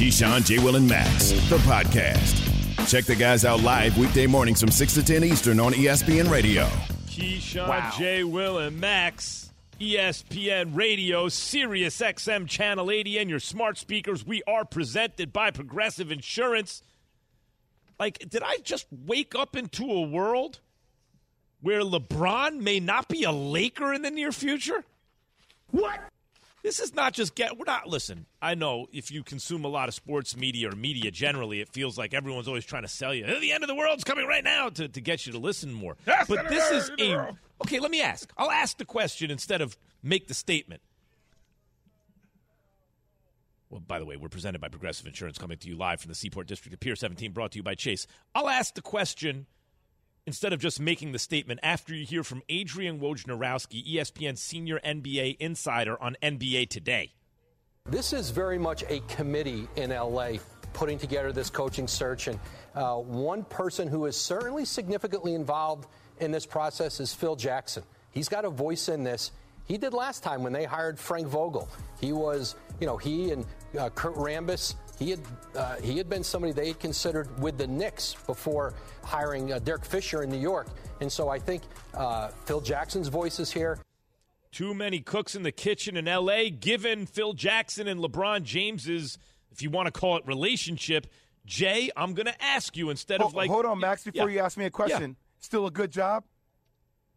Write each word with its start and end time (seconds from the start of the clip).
Keyshawn, 0.00 0.46
J. 0.46 0.58
Will, 0.58 0.76
and 0.76 0.88
Max, 0.88 1.28
the 1.50 1.58
podcast. 1.58 2.88
Check 2.88 3.04
the 3.04 3.14
guys 3.14 3.44
out 3.44 3.60
live 3.60 3.98
weekday 3.98 4.26
mornings 4.26 4.58
from 4.58 4.70
6 4.70 4.94
to 4.94 5.02
10 5.04 5.24
Eastern 5.24 5.60
on 5.60 5.74
ESPN 5.74 6.30
Radio. 6.30 6.64
Keyshawn, 7.06 7.68
Wow. 7.68 7.92
J. 7.98 8.24
Will, 8.24 8.56
and 8.56 8.80
Max, 8.80 9.52
ESPN 9.78 10.74
Radio, 10.74 11.28
Sirius 11.28 12.00
XM 12.00 12.48
Channel 12.48 12.90
80, 12.90 13.18
and 13.18 13.28
your 13.28 13.40
smart 13.40 13.76
speakers. 13.76 14.24
We 14.26 14.42
are 14.46 14.64
presented 14.64 15.34
by 15.34 15.50
Progressive 15.50 16.10
Insurance. 16.10 16.82
Like, 17.98 18.26
did 18.26 18.42
I 18.42 18.56
just 18.62 18.86
wake 19.04 19.34
up 19.34 19.54
into 19.54 19.84
a 19.84 20.00
world 20.00 20.60
where 21.60 21.82
LeBron 21.82 22.60
may 22.60 22.80
not 22.80 23.08
be 23.08 23.24
a 23.24 23.32
Laker 23.32 23.92
in 23.92 24.00
the 24.00 24.10
near 24.10 24.32
future? 24.32 24.82
What? 25.72 26.00
This 26.62 26.78
is 26.78 26.94
not 26.94 27.14
just 27.14 27.34
get. 27.34 27.56
We're 27.56 27.64
not. 27.64 27.86
Listen, 27.86 28.26
I 28.42 28.54
know 28.54 28.86
if 28.92 29.10
you 29.10 29.22
consume 29.22 29.64
a 29.64 29.68
lot 29.68 29.88
of 29.88 29.94
sports 29.94 30.36
media 30.36 30.68
or 30.70 30.76
media 30.76 31.10
generally, 31.10 31.60
it 31.60 31.68
feels 31.70 31.96
like 31.96 32.12
everyone's 32.12 32.48
always 32.48 32.66
trying 32.66 32.82
to 32.82 32.88
sell 32.88 33.14
you. 33.14 33.24
"Oh, 33.26 33.40
The 33.40 33.52
end 33.52 33.64
of 33.64 33.68
the 33.68 33.74
world's 33.74 34.04
coming 34.04 34.26
right 34.26 34.44
now 34.44 34.68
to, 34.68 34.86
to 34.88 35.00
get 35.00 35.26
you 35.26 35.32
to 35.32 35.38
listen 35.38 35.72
more. 35.72 35.96
Yes, 36.06 36.26
but 36.28 36.48
this 36.50 36.70
is 36.70 36.90
is. 36.98 37.12
a. 37.14 37.36
Okay, 37.62 37.78
let 37.78 37.90
me 37.90 38.02
ask. 38.02 38.30
I'll 38.36 38.50
ask 38.50 38.76
the 38.76 38.84
question 38.84 39.30
instead 39.30 39.62
of 39.62 39.76
make 40.02 40.28
the 40.28 40.34
statement. 40.34 40.82
Well, 43.70 43.80
by 43.80 43.98
the 43.98 44.04
way, 44.04 44.16
we're 44.16 44.28
presented 44.28 44.60
by 44.60 44.68
Progressive 44.68 45.06
Insurance 45.06 45.38
coming 45.38 45.56
to 45.58 45.68
you 45.68 45.76
live 45.76 46.00
from 46.00 46.08
the 46.08 46.14
Seaport 46.16 46.46
District 46.48 46.74
of 46.74 46.80
Pier 46.80 46.96
17, 46.96 47.32
brought 47.32 47.52
to 47.52 47.58
you 47.58 47.62
by 47.62 47.74
Chase. 47.76 48.06
I'll 48.34 48.48
ask 48.48 48.74
the 48.74 48.82
question 48.82 49.46
instead 50.26 50.52
of 50.52 50.60
just 50.60 50.80
making 50.80 51.12
the 51.12 51.18
statement 51.18 51.60
after 51.62 51.94
you 51.94 52.04
hear 52.04 52.24
from 52.24 52.42
Adrian 52.48 53.00
Wojnarowski, 53.00 53.94
ESPN 53.94 54.36
senior 54.36 54.80
NBA 54.84 55.36
insider 55.38 56.00
on 56.00 56.16
NBA 56.22 56.68
Today. 56.68 57.12
This 57.86 58.12
is 58.12 58.30
very 58.30 58.58
much 58.58 58.84
a 58.88 59.00
committee 59.08 59.66
in 59.76 59.90
LA 59.90 60.32
putting 60.72 60.98
together 60.98 61.32
this 61.32 61.50
coaching 61.50 61.88
search. 61.88 62.28
And 62.28 62.38
uh, 62.74 62.96
one 62.96 63.44
person 63.44 63.88
who 63.88 64.06
is 64.06 64.16
certainly 64.16 64.64
significantly 64.64 65.34
involved 65.34 65.88
in 66.20 66.30
this 66.30 66.46
process 66.46 67.00
is 67.00 67.12
Phil 67.12 67.36
Jackson. 67.36 67.82
He's 68.12 68.28
got 68.28 68.44
a 68.44 68.50
voice 68.50 68.88
in 68.88 69.02
this. 69.02 69.32
He 69.64 69.78
did 69.78 69.94
last 69.94 70.22
time 70.22 70.42
when 70.42 70.52
they 70.52 70.64
hired 70.64 70.98
Frank 70.98 71.28
Vogel. 71.28 71.68
He 72.00 72.12
was, 72.12 72.56
you 72.80 72.86
know, 72.86 72.96
he 72.96 73.30
and 73.30 73.46
uh, 73.78 73.88
Kurt 73.90 74.14
Rambis. 74.14 74.74
He 75.00 75.10
had 75.10 75.20
uh, 75.56 75.76
he 75.76 75.96
had 75.96 76.08
been 76.10 76.22
somebody 76.22 76.52
they 76.52 76.68
had 76.68 76.78
considered 76.78 77.26
with 77.40 77.56
the 77.58 77.66
Knicks 77.66 78.14
before 78.26 78.74
hiring 79.02 79.52
uh, 79.52 79.58
Derek 79.58 79.84
Fisher 79.84 80.22
in 80.22 80.30
New 80.30 80.38
York. 80.38 80.68
And 81.00 81.10
so 81.10 81.28
I 81.30 81.38
think 81.38 81.62
uh, 81.94 82.28
Phil 82.44 82.60
Jackson's 82.60 83.08
voice 83.08 83.40
is 83.40 83.50
here. 83.50 83.78
Too 84.52 84.74
many 84.74 85.00
cooks 85.00 85.34
in 85.34 85.42
the 85.42 85.52
kitchen 85.52 85.96
in 85.96 86.04
LA, 86.04 86.50
given 86.50 87.06
Phil 87.06 87.32
Jackson 87.32 87.88
and 87.88 87.98
LeBron 88.00 88.42
James's, 88.42 89.16
if 89.50 89.62
you 89.62 89.70
want 89.70 89.86
to 89.86 89.92
call 89.92 90.18
it 90.18 90.26
relationship. 90.26 91.06
Jay, 91.46 91.90
I'm 91.96 92.12
going 92.12 92.26
to 92.26 92.42
ask 92.44 92.76
you 92.76 92.90
instead 92.90 93.22
of 93.22 93.32
like. 93.34 93.48
hold 93.50 93.64
on, 93.64 93.78
Max. 93.80 94.04
Before 94.04 94.28
Yeah. 94.28 94.34
you 94.34 94.40
ask 94.44 94.58
me 94.58 94.66
a 94.66 94.70
question, 94.70 95.16
still 95.38 95.66
a 95.66 95.70
good 95.70 95.90
job? 95.90 96.24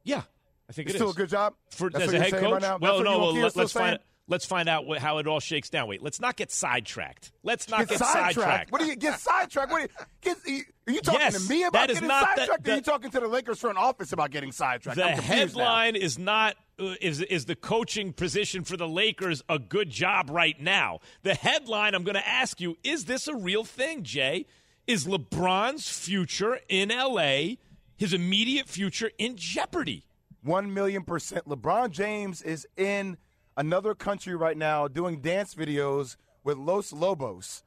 Yeah, 0.05 0.21
I 0.69 0.73
think 0.73 0.87
It's 0.87 0.95
it 0.95 0.97
still 0.99 1.09
is. 1.09 1.15
a 1.15 1.17
good 1.17 1.29
job 1.29 1.55
for 1.69 1.89
That's 1.89 2.05
as 2.05 2.13
a 2.13 2.19
head 2.19 2.31
coach. 2.31 2.43
right 2.53 2.61
now? 2.61 2.77
well, 2.79 2.97
That's 2.99 3.03
no, 3.05 3.19
well, 3.19 3.29
and 3.31 3.41
let, 3.41 3.51
still 3.51 3.63
us 3.65 3.73
find 3.73 3.85
saying? 3.89 3.99
Let's 4.27 4.45
find 4.45 4.69
out 4.69 4.85
what, 4.85 4.99
how 4.99 5.17
it 5.17 5.27
all 5.27 5.39
shakes 5.39 5.69
down. 5.69 5.87
Wait, 5.87 6.01
let's 6.01 6.19
not 6.21 6.35
get 6.35 6.51
sidetracked. 6.51 7.31
Let's 7.43 7.69
not 7.69 7.79
Get, 7.81 7.89
get, 7.89 7.99
sidetracked. 7.99 8.71
What 8.71 8.81
do 8.81 8.87
you 8.87 8.95
get 8.95 9.19
sidetracked? 9.19 9.71
What 9.71 9.89
do 10.21 10.29
you, 10.29 10.33
get, 10.35 10.65
are 10.87 10.91
you 10.91 11.01
talking 11.01 11.19
Yes, 11.21 11.43
to 11.43 11.49
me 11.49 11.63
about 11.63 11.87
getting 11.89 12.07
not 12.07 12.35
the- 12.35 12.41
sidetracked? 12.41 12.67
are 12.69 12.75
you 12.75 12.81
talking 12.81 13.11
to 13.11 13.19
the 13.19 13.27
Lakers 13.27 13.59
front 13.59 13.77
office 13.77 14.11
about 14.13 14.31
getting 14.31 14.51
sidetracked? 14.51 14.97
The 14.97 15.05
I'm 15.05 15.15
now. 15.17 15.21
headline 15.21 15.95
is 15.95 16.17
not 16.17 16.55
uh, 16.79 16.95
is 17.01 17.21
is 17.21 17.45
the 17.45 17.55
coaching 17.55 18.13
position 18.13 18.63
for 18.63 18.77
the 18.77 18.87
Lakers 18.87 19.43
a 19.49 19.59
good 19.59 19.89
job 19.89 20.29
right 20.29 20.59
now. 20.59 20.99
The 21.23 21.35
headline 21.35 21.93
I'm 21.95 22.03
going 22.03 22.15
to 22.15 22.27
ask 22.27 22.59
you 22.59 22.77
is 22.83 23.05
this 23.05 23.27
a 23.27 23.35
real 23.35 23.63
thing, 23.63 24.03
Jay? 24.03 24.45
Is 24.87 25.05
LeBron's 25.05 25.87
future 25.87 26.59
in 26.67 26.89
LA, 26.89 27.55
his 27.95 28.13
immediate 28.13 28.67
future 28.67 29.11
in 29.17 29.35
jeopardy? 29.37 30.05
One 30.43 30.73
million 30.73 31.03
percent. 31.03 31.47
LeBron 31.47 31.91
James 31.91 32.41
is 32.41 32.67
in 32.75 33.17
another 33.55 33.95
country 33.95 34.35
right 34.35 34.57
now 34.57 34.87
doing 34.87 35.21
dance 35.21 35.55
videos 35.55 36.15
with 36.43 36.57
Los 36.57 36.91
Lobos, 36.91 37.63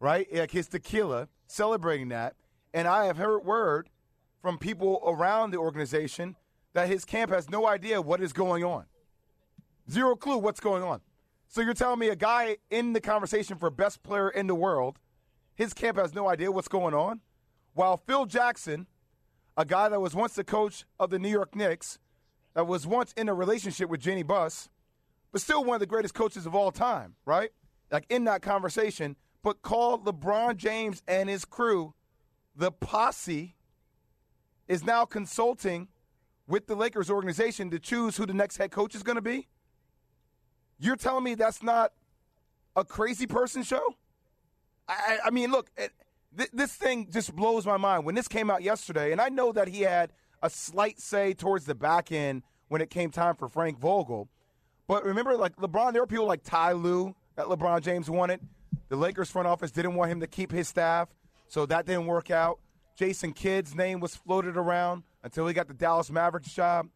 right? 0.00 0.26
Like 0.32 0.50
his 0.50 0.68
tequila, 0.68 1.28
celebrating 1.46 2.08
that. 2.08 2.34
And 2.72 2.88
I 2.88 3.06
have 3.06 3.16
heard 3.16 3.44
word 3.44 3.90
from 4.42 4.58
people 4.58 5.00
around 5.06 5.50
the 5.50 5.58
organization 5.58 6.36
that 6.72 6.88
his 6.88 7.04
camp 7.04 7.30
has 7.30 7.48
no 7.48 7.66
idea 7.66 8.02
what 8.02 8.20
is 8.20 8.32
going 8.32 8.64
on. 8.64 8.86
Zero 9.90 10.16
clue 10.16 10.38
what's 10.38 10.60
going 10.60 10.82
on. 10.82 11.00
So 11.48 11.60
you're 11.60 11.74
telling 11.74 12.00
me 12.00 12.08
a 12.08 12.16
guy 12.16 12.56
in 12.70 12.94
the 12.94 13.00
conversation 13.00 13.56
for 13.56 13.70
best 13.70 14.02
player 14.02 14.28
in 14.28 14.46
the 14.46 14.54
world, 14.54 14.98
his 15.54 15.72
camp 15.72 15.96
has 15.98 16.14
no 16.14 16.28
idea 16.28 16.50
what's 16.50 16.68
going 16.68 16.94
on? 16.94 17.20
While 17.74 17.96
Phil 17.96 18.26
Jackson, 18.26 18.86
a 19.56 19.64
guy 19.64 19.88
that 19.88 20.00
was 20.00 20.14
once 20.14 20.34
the 20.34 20.42
coach 20.42 20.84
of 20.98 21.10
the 21.10 21.18
New 21.18 21.28
York 21.28 21.54
Knicks, 21.54 21.98
that 22.54 22.66
was 22.66 22.86
once 22.86 23.12
in 23.12 23.28
a 23.28 23.34
relationship 23.34 23.88
with 23.88 24.00
Jeanie 24.00 24.22
Buss, 24.22 24.68
but 25.34 25.40
still 25.40 25.64
one 25.64 25.74
of 25.74 25.80
the 25.80 25.86
greatest 25.86 26.14
coaches 26.14 26.46
of 26.46 26.54
all 26.54 26.70
time, 26.70 27.16
right? 27.26 27.50
Like 27.90 28.06
in 28.08 28.22
that 28.26 28.40
conversation, 28.40 29.16
but 29.42 29.62
called 29.62 30.04
LeBron 30.06 30.56
James 30.56 31.02
and 31.08 31.28
his 31.28 31.44
crew 31.44 31.92
the 32.54 32.70
posse 32.70 33.56
is 34.68 34.84
now 34.84 35.04
consulting 35.04 35.88
with 36.46 36.68
the 36.68 36.76
Lakers 36.76 37.10
organization 37.10 37.68
to 37.72 37.80
choose 37.80 38.16
who 38.16 38.26
the 38.26 38.32
next 38.32 38.58
head 38.58 38.70
coach 38.70 38.94
is 38.94 39.02
going 39.02 39.16
to 39.16 39.22
be? 39.22 39.48
You're 40.78 40.94
telling 40.94 41.24
me 41.24 41.34
that's 41.34 41.64
not 41.64 41.92
a 42.76 42.84
crazy 42.84 43.26
person 43.26 43.64
show? 43.64 43.96
I, 44.86 45.18
I 45.24 45.30
mean, 45.30 45.50
look, 45.50 45.68
it, 45.76 45.90
th- 46.38 46.50
this 46.52 46.76
thing 46.76 47.08
just 47.10 47.34
blows 47.34 47.66
my 47.66 47.76
mind. 47.76 48.04
When 48.04 48.14
this 48.14 48.28
came 48.28 48.52
out 48.52 48.62
yesterday, 48.62 49.10
and 49.10 49.20
I 49.20 49.30
know 49.30 49.50
that 49.50 49.66
he 49.66 49.80
had 49.80 50.12
a 50.44 50.48
slight 50.48 51.00
say 51.00 51.34
towards 51.34 51.64
the 51.64 51.74
back 51.74 52.12
end 52.12 52.44
when 52.68 52.80
it 52.80 52.88
came 52.88 53.10
time 53.10 53.34
for 53.34 53.48
Frank 53.48 53.80
Vogel. 53.80 54.28
But 54.86 55.04
remember, 55.04 55.36
like 55.36 55.56
LeBron, 55.56 55.92
there 55.92 56.02
were 56.02 56.06
people 56.06 56.26
like 56.26 56.42
Ty 56.42 56.72
Lue 56.72 57.14
that 57.36 57.46
LeBron 57.46 57.82
James 57.82 58.10
wanted. 58.10 58.40
The 58.88 58.96
Lakers 58.96 59.30
front 59.30 59.48
office 59.48 59.70
didn't 59.70 59.94
want 59.94 60.10
him 60.12 60.20
to 60.20 60.26
keep 60.26 60.52
his 60.52 60.68
staff, 60.68 61.08
so 61.48 61.66
that 61.66 61.86
didn't 61.86 62.06
work 62.06 62.30
out. 62.30 62.58
Jason 62.96 63.32
Kidd's 63.32 63.74
name 63.74 63.98
was 63.98 64.14
floated 64.14 64.56
around 64.56 65.02
until 65.22 65.46
he 65.46 65.54
got 65.54 65.68
the 65.68 65.74
Dallas 65.74 66.10
Mavericks 66.10 66.52
job. 66.52 66.88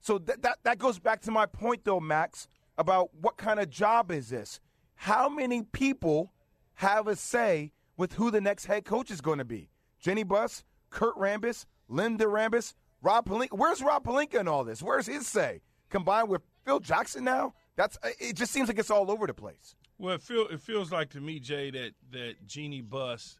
So 0.00 0.18
that, 0.18 0.42
that 0.42 0.58
that 0.62 0.78
goes 0.78 0.98
back 0.98 1.22
to 1.22 1.30
my 1.30 1.46
point, 1.46 1.84
though, 1.84 2.00
Max, 2.00 2.46
about 2.78 3.10
what 3.20 3.36
kind 3.36 3.58
of 3.58 3.68
job 3.68 4.10
is 4.10 4.28
this? 4.28 4.60
How 4.94 5.28
many 5.28 5.62
people 5.62 6.32
have 6.74 7.08
a 7.08 7.16
say 7.16 7.72
with 7.96 8.14
who 8.14 8.30
the 8.30 8.40
next 8.40 8.66
head 8.66 8.84
coach 8.84 9.10
is 9.10 9.20
going 9.20 9.38
to 9.38 9.44
be? 9.44 9.70
Jeanie 10.00 10.22
Buss, 10.22 10.64
Kurt 10.90 11.16
Rambis, 11.16 11.66
Linda 11.88 12.26
Rambis, 12.26 12.74
Rob 13.02 13.26
Pelinka. 13.26 13.56
Where's 13.58 13.82
Rob 13.82 14.04
Pelinka 14.04 14.40
in 14.40 14.48
all 14.48 14.64
this? 14.64 14.82
Where's 14.82 15.06
his 15.06 15.26
say? 15.26 15.60
Combined 15.90 16.28
with 16.28 16.42
Phil 16.64 16.80
Jackson 16.80 17.24
now, 17.24 17.54
that's 17.76 17.98
it. 18.20 18.36
Just 18.36 18.52
seems 18.52 18.68
like 18.68 18.78
it's 18.78 18.90
all 18.90 19.10
over 19.10 19.26
the 19.26 19.34
place. 19.34 19.74
Well, 19.98 20.14
it 20.14 20.22
feel 20.22 20.46
it 20.48 20.60
feels 20.60 20.90
like 20.90 21.10
to 21.10 21.20
me, 21.20 21.40
Jay, 21.40 21.70
that 21.70 21.92
that 22.12 22.46
Jeanie 22.46 22.80
Buss 22.80 23.38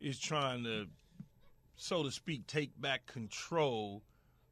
is 0.00 0.18
trying 0.18 0.64
to, 0.64 0.86
so 1.76 2.02
to 2.02 2.10
speak, 2.10 2.46
take 2.46 2.78
back 2.80 3.06
control 3.06 4.02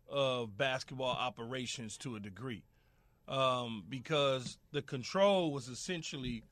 of 0.08 0.56
basketball 0.56 1.16
operations 1.16 1.96
to 1.98 2.16
a 2.16 2.20
degree, 2.20 2.64
um, 3.28 3.84
because 3.88 4.58
the 4.72 4.82
control 4.82 5.52
was 5.52 5.68
essentially 5.68 6.42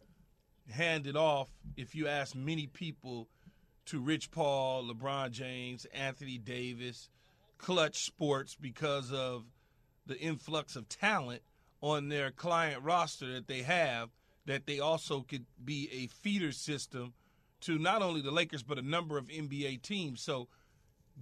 handed 0.71 1.17
off. 1.17 1.49
If 1.77 1.95
you 1.95 2.09
ask 2.09 2.35
many 2.35 2.67
people, 2.67 3.29
to 3.87 4.01
Rich 4.01 4.31
Paul, 4.31 4.85
LeBron 4.85 5.31
James, 5.31 5.87
Anthony 5.87 6.39
Davis, 6.39 7.09
Clutch 7.59 8.05
Sports, 8.05 8.57
because 8.61 9.13
of 9.13 9.45
the 10.07 10.19
influx 10.19 10.77
of 10.77 10.89
talent 10.89 11.43
on 11.91 12.09
their 12.09 12.31
client 12.31 12.83
roster 12.83 13.33
that 13.33 13.47
they 13.47 13.63
have 13.63 14.11
that 14.47 14.67
they 14.67 14.81
also 14.81 15.21
could 15.21 15.47
be 15.65 15.89
a 15.93 16.07
feeder 16.07 16.53
system 16.53 17.13
to 17.61 17.79
not 17.79 18.03
only 18.03 18.21
the 18.21 18.31
Lakers 18.31 18.63
but 18.63 18.79
a 18.79 18.83
number 18.83 19.19
of 19.19 19.29
NBA 19.29 19.83
teams. 19.83 20.21
So 20.21 20.49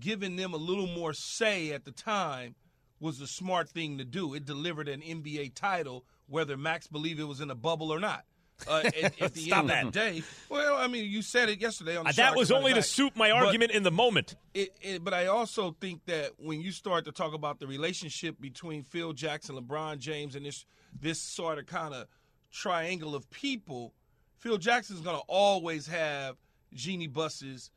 giving 0.00 0.36
them 0.36 0.54
a 0.54 0.58
little 0.58 0.86
more 0.86 1.12
say 1.12 1.72
at 1.72 1.84
the 1.84 1.90
time 1.90 2.54
was 3.00 3.18
the 3.18 3.26
smart 3.26 3.68
thing 3.68 3.98
to 3.98 4.04
do. 4.04 4.34
It 4.34 4.44
delivered 4.44 4.88
an 4.88 5.00
NBA 5.00 5.54
title 5.54 6.04
whether 6.26 6.56
Max 6.56 6.86
believed 6.86 7.20
it 7.20 7.24
was 7.24 7.40
in 7.40 7.50
a 7.50 7.54
bubble 7.54 7.92
or 7.92 8.00
not. 8.00 8.24
Uh, 8.68 8.82
at, 8.84 9.20
at, 9.20 9.34
the 9.34 9.40
Stop 9.46 9.60
end 9.60 9.70
that. 9.70 9.84
of 9.86 9.92
the 9.92 9.98
day. 9.98 10.22
Well, 10.48 10.76
I 10.76 10.86
mean, 10.86 11.10
you 11.10 11.22
said 11.22 11.48
it 11.48 11.60
yesterday 11.60 11.96
on 11.96 12.04
the 12.04 12.10
Uh, 12.10 12.12
that 12.14 12.36
was 12.36 12.50
only 12.50 12.72
to 12.72 12.82
suit 12.82 13.16
my 13.16 13.30
But 13.30 13.46
argument 13.46 13.72
in 13.72 13.82
the 13.82 13.90
moment. 13.90 14.36
It, 14.54 14.74
it, 14.80 15.04
but 15.04 15.12
I 15.12 15.26
also 15.26 15.76
think 15.80 16.04
that 16.06 16.32
when 16.38 16.60
you 16.60 16.70
start 16.70 17.04
to 17.06 17.12
talk 17.12 17.34
about 17.34 17.58
the 17.58 17.66
relationship 17.66 18.40
between 18.40 18.82
Phil 18.82 19.12
Jackson, 19.12 19.56
LeBron 19.56 19.98
James, 19.98 20.34
and 20.36 20.46
this 20.46 20.64
this 20.98 21.20
sort 21.20 21.58
of 21.58 21.66
kind 21.66 21.92
of 21.92 22.06
triangle 22.52 23.14
of 23.14 23.28
people, 23.30 23.92
Phil 24.38 24.58
Jackson's 24.58 25.00
going 25.00 25.16
to 25.16 25.24
always 25.26 25.86
have 25.88 26.36
Jeanie 26.72 27.08
Buss's 27.08 27.70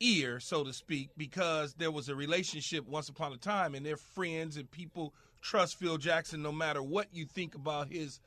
ear, 0.00 0.40
so 0.40 0.64
to 0.64 0.72
speak, 0.72 1.10
because 1.16 1.74
there 1.74 1.90
was 1.90 2.08
a 2.08 2.14
relationship 2.14 2.86
once 2.86 3.08
upon 3.08 3.32
a 3.32 3.36
time, 3.36 3.74
and 3.74 3.84
they're 3.84 3.96
friends, 3.96 4.56
and 4.56 4.70
people 4.70 5.14
trust 5.40 5.78
Phil 5.78 5.98
Jackson 5.98 6.42
no 6.42 6.52
matter 6.52 6.82
what 6.82 7.08
you 7.12 7.26
think 7.26 7.54
about 7.54 7.88
his 7.88 8.20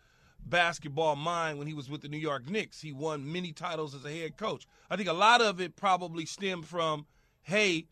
basketball 0.49 1.15
mind 1.15 1.57
when 1.57 1.67
he 1.67 1.73
was 1.73 1.89
with 1.89 2.01
the 2.01 2.07
New 2.07 2.17
York 2.17 2.49
Knicks. 2.49 2.81
He 2.81 2.91
won 2.91 3.31
many 3.31 3.51
titles 3.51 3.93
as 3.93 4.05
a 4.05 4.11
head 4.11 4.37
coach. 4.37 4.67
I 4.89 4.95
think 4.95 5.09
a 5.09 5.13
lot 5.13 5.41
of 5.41 5.59
it 5.59 5.75
probably 5.75 6.25
stemmed 6.25 6.65
from, 6.65 7.05
hey, 7.43 7.87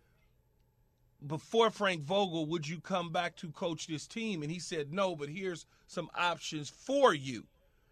before 1.25 1.69
Frank 1.71 2.03
Vogel, 2.03 2.45
would 2.45 2.67
you 2.67 2.79
come 2.79 3.11
back 3.11 3.35
to 3.37 3.51
coach 3.51 3.87
this 3.87 4.05
team? 4.07 4.41
And 4.41 4.51
he 4.51 4.59
said, 4.59 4.93
no, 4.93 5.15
but 5.15 5.29
here's 5.29 5.65
some 5.87 6.09
options 6.15 6.69
for 6.69 7.13
you. 7.13 7.45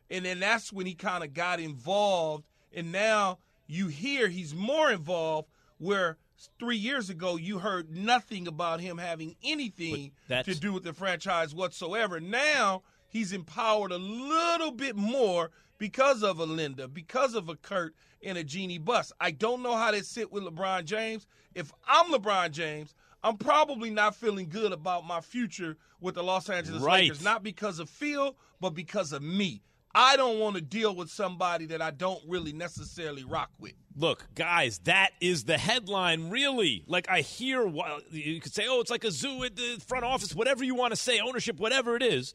And 0.09 0.25
then 0.25 0.39
that's 0.39 0.71
when 0.71 0.85
he 0.85 0.93
kind 0.93 1.23
of 1.23 1.33
got 1.33 1.59
involved. 1.59 2.45
And 2.71 2.91
now 2.91 3.39
you 3.65 3.87
hear 3.87 4.27
he's 4.27 4.53
more 4.53 4.91
involved 4.91 5.47
where 5.77 6.17
three 6.59 6.77
years 6.77 7.09
ago 7.09 7.37
you 7.37 7.59
heard 7.59 7.89
nothing 7.95 8.47
about 8.47 8.81
him 8.81 8.97
having 8.97 9.35
anything 9.43 10.11
to 10.45 10.59
do 10.59 10.73
with 10.73 10.83
the 10.83 10.93
franchise 10.93 11.55
whatsoever. 11.55 12.19
Now 12.19 12.83
he's 13.13 13.31
empowered 13.31 13.93
a 13.93 13.97
little 13.97 14.71
bit 14.71 14.97
more 14.97 15.51
because 15.77 16.23
of 16.23 16.39
a 16.39 16.45
Linda, 16.45 16.87
because 16.87 17.35
of 17.35 17.47
a 17.47 17.55
Kurt 17.55 17.95
and 18.21 18.37
a 18.37 18.43
Jeanie 18.43 18.79
Buss. 18.79 19.13
I 19.21 19.31
don't 19.31 19.63
know 19.63 19.75
how 19.77 19.91
they 19.91 20.01
sit 20.01 20.31
with 20.31 20.43
LeBron 20.43 20.85
James. 20.85 21.27
If 21.55 21.71
I'm 21.87 22.11
LeBron 22.11 22.51
James, 22.51 22.93
I'm 23.23 23.37
probably 23.37 23.89
not 23.89 24.15
feeling 24.15 24.49
good 24.49 24.73
about 24.73 25.05
my 25.05 25.21
future 25.21 25.77
with 26.01 26.15
the 26.15 26.23
Los 26.23 26.49
Angeles 26.49 26.81
Right. 26.81 27.03
Lakers, 27.03 27.23
not 27.23 27.43
because 27.43 27.79
of 27.79 27.89
Phil, 27.89 28.35
but 28.59 28.71
because 28.71 29.13
of 29.13 29.21
me. 29.21 29.61
I 29.95 30.17
don't 30.17 30.39
want 30.39 30.55
to 30.55 30.61
deal 30.61 30.95
with 30.95 31.11
somebody 31.11 31.67
that 31.67 31.79
I 31.79 31.91
don't 31.91 32.21
really 32.27 32.51
necessarily 32.51 33.23
rock 33.23 33.51
with. 33.59 33.73
Look, 33.95 34.25
guys, 34.33 34.79
that 34.85 35.11
is 35.21 35.43
the 35.43 35.59
headline, 35.59 36.31
really. 36.31 36.83
Like, 36.87 37.07
I 37.09 37.21
hear, 37.21 37.67
you 38.09 38.41
could 38.41 38.53
say, 38.53 38.65
oh, 38.67 38.81
it's 38.81 38.89
like 38.89 39.03
a 39.03 39.11
zoo 39.11 39.43
at 39.43 39.55
the 39.55 39.79
front 39.85 40.03
office, 40.03 40.33
whatever 40.33 40.63
you 40.63 40.73
want 40.73 40.93
to 40.93 40.95
say, 40.95 41.19
ownership, 41.19 41.59
whatever 41.59 41.95
it 41.95 42.01
is. 42.01 42.33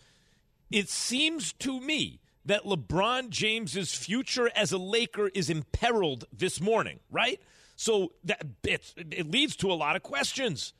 It 0.71 0.89
seems 0.89 1.53
to 1.55 1.81
me 1.81 2.21
that 2.45 2.65
LeBron 2.65 3.31
James's 3.31 3.95
future 3.95 4.51
as 4.55 4.73
a 4.73 4.79
Laker 4.79 5.29
is 5.29 5.51
imperiled 5.51 6.25
this 6.33 6.61
morning, 6.61 7.01
right? 7.11 7.41
So 7.77 8.13
that 8.25 8.43
it, 8.65 8.95
it 9.11 9.31
leads 9.31 9.55
to 9.57 9.71
a 9.71 9.75
lot 9.75 9.97
of 9.97 10.03
questions. 10.03 10.73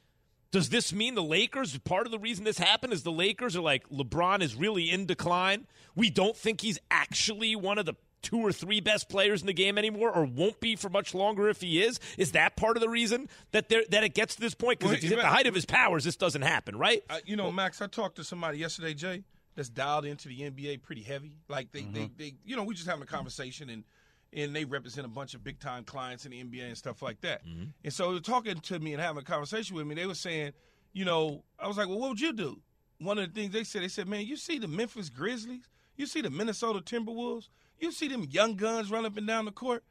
Does 0.51 0.71
this 0.71 0.95
mean 0.95 1.15
the 1.15 1.23
Lakers, 1.23 1.77
part 1.79 2.07
of 2.07 2.11
the 2.11 2.19
reason 2.19 2.45
this 2.45 2.59
happened 2.59 2.95
is 2.95 3.03
the 3.03 3.13
Lakers 3.13 3.55
are 3.55 3.61
like, 3.61 3.89
LeBron 3.91 4.41
is 4.41 4.55
really 4.55 4.91
in 4.91 5.05
decline? 5.05 5.67
We 5.95 6.09
don't 6.09 6.37
think 6.37 6.63
he's 6.63 6.79
actually 6.91 7.55
one 7.55 7.77
of 7.77 7.85
the 7.85 7.95
two 8.23 8.39
or 8.39 8.53
three 8.53 8.81
best 8.81 9.09
players 9.09 9.43
in 9.43 9.47
the 9.47 9.53
game 9.53 9.79
anymore, 9.79 10.11
or 10.11 10.25
won't 10.25 10.59
be 10.61 10.75
for 10.75 10.89
much 10.89 11.15
longer 11.15 11.49
if 11.49 11.61
he 11.61 11.83
is? 11.83 12.01
Is 12.17 12.33
that 12.33 12.57
part 12.57 12.77
of 12.77 12.81
the 12.81 12.89
reason 12.89 13.29
that 13.53 13.69
there 13.69 13.83
that 13.91 14.05
it 14.05 14.15
gets 14.15 14.35
to 14.37 14.41
this 14.41 14.55
point? 14.55 14.79
Because 14.79 14.91
Well, 14.91 14.97
if 14.97 15.03
he's 15.03 15.13
at 15.13 15.19
the 15.19 15.27
height 15.27 15.47
of 15.47 15.55
his 15.55 15.67
powers, 15.67 16.05
this 16.05 16.17
doesn't 16.17 16.43
happen, 16.43 16.77
right? 16.77 17.05
I, 17.09 17.21
you 17.27 17.37
know, 17.37 17.53
Max, 17.53 17.81
I 17.81 17.87
talked 17.87 18.17
to 18.17 18.25
somebody 18.25 18.59
yesterday, 18.59 18.95
Jay, 18.95 19.23
that's 19.59 19.69
dialed 19.69 20.05
into 20.05 20.29
the 20.29 20.39
NBA 20.39 20.83
pretty 20.83 21.03
heavy. 21.03 21.37
Like 21.49 21.73
they, 21.73 21.81
they, 21.81 22.03
mm-hmm. 22.03 22.13
they 22.17 22.35
you 22.45 22.55
know, 22.55 22.63
we 22.63 22.77
just 22.77 22.87
having 22.87 23.03
a 23.03 23.07
conversation 23.07 23.69
and 23.69 23.83
and 24.33 24.55
they 24.55 24.65
represent 24.65 25.05
a 25.05 25.11
bunch 25.11 25.35
of 25.35 25.43
big 25.43 25.59
time 25.59 25.83
clients 25.83 26.25
in 26.25 26.31
the 26.31 26.45
NBA 26.45 26.69
and 26.69 26.79
stuff 26.79 27.03
like 27.03 27.21
that. 27.23 27.45
Mm-hmm. 27.45 27.65
And 27.83 27.93
so 27.93 28.09
they 28.09 28.15
were 28.15 28.21
talking 28.21 28.55
to 28.55 28.79
me 28.79 28.93
and 28.93 29.03
having 29.03 29.21
a 29.21 29.25
conversation 29.25 29.75
with 29.75 29.85
me. 29.87 29.97
They 29.97 30.07
were 30.07 30.15
saying, 30.15 30.53
you 30.93 31.05
know, 31.05 31.43
I 31.59 31.67
was 31.67 31.77
like, 31.77 31.89
well, 31.89 31.99
what 31.99 32.11
would 32.11 32.21
you 32.21 32.33
do? 32.33 32.61
One 33.01 33.19
of 33.19 33.27
the 33.27 33.41
things 33.41 33.53
they 33.53 33.65
said, 33.65 33.83
they 33.83 33.89
said, 33.89 34.07
man, 34.07 34.27
you 34.27 34.37
see 34.37 34.61
the 34.61 34.69
Memphis 34.69 35.09
Grizzlies, 35.09 35.69
you 35.97 36.07
see 36.07 36.21
the 36.21 36.31
Minnesota 36.31 36.79
Timberwolves, 36.79 37.49
you 37.81 37.91
see 37.91 38.07
them 38.07 38.29
young 38.31 38.55
guns 38.55 38.93
run 38.93 39.07
up 39.07 39.17
and 39.17 39.27
down 39.27 39.47
the 39.47 39.51
court. 39.51 39.83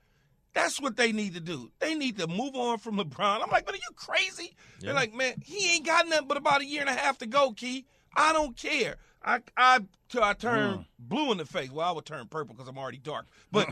That's 0.53 0.79
what 0.79 0.95
they 0.95 1.11
need 1.11 1.33
to 1.33 1.41
do. 1.41 1.71
They 1.79 1.93
need 1.93 2.17
to 2.19 2.27
move 2.27 2.55
on 2.55 2.77
from 2.77 2.97
LeBron. 2.97 3.43
I'm 3.43 3.51
like, 3.51 3.65
but 3.65 3.75
are 3.75 3.77
you 3.77 3.95
crazy? 3.95 4.55
They're 4.79 4.93
like, 4.93 5.13
man, 5.13 5.33
he 5.43 5.73
ain't 5.73 5.85
got 5.85 6.07
nothing 6.07 6.27
but 6.27 6.37
about 6.37 6.61
a 6.61 6.65
year 6.65 6.81
and 6.81 6.89
a 6.89 6.93
half 6.93 7.17
to 7.19 7.27
go, 7.27 7.51
Key. 7.51 7.85
I 8.15 8.33
don't 8.33 8.55
care. 8.57 8.95
I 9.23 9.41
I 9.55 9.79
till 10.09 10.23
I 10.23 10.33
turn 10.33 10.79
mm. 10.79 10.85
blue 10.99 11.31
in 11.31 11.37
the 11.37 11.45
face. 11.45 11.71
Well, 11.71 11.87
I 11.87 11.91
would 11.91 12.05
turn 12.05 12.27
purple 12.27 12.55
because 12.55 12.67
I'm 12.67 12.77
already 12.77 12.99
dark. 12.99 13.27
But 13.51 13.69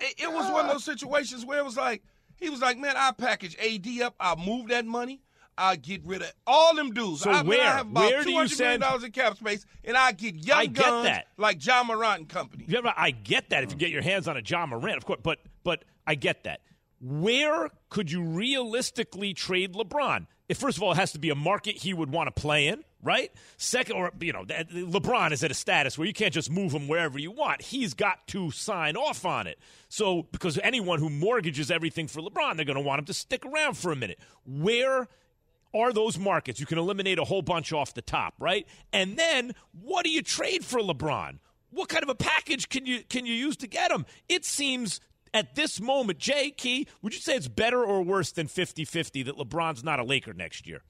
it, 0.00 0.22
it 0.22 0.32
was 0.32 0.50
one 0.52 0.66
of 0.66 0.72
those 0.72 0.84
situations 0.84 1.44
where 1.46 1.58
it 1.58 1.64
was 1.64 1.76
like 1.76 2.02
he 2.36 2.50
was 2.50 2.60
like, 2.60 2.78
man, 2.78 2.94
I 2.96 3.12
package 3.12 3.56
AD 3.58 4.02
up. 4.02 4.14
I'll 4.18 4.36
move 4.36 4.68
that 4.68 4.84
money. 4.84 5.20
I'll 5.56 5.76
get 5.76 6.04
rid 6.04 6.22
of 6.22 6.32
all 6.46 6.74
them 6.74 6.92
dudes. 6.92 7.22
So 7.22 7.30
I, 7.30 7.42
where? 7.42 7.60
I 7.60 7.76
have 7.76 7.90
about 7.90 8.10
Where 8.10 8.24
do 8.24 8.30
you 8.30 8.34
200 8.34 8.34
million 8.34 8.48
send- 8.48 8.82
dollars 8.82 9.04
in 9.04 9.12
cap 9.12 9.36
space, 9.36 9.64
and 9.84 9.96
I 9.96 10.12
get 10.12 10.34
young 10.34 10.58
I 10.58 10.66
get 10.66 10.84
guns 10.84 11.06
that. 11.06 11.26
like 11.36 11.64
Ja 11.64 11.84
Morant 11.84 12.18
and 12.18 12.28
company. 12.28 12.64
Yeah, 12.66 12.80
I 12.96 13.12
get 13.12 13.50
that 13.50 13.62
if 13.62 13.70
you 13.70 13.78
get 13.78 13.90
your 13.90 14.02
hands 14.02 14.26
on 14.26 14.36
a 14.36 14.42
Ja 14.44 14.66
Morant, 14.66 14.96
of 14.96 15.04
course. 15.04 15.20
But 15.22 15.38
but 15.62 15.84
I 16.06 16.16
get 16.16 16.44
that. 16.44 16.60
Where 17.00 17.70
could 17.88 18.10
you 18.10 18.22
realistically 18.22 19.34
trade 19.34 19.74
LeBron? 19.74 20.26
If 20.48 20.58
first 20.58 20.76
of 20.76 20.82
all, 20.82 20.92
it 20.92 20.96
has 20.96 21.12
to 21.12 21.18
be 21.18 21.30
a 21.30 21.34
market 21.34 21.76
he 21.76 21.94
would 21.94 22.10
want 22.10 22.34
to 22.34 22.40
play 22.40 22.68
in, 22.68 22.84
right? 23.04 23.30
Second, 23.56 23.96
or 23.96 24.10
you 24.20 24.32
know, 24.32 24.44
LeBron 24.44 25.32
is 25.32 25.44
at 25.44 25.50
a 25.50 25.54
status 25.54 25.96
where 25.96 26.06
you 26.06 26.14
can't 26.14 26.34
just 26.34 26.50
move 26.50 26.72
him 26.72 26.88
wherever 26.88 27.18
you 27.18 27.30
want. 27.30 27.62
He's 27.62 27.94
got 27.94 28.26
to 28.28 28.50
sign 28.50 28.96
off 28.96 29.24
on 29.24 29.46
it. 29.46 29.58
So 29.88 30.24
because 30.32 30.58
anyone 30.62 30.98
who 30.98 31.10
mortgages 31.10 31.70
everything 31.70 32.08
for 32.08 32.20
LeBron, 32.20 32.56
they're 32.56 32.64
going 32.64 32.76
to 32.76 32.82
want 32.82 33.00
him 33.00 33.04
to 33.04 33.14
stick 33.14 33.44
around 33.46 33.76
for 33.76 33.92
a 33.92 33.96
minute. 33.96 34.18
Where 34.44 35.08
are 35.74 35.92
those 35.92 36.18
markets? 36.18 36.60
You 36.60 36.66
can 36.66 36.78
eliminate 36.78 37.18
a 37.18 37.24
whole 37.24 37.42
bunch 37.42 37.72
off 37.72 37.94
the 37.94 38.02
top, 38.02 38.34
right? 38.38 38.66
And 38.92 39.16
then 39.16 39.54
what 39.72 40.04
do 40.04 40.10
you 40.10 40.22
trade 40.22 40.64
for 40.64 40.80
LeBron? 40.80 41.38
What 41.70 41.88
kind 41.88 42.02
of 42.02 42.08
a 42.08 42.14
package 42.14 42.68
can 42.68 42.86
you 42.86 43.02
can 43.02 43.26
you 43.26 43.34
use 43.34 43.56
to 43.58 43.66
get 43.66 43.90
him? 43.90 44.06
It 44.28 44.44
seems 44.44 45.00
at 45.34 45.56
this 45.56 45.80
moment, 45.80 46.18
Jay 46.18 46.52
Key, 46.52 46.86
would 47.02 47.12
you 47.12 47.20
say 47.20 47.34
it's 47.34 47.48
better 47.48 47.84
or 47.84 48.02
worse 48.02 48.30
than 48.30 48.46
50-50 48.46 49.24
that 49.24 49.36
LeBron's 49.36 49.82
not 49.82 49.98
a 49.98 50.04
Laker 50.04 50.32
next 50.32 50.68
year? 50.68 50.82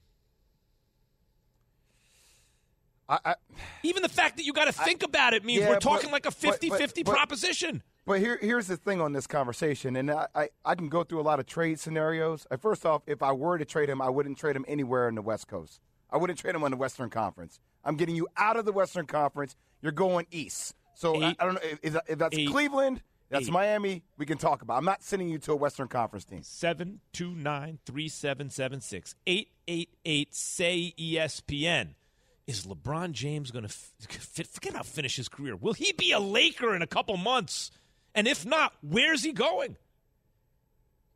I, 3.07 3.19
I, 3.23 3.35
Even 3.83 4.01
the 4.01 4.09
fact 4.09 4.37
that 4.37 4.45
you 4.45 4.53
got 4.53 4.65
to 4.65 4.71
think 4.71 5.03
about 5.03 5.33
it 5.33 5.45
means 5.45 5.61
yeah, 5.61 5.69
we're 5.69 5.75
but- 5.75 5.81
talking 5.83 6.09
like 6.11 6.25
a 6.25 6.31
but- 6.31 6.59
50-50 6.61 6.69
but- 6.69 6.95
but- 7.05 7.15
proposition. 7.15 7.83
But 8.07 8.19
here, 8.19 8.37
here's 8.39 8.67
the 8.67 8.77
thing 8.77 9.01
on 9.01 9.13
this 9.13 9.25
conversation, 9.25 9.95
and 9.95 10.11
I, 10.11 10.27
I, 10.35 10.49
I 10.63 10.75
can 10.75 10.89
go 10.89 11.03
through 11.03 11.21
a 11.21 11.23
lot 11.23 11.39
of 11.39 11.47
trade 11.47 11.79
scenarios. 11.79 12.45
Uh, 12.51 12.57
First 12.57 12.85
off, 12.85 13.01
if 13.07 13.23
I 13.23 13.31
were 13.31 13.57
to 13.57 13.65
trade 13.65 13.89
him, 13.89 13.99
I 13.99 14.09
wouldn't 14.09 14.37
trade 14.37 14.55
him 14.55 14.63
anywhere 14.67 15.09
in 15.09 15.15
the 15.15 15.23
West 15.23 15.47
Coast. 15.47 15.81
I 16.11 16.17
wouldn't 16.17 16.37
trade 16.37 16.53
him 16.53 16.63
on 16.63 16.69
the 16.69 16.77
Western 16.77 17.09
Conference. 17.09 17.59
I'm 17.83 17.95
getting 17.95 18.15
you 18.15 18.27
out 18.37 18.57
of 18.57 18.65
the 18.65 18.71
Western 18.71 19.07
Conference. 19.07 19.55
You're 19.81 19.91
going 19.91 20.27
east. 20.29 20.75
So 20.93 21.15
I, 21.19 21.29
Eight. 21.31 21.37
I 21.39 21.45
don't 21.45 21.55
know 21.55 21.61
if, 21.81 21.95
if 22.07 22.19
that's 22.19 22.37
Eight. 22.37 22.47
Cleveland, 22.49 23.01
that's 23.29 23.47
Eight. 23.47 23.51
Miami. 23.51 24.03
We 24.19 24.27
can 24.27 24.37
talk 24.37 24.61
about. 24.61 24.77
I'm 24.77 24.85
not 24.85 25.01
sending 25.01 25.27
you 25.27 25.39
to 25.39 25.53
a 25.53 25.55
Western 25.55 25.87
Conference 25.87 26.25
team. 26.25 26.41
729-3776. 26.41 29.15
888 29.25 30.35
say 30.35 30.93
ESPN. 30.99 31.95
Is 32.47 32.65
LeBron 32.65 33.11
James 33.11 33.49
going 33.49 33.65
to 33.65 33.69
f- 33.69 34.47
forget 34.51 34.75
how 34.75 34.83
finish 34.83 35.15
his 35.15 35.27
career? 35.27 35.55
Will 35.55 35.73
he 35.73 35.93
be 35.93 36.11
a 36.11 36.19
Laker 36.19 36.75
in 36.75 36.81
a 36.81 36.87
couple 36.87 37.17
months? 37.17 37.71
And 38.13 38.27
if 38.27 38.45
not, 38.45 38.73
where's 38.81 39.23
he 39.23 39.33
going? 39.33 39.77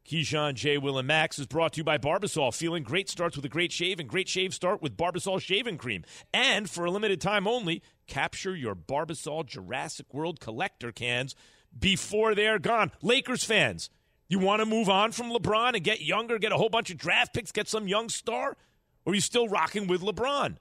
Keyshawn, 0.10 0.56
J. 0.56 0.80
Will, 0.80 0.98
and 0.98 1.08
Max 1.08 1.38
is 1.38 1.46
brought 1.46 1.74
to 1.74 1.78
you 1.78 1.84
by 1.84 2.00
Barbasol. 2.00 2.52
Feeling 2.56 2.82
great 2.82 3.10
starts 3.10 3.36
with 3.36 3.46
a 3.46 3.50
great 3.50 3.72
shave, 3.72 4.00
and 4.00 4.10
great 4.10 4.28
shave 4.28 4.56
start 4.56 4.82
with 4.82 4.98
Barbasol 4.98 5.40
shaving 5.40 5.78
cream. 5.78 6.04
And 6.34 6.68
for 6.68 6.86
a 6.86 6.92
limited 6.92 7.22
time 7.22 7.48
only, 7.48 7.84
capture 8.08 8.56
your 8.56 8.74
Barbasol 8.74 9.46
Jurassic 9.46 10.12
World 10.12 10.40
collector 10.40 10.92
cans 10.92 11.36
before 11.78 12.34
they're 12.34 12.58
gone. 12.58 12.92
Lakers 13.04 13.44
fans, 13.44 13.92
you 14.28 14.40
want 14.40 14.62
to 14.62 14.66
move 14.66 14.90
on 14.90 15.12
from 15.12 15.32
LeBron 15.32 15.76
and 15.76 15.84
get 15.84 16.02
younger, 16.02 16.40
get 16.40 16.52
a 16.52 16.58
whole 16.58 16.70
bunch 16.70 16.90
of 16.90 16.98
draft 16.98 17.36
picks, 17.36 17.52
get 17.52 17.68
some 17.68 17.88
young 17.88 18.10
star? 18.10 18.58
Or 19.06 19.12
are 19.12 19.16
you 19.16 19.22
still 19.22 19.48
rocking 19.48 19.86
with 19.86 20.02
LeBron? 20.02 20.58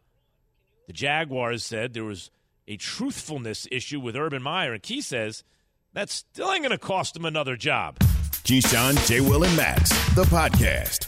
The 0.88 0.95
Jaguars 0.95 1.62
said 1.64 1.92
there 1.92 2.02
was 2.02 2.30
a 2.66 2.78
truthfulness 2.78 3.68
issue 3.71 4.00
with 4.00 4.16
Urban 4.16 4.42
Meyer, 4.42 4.73
and 4.73 4.83
Key 4.83 5.02
says 5.02 5.45
that 5.92 6.09
still 6.09 6.50
ain't 6.50 6.62
going 6.62 6.71
to 6.71 6.78
cost 6.78 7.14
him 7.14 7.26
another 7.26 7.57
job. 7.57 7.99
Keyshawn, 7.99 9.07
J. 9.07 9.21
Will, 9.21 9.45
and 9.45 9.54
Max, 9.54 9.90
the 10.14 10.25
podcast. 10.25 11.07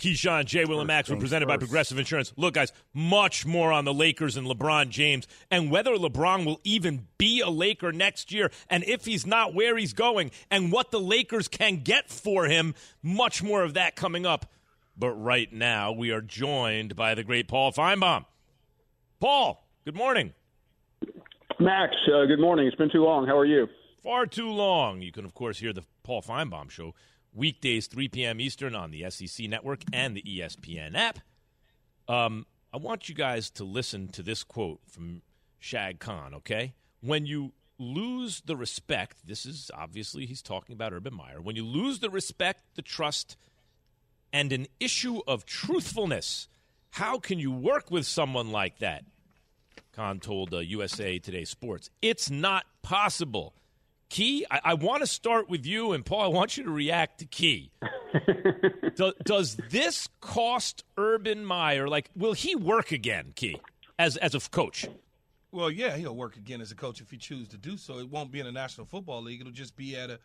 Keyshawn, 0.00 0.46
Jay, 0.46 0.64
Will, 0.64 0.80
and 0.80 0.88
Max 0.88 1.10
were 1.10 1.16
presented 1.16 1.46
by 1.46 1.58
Progressive 1.58 1.98
Insurance. 1.98 2.32
Look, 2.36 2.54
guys, 2.54 2.72
much 2.94 3.44
more 3.44 3.70
on 3.70 3.84
the 3.84 3.92
Lakers 3.92 4.36
and 4.36 4.46
LeBron 4.46 4.88
James, 4.88 5.26
and 5.50 5.70
whether 5.70 5.94
LeBron 5.94 6.46
will 6.46 6.58
even 6.64 7.06
be 7.18 7.40
a 7.40 7.50
Laker 7.50 7.92
next 7.92 8.32
year, 8.32 8.50
and 8.70 8.82
if 8.84 9.04
he's 9.04 9.26
not, 9.26 9.54
where 9.54 9.76
he's 9.76 9.92
going, 9.92 10.30
and 10.50 10.72
what 10.72 10.90
the 10.90 11.00
Lakers 11.00 11.48
can 11.48 11.82
get 11.82 12.08
for 12.08 12.46
him. 12.46 12.74
Much 13.02 13.42
more 13.42 13.62
of 13.62 13.74
that 13.74 13.94
coming 13.94 14.24
up. 14.24 14.46
But 14.96 15.12
right 15.12 15.52
now, 15.52 15.92
we 15.92 16.10
are 16.10 16.22
joined 16.22 16.96
by 16.96 17.14
the 17.14 17.22
great 17.22 17.46
Paul 17.46 17.72
Finebaum. 17.72 18.24
Paul, 19.20 19.66
good 19.84 19.94
morning. 19.94 20.32
Max, 21.58 21.94
uh, 22.06 22.24
good 22.24 22.40
morning. 22.40 22.66
It's 22.66 22.76
been 22.76 22.90
too 22.90 23.04
long. 23.04 23.26
How 23.26 23.38
are 23.38 23.44
you? 23.44 23.68
Far 24.02 24.24
too 24.24 24.48
long. 24.48 25.02
You 25.02 25.12
can, 25.12 25.26
of 25.26 25.34
course, 25.34 25.58
hear 25.58 25.74
the 25.74 25.82
Paul 26.02 26.22
Finebaum 26.22 26.70
show 26.70 26.94
weekdays 27.34 27.86
3 27.86 28.08
p.m. 28.08 28.40
Eastern 28.40 28.74
on 28.74 28.90
the 28.90 29.08
SEC 29.10 29.48
network 29.48 29.80
and 29.92 30.16
the 30.16 30.22
ESPN 30.22 30.96
app. 30.96 31.18
Um, 32.08 32.46
I 32.72 32.76
want 32.76 33.08
you 33.08 33.14
guys 33.14 33.50
to 33.50 33.64
listen 33.64 34.08
to 34.08 34.22
this 34.22 34.42
quote 34.44 34.80
from 34.86 35.22
Shad 35.58 36.00
Khan, 36.00 36.34
okay? 36.34 36.74
When 37.00 37.26
you 37.26 37.52
lose 37.78 38.42
the 38.44 38.56
respect, 38.56 39.26
this 39.26 39.46
is 39.46 39.70
obviously 39.74 40.26
he's 40.26 40.42
talking 40.42 40.74
about 40.74 40.92
Urban 40.92 41.14
Meyer. 41.14 41.40
When 41.40 41.56
you 41.56 41.64
lose 41.64 42.00
the 42.00 42.10
respect, 42.10 42.62
the 42.74 42.82
trust, 42.82 43.36
and 44.32 44.52
an 44.52 44.66
issue 44.78 45.20
of 45.26 45.46
truthfulness, 45.46 46.48
how 46.90 47.18
can 47.18 47.38
you 47.38 47.50
work 47.50 47.90
with 47.90 48.06
someone 48.06 48.52
like 48.52 48.78
that? 48.78 49.04
Khan 49.92 50.20
told 50.20 50.54
uh, 50.54 50.58
USA 50.58 51.18
Today 51.18 51.44
Sports. 51.44 51.90
It's 52.00 52.30
not 52.30 52.66
possible. 52.82 53.54
Key, 54.10 54.44
I, 54.50 54.60
I 54.64 54.74
want 54.74 55.02
to 55.02 55.06
start 55.06 55.48
with 55.48 55.64
you, 55.64 55.92
and 55.92 56.04
Paul, 56.04 56.22
I 56.22 56.26
want 56.26 56.56
you 56.56 56.64
to 56.64 56.70
react 56.70 57.20
to 57.20 57.26
Key. 57.26 57.70
Do, 58.96 59.12
does 59.24 59.56
this 59.70 60.08
cost 60.20 60.84
Urban 60.98 61.44
Meyer? 61.44 61.88
Like, 61.88 62.10
will 62.16 62.32
he 62.32 62.56
work 62.56 62.90
again, 62.90 63.32
Key, 63.36 63.60
as 63.98 64.16
as 64.16 64.34
a 64.34 64.40
coach? 64.40 64.86
Well, 65.52 65.70
yeah, 65.70 65.96
he'll 65.96 66.14
work 66.14 66.36
again 66.36 66.60
as 66.60 66.72
a 66.72 66.74
coach 66.74 67.00
if 67.00 67.10
he 67.10 67.16
chooses 67.16 67.48
to 67.48 67.56
do 67.56 67.76
so. 67.76 67.98
It 67.98 68.10
won't 68.10 68.32
be 68.32 68.40
in 68.40 68.46
the 68.46 68.52
National 68.52 68.86
Football 68.86 69.22
League. 69.22 69.40
It'll 69.40 69.52
just 69.52 69.76
be 69.76 69.96
at 69.96 70.10
a 70.10 70.18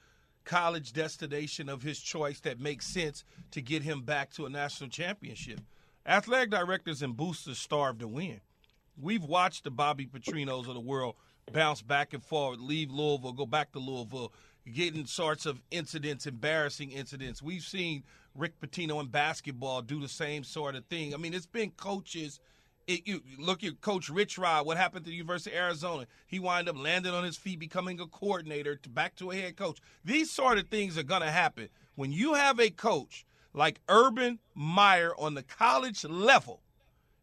college 0.46 0.94
destination 0.94 1.70
of 1.70 1.82
his 1.84 2.00
choice 2.00 2.40
that 2.42 2.60
makes 2.60 2.88
sense 2.88 3.24
to 3.52 3.62
get 3.62 3.84
him 3.84 4.02
back 4.02 4.32
to 4.34 4.46
a 4.46 4.50
national 4.50 4.90
championship. 4.90 5.62
Athletic 6.06 6.52
directors 6.52 7.02
and 7.02 7.16
boosters 7.18 7.58
starve 7.58 8.00
to 8.00 8.08
win. 8.08 8.42
We've 9.00 9.24
watched 9.24 9.64
the 9.64 9.72
Bobby 9.72 10.06
Petrinos 10.06 10.68
of 10.68 10.74
the 10.76 10.80
world 10.80 11.16
bounce 11.52 11.82
back 11.82 12.14
and 12.14 12.24
forward, 12.24 12.60
leave 12.60 12.92
Louisville, 12.92 13.34
go 13.34 13.46
back 13.46 13.72
to 13.74 13.80
Louisville, 13.80 14.34
getting 14.72 15.06
sorts 15.06 15.46
of 15.46 15.62
incidents, 15.72 16.26
embarrassing 16.26 16.92
incidents. 16.92 17.42
We've 17.42 17.64
seen 17.64 18.04
Rick 18.34 18.60
Pitino 18.60 19.00
in 19.00 19.08
basketball 19.08 19.82
do 19.82 20.00
the 20.00 20.10
same 20.10 20.44
sort 20.44 20.76
of 20.76 20.86
thing. 20.86 21.14
I 21.14 21.18
mean, 21.18 21.34
it's 21.34 21.46
been 21.46 21.72
coaches. 21.72 22.40
It, 22.88 23.08
you 23.08 23.22
look 23.40 23.64
at 23.64 23.82
Coach 23.82 24.10
Rich 24.10 24.38
Rod. 24.38 24.66
What 24.66 24.78
happened 24.78 25.06
to 25.06 25.10
the 25.10 25.16
University 25.16 25.56
of 25.56 25.62
Arizona? 25.62 26.06
He 26.28 26.40
wind 26.40 26.70
up 26.70 26.78
landing 26.78 27.14
on 27.14 27.24
his 27.24 27.38
feet, 27.38 27.60
becoming 27.60 28.00
a 28.00 28.08
coordinator, 28.08 28.76
to 28.76 28.90
back 28.90 29.16
to 29.16 29.32
a 29.32 29.36
head 29.36 29.56
coach. 29.56 29.80
These 30.04 30.30
sort 30.30 30.58
of 30.58 30.68
things 30.68 30.98
are 30.98 31.04
going 31.04 31.22
to 31.22 31.32
happen 31.32 31.70
when 31.96 32.12
you 32.12 32.34
have 32.34 32.60
a 32.60 32.70
coach 32.70 33.26
like 33.54 33.80
Urban 33.88 34.40
Meyer 34.54 35.14
on 35.18 35.34
the 35.34 35.44
college 35.44 36.04
level. 36.04 36.62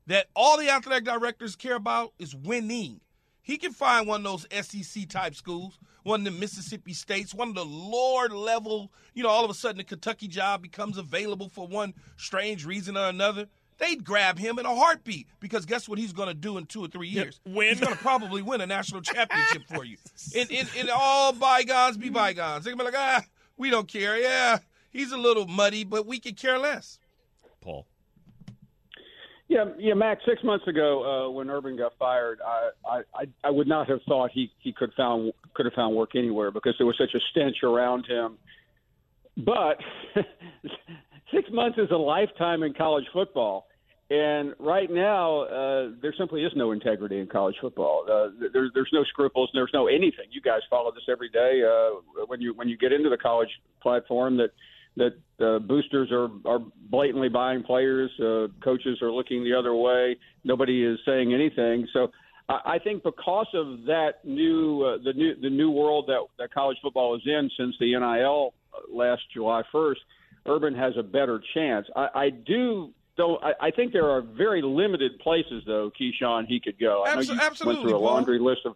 That 0.08 0.26
all 0.34 0.58
the 0.58 0.68
athletic 0.68 1.04
directors 1.04 1.54
care 1.54 1.76
about 1.76 2.12
is 2.18 2.34
winning. 2.34 3.00
He 3.42 3.58
can 3.58 3.72
find 3.72 4.06
one 4.06 4.24
of 4.24 4.46
those 4.50 4.66
SEC 4.66 5.08
type 5.08 5.34
schools, 5.34 5.78
one 6.04 6.20
of 6.20 6.32
the 6.32 6.40
Mississippi 6.40 6.92
states, 6.92 7.34
one 7.34 7.48
of 7.48 7.54
the 7.54 7.64
lower 7.64 8.28
level, 8.28 8.92
you 9.14 9.22
know, 9.24 9.28
all 9.28 9.44
of 9.44 9.50
a 9.50 9.54
sudden 9.54 9.78
the 9.78 9.84
Kentucky 9.84 10.28
job 10.28 10.62
becomes 10.62 10.96
available 10.96 11.48
for 11.48 11.66
one 11.66 11.92
strange 12.16 12.64
reason 12.64 12.96
or 12.96 13.08
another. 13.08 13.48
They'd 13.78 14.04
grab 14.04 14.38
him 14.38 14.60
in 14.60 14.66
a 14.66 14.74
heartbeat 14.74 15.26
because 15.40 15.66
guess 15.66 15.88
what 15.88 15.98
he's 15.98 16.12
going 16.12 16.28
to 16.28 16.34
do 16.34 16.56
in 16.56 16.66
two 16.66 16.84
or 16.84 16.86
three 16.86 17.08
years? 17.08 17.40
Yeah, 17.44 17.52
win. 17.56 17.68
He's 17.70 17.80
going 17.80 17.92
to 17.92 17.98
probably 17.98 18.40
win 18.40 18.60
a 18.60 18.66
national 18.66 19.00
championship 19.02 19.64
for 19.66 19.84
you. 19.84 19.96
In, 20.34 20.46
in, 20.50 20.66
in 20.78 20.88
all 20.94 21.32
bygones 21.32 21.96
be 21.96 22.08
bygones. 22.08 22.64
They're 22.64 22.76
going 22.76 22.86
to 22.86 22.92
be 22.92 22.96
like, 22.96 23.22
ah, 23.22 23.24
we 23.56 23.70
don't 23.70 23.88
care. 23.88 24.16
Yeah, 24.16 24.58
he's 24.90 25.10
a 25.10 25.16
little 25.16 25.48
muddy, 25.48 25.82
but 25.82 26.06
we 26.06 26.20
could 26.20 26.36
care 26.36 26.58
less. 26.58 27.00
Paul. 27.60 27.86
Yeah, 29.52 29.64
yeah, 29.78 29.92
Max. 29.92 30.22
Six 30.26 30.42
months 30.42 30.66
ago, 30.66 31.26
uh, 31.26 31.30
when 31.30 31.50
Urban 31.50 31.76
got 31.76 31.92
fired, 31.98 32.40
I, 32.40 33.02
I, 33.14 33.24
I 33.44 33.50
would 33.50 33.68
not 33.68 33.86
have 33.86 34.00
thought 34.08 34.30
he 34.32 34.50
he 34.60 34.72
could 34.72 34.92
found 34.96 35.32
could 35.52 35.66
have 35.66 35.74
found 35.74 35.94
work 35.94 36.16
anywhere 36.16 36.50
because 36.50 36.74
there 36.78 36.86
was 36.86 36.96
such 36.98 37.14
a 37.14 37.20
stench 37.30 37.56
around 37.62 38.06
him. 38.06 38.38
But 39.36 39.76
six 41.34 41.50
months 41.52 41.76
is 41.76 41.90
a 41.90 41.96
lifetime 41.96 42.62
in 42.62 42.72
college 42.72 43.04
football, 43.12 43.66
and 44.08 44.54
right 44.58 44.90
now 44.90 45.42
uh, 45.42 45.90
there 46.00 46.14
simply 46.16 46.44
is 46.44 46.52
no 46.56 46.72
integrity 46.72 47.18
in 47.18 47.26
college 47.26 47.56
football. 47.60 48.06
Uh, 48.10 48.46
there, 48.54 48.70
there's 48.72 48.90
no 48.90 49.04
scruples. 49.04 49.50
There's 49.52 49.70
no 49.74 49.86
anything. 49.86 50.26
You 50.30 50.40
guys 50.40 50.60
follow 50.70 50.92
this 50.92 51.04
every 51.10 51.28
day. 51.28 51.62
Uh, 51.62 52.24
when 52.26 52.40
you 52.40 52.54
when 52.54 52.70
you 52.70 52.78
get 52.78 52.90
into 52.90 53.10
the 53.10 53.18
college 53.18 53.50
platform, 53.82 54.38
that 54.38 54.52
that 54.96 55.14
uh, 55.40 55.58
boosters 55.58 56.10
are 56.12 56.28
are 56.44 56.60
blatantly 56.90 57.28
buying 57.28 57.62
players. 57.62 58.10
Uh, 58.20 58.48
coaches 58.62 59.00
are 59.02 59.10
looking 59.10 59.42
the 59.44 59.54
other 59.54 59.74
way. 59.74 60.16
Nobody 60.44 60.84
is 60.84 60.98
saying 61.06 61.32
anything. 61.32 61.88
So 61.92 62.10
I, 62.48 62.74
I 62.74 62.78
think 62.78 63.02
because 63.02 63.48
of 63.54 63.84
that 63.86 64.24
new 64.24 64.82
uh, 64.82 64.98
the 65.02 65.12
new 65.14 65.34
the 65.40 65.50
new 65.50 65.70
world 65.70 66.06
that 66.08 66.20
that 66.38 66.52
college 66.52 66.76
football 66.82 67.14
is 67.16 67.22
in 67.24 67.50
since 67.58 67.74
the 67.80 67.96
NIL 67.98 68.54
last 68.90 69.22
July 69.32 69.62
1st, 69.72 69.96
Urban 70.46 70.74
has 70.74 70.94
a 70.98 71.02
better 71.02 71.40
chance. 71.54 71.86
I, 71.96 72.08
I 72.14 72.30
do. 72.30 72.90
Though 73.16 73.36
I, 73.38 73.66
I 73.68 73.70
think 73.70 73.92
there 73.92 74.08
are 74.08 74.22
very 74.22 74.62
limited 74.62 75.18
places, 75.18 75.62
though, 75.66 75.90
Keyshawn, 76.00 76.46
he 76.46 76.60
could 76.60 76.78
go. 76.78 77.04
I 77.06 77.14
know 77.14 77.20
you 77.20 77.38
Absolutely, 77.38 77.66
went 77.66 77.88
through 77.90 77.96
a 77.96 78.00
Paul. 78.00 78.14
laundry 78.14 78.38
list 78.38 78.60
of, 78.64 78.74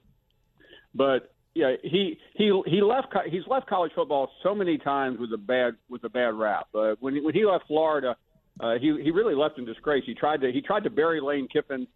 but 0.94 1.32
yeah, 1.56 1.72
he 1.82 2.18
he 2.34 2.62
he 2.66 2.82
left. 2.82 3.08
He's 3.30 3.46
left 3.48 3.66
college 3.66 3.90
football 3.94 4.28
so 4.42 4.54
many 4.54 4.76
times 4.76 5.18
with 5.18 5.32
a 5.32 5.38
bad 5.38 5.76
with 5.88 6.04
a 6.04 6.08
bad 6.10 6.34
rap. 6.34 6.66
Uh, 6.75 6.94
when 7.00 7.14
he, 7.14 7.20
when 7.22 7.32
he 7.32 7.46
left 7.46 7.64
Florida, 7.66 8.14
uh, 8.60 8.75
he 8.78 8.94
he 9.02 9.10
really 9.10 9.34
left 9.34 9.56
in 9.58 9.64
disgrace. 9.64 10.04
He 10.04 10.14
tried 10.14 10.42
to 10.42 10.52
he 10.52 10.60
tried 10.60 10.84
to 10.84 10.90
bury 10.90 11.18
Lane 11.18 11.48
Kiffin 11.50 11.86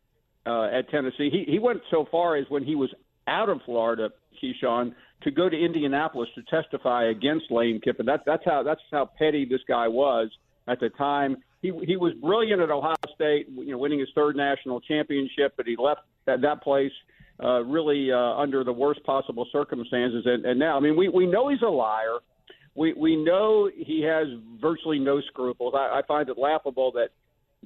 uh, 0.47 0.65
at 0.65 0.89
Tennessee. 0.89 1.29
He 1.31 1.45
he 1.47 1.59
went 1.59 1.83
so 1.91 2.07
far 2.11 2.37
as 2.37 2.47
when 2.49 2.65
he 2.65 2.75
was 2.75 2.89
out 3.27 3.51
of 3.51 3.61
Florida, 3.67 4.09
Keyshawn, 4.43 4.95
to 5.23 5.31
go 5.31 5.51
to 5.51 5.57
Indianapolis 5.57 6.31
to 6.37 6.43
testify 6.45 7.11
against 7.11 7.51
Lane 7.51 7.83
Kiffin. 7.85 8.07
That's 8.07 8.23
that's 8.25 8.45
how 8.47 8.63
that's 8.63 8.81
how 8.91 9.11
petty 9.19 9.45
this 9.45 9.61
guy 9.69 9.89
was 9.89 10.31
at 10.69 10.81
the 10.81 10.89
time. 10.89 11.37
He 11.61 11.71
he 11.87 11.99
was 11.99 12.15
brilliant 12.15 12.63
at 12.63 12.71
Ohio 12.71 12.97
State, 13.15 13.49
you 13.51 13.73
know, 13.73 13.79
winning 13.79 13.99
his 13.99 14.09
third 14.15 14.37
national 14.37 14.81
championship, 14.81 15.53
but 15.59 15.67
he 15.67 15.77
left 15.79 16.01
that, 16.25 16.41
that 16.41 16.63
place 16.63 16.93
uh, 17.43 17.65
really 17.65 18.13
uh, 18.13 18.17
under 18.17 18.65
the 18.65 18.73
worst 18.73 19.03
possible 19.05 19.47
circumstances. 19.51 20.23
And, 20.27 20.45
and 20.45 20.59
now, 20.59 20.77
I 20.77 20.81
mean, 20.81 20.97
we, 20.97 21.09
we 21.09 21.27
know 21.27 21.49
he's 21.49 21.63
a 21.63 21.71
liar. 21.71 22.19
We 22.77 22.93
we 22.93 23.17
know 23.17 23.69
he 23.77 24.03
has 24.03 24.29
virtually 24.61 24.99
no 24.99 25.21
scruples. 25.23 25.75
I, 25.77 25.99
I 25.99 26.03
find 26.07 26.29
it 26.29 26.39
laughable 26.39 26.93
that 26.93 27.09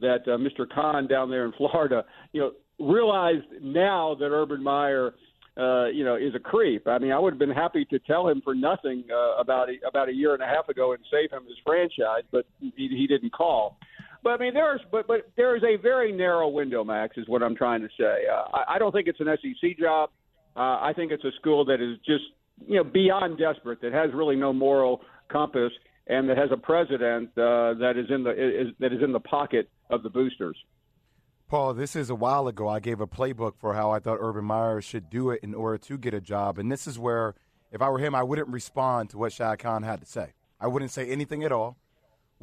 that 0.00 0.26
uh, 0.26 0.38
Mr. 0.38 0.66
Khan 0.69 1.07
down 1.07 1.31
there 1.31 1.45
in 1.45 1.52
Florida, 1.52 2.04
you 2.33 2.40
know, 2.40 2.52
realized 2.85 3.45
now 3.62 4.16
that 4.19 4.26
Urban 4.26 4.62
Meyer, 4.62 5.14
uh, 5.57 5.87
you 5.87 6.04
know, 6.04 6.16
is 6.16 6.35
a 6.35 6.38
creep. 6.40 6.88
I 6.88 6.99
mean, 6.99 7.12
I 7.12 7.19
would 7.19 7.35
have 7.35 7.38
been 7.38 7.50
happy 7.50 7.85
to 7.87 7.99
tell 8.00 8.28
him 8.28 8.40
for 8.43 8.54
nothing 8.54 9.04
uh, 9.12 9.37
about 9.40 9.69
about 9.87 10.09
a 10.09 10.12
year 10.12 10.35
and 10.35 10.43
a 10.43 10.47
half 10.47 10.69
ago 10.69 10.93
and 10.93 11.02
save 11.11 11.31
him 11.31 11.45
his 11.47 11.57
franchise, 11.64 12.25
but 12.33 12.47
he, 12.61 12.73
he 12.76 13.07
didn't 13.07 13.33
call. 13.33 13.76
But 14.25 14.31
I 14.31 14.38
mean, 14.38 14.54
there's 14.54 14.81
but 14.90 15.07
but 15.07 15.31
there 15.37 15.54
is 15.54 15.62
a 15.62 15.76
very 15.76 16.11
narrow 16.11 16.49
window, 16.49 16.83
Max, 16.83 17.19
is 17.19 17.28
what 17.28 17.43
I'm 17.43 17.54
trying 17.54 17.83
to 17.83 17.88
say. 17.99 18.25
Uh, 18.26 18.57
I, 18.57 18.75
I 18.75 18.78
don't 18.78 18.90
think 18.90 19.07
it's 19.07 19.21
an 19.21 19.28
SEC 19.40 19.78
job. 19.78 20.09
Uh, 20.57 20.81
I 20.81 20.93
think 20.97 21.12
it's 21.12 21.25
a 21.25 21.33
school 21.38 21.66
that 21.66 21.83
is 21.83 21.99
just 22.07 22.25
you 22.66 22.76
know 22.76 22.85
beyond 22.85 23.38
desperate, 23.38 23.83
that 23.83 23.93
has 23.93 24.11
really 24.14 24.35
no 24.35 24.52
moral 24.52 25.02
compass, 25.28 25.73
and 26.07 26.28
that 26.31 26.38
has 26.38 26.49
a 26.50 26.57
president 26.57 27.28
uh, 27.37 27.75
that 27.75 27.97
is 27.99 28.07
in 28.11 28.25
the 28.25 28.31
is, 28.31 28.69
that 28.81 28.95
is 28.95 29.02
in 29.02 29.12
the 29.12 29.21
pocket 29.21 29.69
of 29.90 30.02
the 30.02 30.09
boosters. 30.09 30.57
Paul, 31.47 31.75
this 31.75 31.95
is 31.95 32.09
a 32.09 32.14
while 32.14 32.49
ago. 32.49 32.66
I 32.66 32.81
gave 32.81 33.02
a 33.02 33.07
playbook 33.07 33.59
for 33.59 33.75
how 33.75 33.90
I 33.90 33.99
thought 33.99 34.16
Urban 34.21 34.47
Meyer 34.47 34.81
should 34.81 35.11
do 35.11 35.31
it 35.31 35.40
in 35.43 35.54
order 35.54 35.76
to 35.76 35.99
get 35.99 36.14
a 36.14 36.21
job, 36.23 36.59
and 36.59 36.73
this 36.73 36.87
is 36.87 36.99
where 36.99 37.35
if 37.71 37.83
I 37.83 37.90
were 37.90 37.99
him, 37.99 38.14
I 38.14 38.23
wouldn't 38.23 38.49
respond 38.49 39.11
to 39.11 39.19
what 39.19 39.35
Shad 39.35 39.59
Khan 39.59 39.83
had 39.83 40.00
to 40.00 40.07
say. 40.07 40.33
I 40.59 40.66
wouldn't 40.66 40.93
say 40.93 41.11
anything 41.11 41.45
at 41.45 41.52
all. 41.52 41.76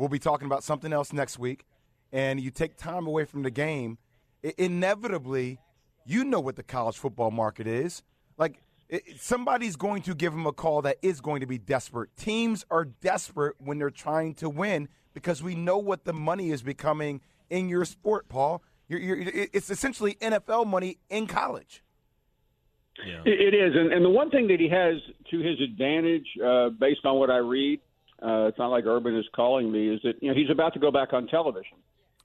We'll 0.02 0.10
be 0.10 0.18
talking 0.18 0.48
about 0.48 0.64
something 0.64 0.92
else 0.92 1.14
next 1.14 1.38
week. 1.38 1.64
And 2.12 2.40
you 2.40 2.50
take 2.50 2.76
time 2.76 3.06
away 3.06 3.24
from 3.24 3.44
the 3.44 3.52
game, 3.52 4.00
it, 4.42 4.56
inevitably, 4.58 5.60
you 6.08 6.24
know 6.24 6.40
what 6.40 6.56
the 6.56 6.64
college 6.64 6.98
football 6.98 7.30
market 7.30 7.68
is. 7.68 8.02
Like, 8.36 8.64
it, 8.90 9.04
somebody's 9.20 9.76
going 9.76 10.02
to 10.02 10.16
give 10.16 10.34
him 10.34 10.48
a 10.48 10.54
call 10.54 10.82
that 10.82 10.98
is 11.04 11.22
going 11.22 11.42
to 11.42 11.46
be 11.46 11.60
desperate. 11.60 12.10
Teams 12.18 12.66
are 12.72 12.86
desperate 12.86 13.58
when 13.60 13.78
they're 13.78 13.92
trying 13.92 14.34
to 14.36 14.50
win 14.50 14.90
because 15.14 15.44
we 15.44 15.54
know 15.54 15.78
what 15.78 16.04
the 16.04 16.14
money 16.14 16.50
is 16.50 16.64
becoming 16.64 17.22
in 17.52 17.70
your 17.70 17.86
sport, 17.86 18.28
Paul. 18.28 18.64
You're, 18.88 19.02
you're, 19.02 19.32
it's 19.54 19.70
essentially 19.70 20.16
NFL 20.16 20.66
money 20.66 20.98
in 21.12 21.28
college. 21.28 21.84
Yeah. 23.06 23.22
It 23.24 23.54
is, 23.54 23.76
and, 23.76 23.94
and 23.94 24.04
the 24.04 24.10
one 24.10 24.32
thing 24.32 24.48
that 24.48 24.60
he 24.60 24.68
has 24.68 24.96
to 25.30 25.40
his 25.40 25.62
advantage, 25.62 26.26
uh, 26.44 26.70
based 26.70 27.06
on 27.06 27.20
what 27.20 27.30
I 27.30 27.38
read, 27.38 27.82
uh, 28.22 28.48
it's 28.48 28.58
not 28.58 28.68
like 28.68 28.86
Urban 28.86 29.16
is 29.16 29.26
calling 29.36 29.72
me, 29.72 29.90
is 29.90 30.02
that 30.04 30.22
you 30.22 30.30
know 30.30 30.36
he's 30.36 30.50
about 30.50 30.74
to 30.74 30.80
go 30.80 30.92
back 30.92 31.14
on 31.14 31.28
television. 31.28 31.78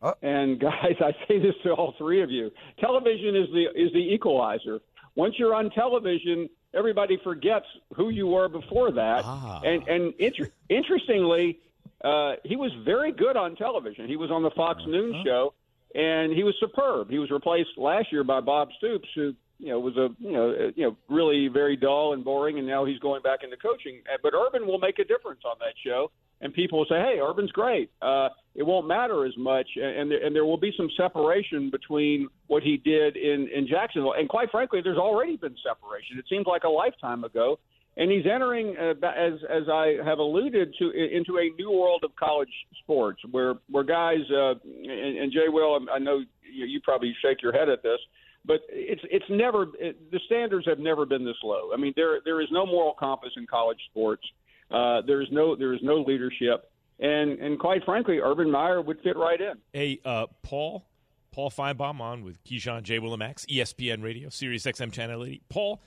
Oh. 0.02 0.14
And 0.22 0.60
guys, 0.60 0.96
I 1.00 1.12
say 1.26 1.38
this 1.38 1.54
to 1.64 1.72
all 1.72 1.94
three 1.98 2.22
of 2.22 2.30
you: 2.30 2.50
television 2.80 3.36
is 3.36 3.48
the 3.52 3.66
is 3.74 3.92
the 3.92 4.12
equalizer. 4.14 4.80
Once 5.14 5.34
you're 5.38 5.54
on 5.54 5.70
television, 5.70 6.48
everybody 6.74 7.18
forgets 7.24 7.66
who 7.94 8.10
you 8.10 8.26
were 8.26 8.48
before 8.48 8.92
that. 8.92 9.22
Ah. 9.24 9.60
And 9.64 9.86
and 9.88 10.14
inter- 10.18 10.50
interestingly, 10.68 11.60
uh, 12.04 12.34
he 12.44 12.56
was 12.56 12.72
very 12.84 13.12
good 13.12 13.36
on 13.36 13.56
television. 13.56 14.06
He 14.06 14.16
was 14.16 14.30
on 14.30 14.42
the 14.42 14.50
Fox 14.50 14.80
uh-huh. 14.82 14.90
News 14.90 15.16
show, 15.24 15.54
and 15.94 16.32
he 16.32 16.44
was 16.44 16.54
superb. 16.60 17.10
He 17.10 17.18
was 17.18 17.30
replaced 17.30 17.70
last 17.78 18.12
year 18.12 18.24
by 18.24 18.40
Bob 18.40 18.68
Stoops, 18.76 19.08
who 19.14 19.34
you 19.58 19.68
know 19.68 19.80
was 19.80 19.96
a 19.96 20.08
you 20.18 20.32
know 20.32 20.50
uh, 20.50 20.70
you 20.74 20.84
know 20.84 20.96
really 21.08 21.48
very 21.48 21.76
dull 21.76 22.12
and 22.12 22.24
boring, 22.24 22.58
and 22.58 22.66
now 22.66 22.84
he's 22.84 22.98
going 22.98 23.22
back 23.22 23.40
into 23.42 23.56
coaching. 23.56 24.00
Uh, 24.12 24.18
but 24.22 24.32
Urban 24.34 24.66
will 24.66 24.78
make 24.78 24.98
a 24.98 25.04
difference 25.04 25.40
on 25.44 25.56
that 25.60 25.74
show, 25.84 26.10
and 26.40 26.52
people 26.52 26.78
will 26.78 26.86
say, 26.86 27.00
"Hey, 27.00 27.18
Urban's 27.20 27.52
great." 27.52 27.90
Uh, 28.02 28.28
it 28.54 28.62
won't 28.62 28.86
matter 28.86 29.24
as 29.24 29.36
much, 29.36 29.68
and 29.76 30.10
there, 30.10 30.24
and 30.24 30.34
there 30.34 30.44
will 30.44 30.58
be 30.58 30.72
some 30.76 30.88
separation 30.96 31.70
between 31.70 32.28
what 32.46 32.62
he 32.62 32.76
did 32.76 33.16
in 33.16 33.48
in 33.54 33.66
Jacksonville, 33.66 34.14
and 34.14 34.28
quite 34.28 34.50
frankly, 34.50 34.80
there's 34.82 34.98
already 34.98 35.36
been 35.36 35.56
separation. 35.66 36.18
It 36.18 36.26
seems 36.28 36.46
like 36.46 36.64
a 36.64 36.68
lifetime 36.68 37.24
ago, 37.24 37.58
and 37.96 38.10
he's 38.10 38.26
entering, 38.26 38.76
uh, 38.76 38.94
as 39.06 39.34
as 39.48 39.68
I 39.70 39.96
have 40.04 40.18
alluded 40.18 40.74
to, 40.78 40.90
into 40.90 41.38
a 41.38 41.48
new 41.56 41.70
world 41.70 42.02
of 42.04 42.14
college 42.16 42.52
sports, 42.82 43.20
where 43.30 43.54
where 43.70 43.84
guys 43.84 44.20
uh, 44.30 44.54
and, 44.64 45.18
and 45.18 45.32
Jay 45.32 45.48
Will, 45.48 45.78
I 45.90 45.98
know 45.98 46.18
you, 46.52 46.66
you 46.66 46.80
probably 46.82 47.14
shake 47.22 47.42
your 47.42 47.52
head 47.52 47.68
at 47.70 47.82
this, 47.82 47.98
but 48.46 48.60
it's 48.68 49.02
it's 49.10 49.24
never 49.28 49.66
it, 49.78 50.10
the 50.10 50.20
standards 50.26 50.66
have 50.66 50.78
never 50.78 51.04
been 51.04 51.24
this 51.24 51.36
low. 51.42 51.70
I 51.72 51.76
mean, 51.76 51.92
there 51.96 52.20
there 52.24 52.40
is 52.40 52.48
no 52.50 52.64
moral 52.64 52.94
compass 52.98 53.30
in 53.36 53.46
college 53.46 53.80
sports. 53.90 54.22
Uh, 54.70 55.02
there 55.06 55.20
is 55.20 55.28
no 55.30 55.56
there 55.56 55.74
is 55.74 55.80
no 55.82 55.96
leadership, 55.96 56.70
and 57.00 57.38
and 57.38 57.58
quite 57.58 57.84
frankly, 57.84 58.18
Urban 58.18 58.50
Meyer 58.50 58.80
would 58.80 59.00
fit 59.02 59.16
right 59.16 59.40
in. 59.40 59.54
Hey, 59.72 60.00
uh, 60.04 60.26
Paul. 60.42 60.86
Paul 61.32 61.50
Finebaum 61.50 62.00
on 62.00 62.24
with 62.24 62.42
Keyshawn 62.44 62.82
J. 62.82 62.98
Will 62.98 63.12
and 63.12 63.22
ESPN 63.22 64.02
Radio, 64.02 64.30
Sirius 64.30 64.64
XM 64.64 64.90
Channel 64.90 65.22
80. 65.22 65.42
Paul, 65.50 65.82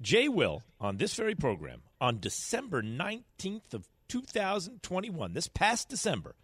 Jay 0.00 0.30
Will 0.30 0.62
on 0.80 0.96
this 0.96 1.14
very 1.14 1.34
program 1.34 1.82
on 2.00 2.20
December 2.20 2.82
19th 2.82 3.74
of 3.74 3.86
2021, 4.08 5.34
this 5.34 5.46
past 5.46 5.90
December, 5.90 6.34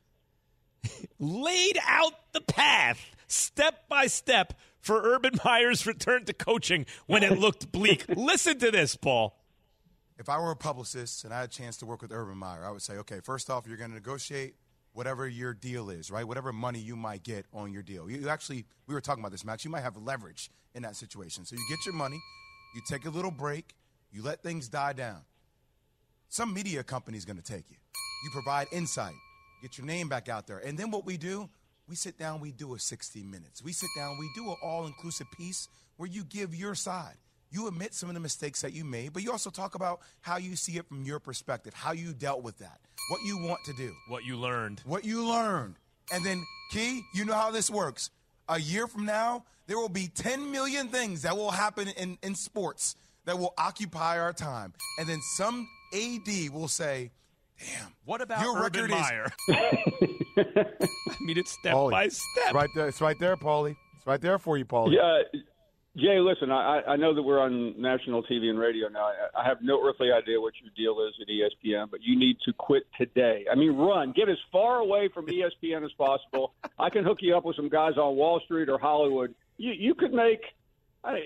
laid 1.19 1.79
out 1.87 2.13
the 2.33 2.43
path 2.43 3.01
step 3.29 3.89
by 3.89 4.07
step 4.07 4.53
for 4.81 5.01
Urban 5.03 5.39
Meyer's 5.45 5.87
return 5.87 6.25
to 6.27 6.33
coaching 6.33 6.87
when 7.07 7.23
it 7.23 7.39
looked 7.39 7.71
bleak. 7.73 8.05
Listen 8.17 8.59
to 8.59 8.71
this, 8.71 8.97
Paul. 8.97 9.37
If 10.19 10.29
I 10.29 10.39
were 10.39 10.51
a 10.51 10.57
publicist 10.57 11.25
and 11.25 11.33
I 11.33 11.41
had 11.41 11.49
a 11.49 11.53
chance 11.53 11.79
to 11.79 11.87
work 11.87 12.03
with 12.03 12.13
Urban 12.13 12.37
Meyer, 12.37 12.65
I 12.65 12.71
would 12.71 12.83
say, 12.83 12.95
okay, 12.99 13.21
first 13.23 13.49
off, 13.49 13.67
you're 13.67 13.79
going 13.79 13.91
to 13.91 13.95
negotiate 13.95 14.55
whatever 14.93 15.27
your 15.27 15.55
deal 15.55 15.89
is, 15.89 16.11
right? 16.11 16.27
Whatever 16.27 16.53
money 16.53 16.79
you 16.79 16.97
might 16.97 17.23
get 17.23 17.47
on 17.55 17.73
your 17.73 17.83
deal. 17.83 18.11
You 18.11 18.29
actually, 18.29 18.67
we 18.87 18.95
were 18.95 19.01
talking 19.01 19.23
about 19.23 19.33
this, 19.33 19.45
Max. 19.45 19.65
You 19.65 19.71
might 19.71 19.83
have 19.83 19.97
leverage 19.97 20.51
in 20.75 20.83
that 20.83 20.97
situation. 20.97 21.45
So 21.45 21.57
you 21.57 21.63
get 21.69 21.87
your 21.87 21.95
money, 21.95 22.21
you 22.75 22.83
take 22.89 23.07
a 23.07 23.11
little 23.11 23.31
break, 23.31 23.75
you 24.13 24.23
let 24.23 24.43
things 24.43 24.69
die 24.69 24.93
down. 24.93 25.23
Some 26.29 26.53
media 26.53 26.83
company 26.83 27.17
is 27.17 27.25
going 27.25 27.39
to 27.39 27.43
take 27.43 27.71
you. 27.71 27.77
You 28.25 28.31
provide 28.31 28.67
insight, 28.73 29.15
get 29.63 29.79
your 29.79 29.87
name 29.87 30.09
back 30.09 30.29
out 30.29 30.47
there. 30.47 30.59
And 30.59 30.79
then 30.79 30.91
what 30.91 31.07
we 31.07 31.17
do, 31.17 31.49
we 31.91 31.97
sit 31.97 32.17
down, 32.17 32.41
we 32.41 32.53
do 32.53 32.75
a 32.75 32.79
60 32.79 33.23
minutes. 33.25 33.65
We 33.65 33.73
sit 33.73 33.91
down, 33.97 34.17
we 34.19 34.31
do 34.37 34.49
an 34.49 34.57
all 34.63 34.87
inclusive 34.87 35.27
piece 35.37 35.69
where 35.97 36.09
you 36.09 36.23
give 36.23 36.55
your 36.55 36.77
side. 36.77 37.17
You 37.51 37.67
admit 37.67 37.95
some 37.95 38.09
of 38.09 38.15
the 38.15 38.21
mistakes 38.21 38.63
that 38.63 38.73
you 38.73 38.85
made, 38.85 39.13
but 39.13 39.25
you 39.25 39.33
also 39.33 39.51
talk 39.51 39.75
about 39.75 40.01
how 40.21 40.37
you 40.37 40.55
see 40.55 40.77
it 40.79 40.87
from 40.87 41.03
your 41.03 41.19
perspective, 41.19 41.75
how 41.75 41.91
you 41.91 42.13
dealt 42.13 42.45
with 42.45 42.59
that, 42.59 42.79
what 43.11 43.23
you 43.25 43.39
want 43.39 43.59
to 43.65 43.73
do, 43.73 43.93
what 44.09 44.25
you 44.25 44.37
learned. 44.37 44.81
What 44.85 45.05
you 45.05 45.29
learned. 45.29 45.75
And 46.13 46.25
then, 46.25 46.45
Key, 46.71 47.03
you 47.13 47.25
know 47.25 47.35
how 47.35 47.51
this 47.51 47.69
works. 47.69 48.11
A 48.49 48.61
year 48.61 48.87
from 48.87 49.05
now, 49.05 49.45
there 49.67 49.77
will 49.77 49.89
be 49.89 50.07
10 50.07 50.53
million 50.53 50.89
things 50.89 51.23
that 51.23 51.37
will 51.37 51.51
happen 51.51 51.89
in, 51.89 52.19
in 52.23 52.37
sports 52.37 52.95
that 53.25 53.37
will 53.37 53.55
occupy 53.59 54.21
our 54.21 54.33
time. 54.33 54.75
And 54.99 55.09
then 55.09 55.21
some 55.37 55.69
AD 55.93 56.51
will 56.53 56.69
say, 56.69 57.11
Damn. 57.61 57.95
What 58.05 58.21
about 58.21 58.43
your 58.43 58.57
Urban 58.59 58.83
record 58.83 58.91
Meyer? 58.91 59.27
Is- 59.49 59.57
I 60.39 61.17
mean, 61.21 61.39
it's 61.39 61.53
step 61.53 61.75
Paulie, 61.75 61.91
by 61.91 62.09
step. 62.09 62.55
Right 62.55 62.71
there. 62.75 62.89
It's 62.89 63.01
right 63.01 63.19
there, 63.19 63.37
Paulie. 63.37 63.77
It's 63.97 64.07
right 64.07 64.21
there 64.21 64.39
for 64.39 64.57
you, 64.57 64.65
Paulie. 64.65 64.95
Yeah. 64.95 65.41
Jay, 65.97 66.21
listen, 66.21 66.53
I, 66.53 66.83
I 66.87 66.97
know 66.97 67.13
that 67.15 67.23
we're 67.23 67.41
on 67.41 67.75
national 67.81 68.23
TV 68.23 68.45
and 68.49 68.59
radio 68.59 68.89
now. 68.89 69.07
I, 69.07 69.41
I 69.41 69.45
have 69.45 69.59
no 69.61 69.85
earthly 69.87 70.13
idea 70.13 70.41
what 70.41 70.55
your 70.63 70.71
deal 70.77 71.05
is 71.05 71.15
at 71.21 71.27
ESPN, 71.27 71.91
but 71.91 72.01
you 72.01 72.17
need 72.17 72.37
to 72.45 72.53
quit 72.53 72.85
today. 72.97 73.45
I 73.51 73.57
mean, 73.57 73.77
run. 73.77 74.13
Get 74.13 74.29
as 74.29 74.39
far 74.53 74.77
away 74.79 75.11
from 75.13 75.27
ESPN 75.27 75.85
as 75.85 75.91
possible. 75.99 76.55
I 76.79 76.91
can 76.91 77.05
hook 77.05 77.19
you 77.21 77.37
up 77.37 77.45
with 77.45 77.57
some 77.57 77.69
guys 77.69 77.95
on 77.97 78.15
Wall 78.15 78.41
Street 78.45 78.69
or 78.69 78.79
Hollywood. 78.79 79.35
You, 79.59 79.73
you 79.73 79.95
could 79.95 80.13
make– 80.13 80.41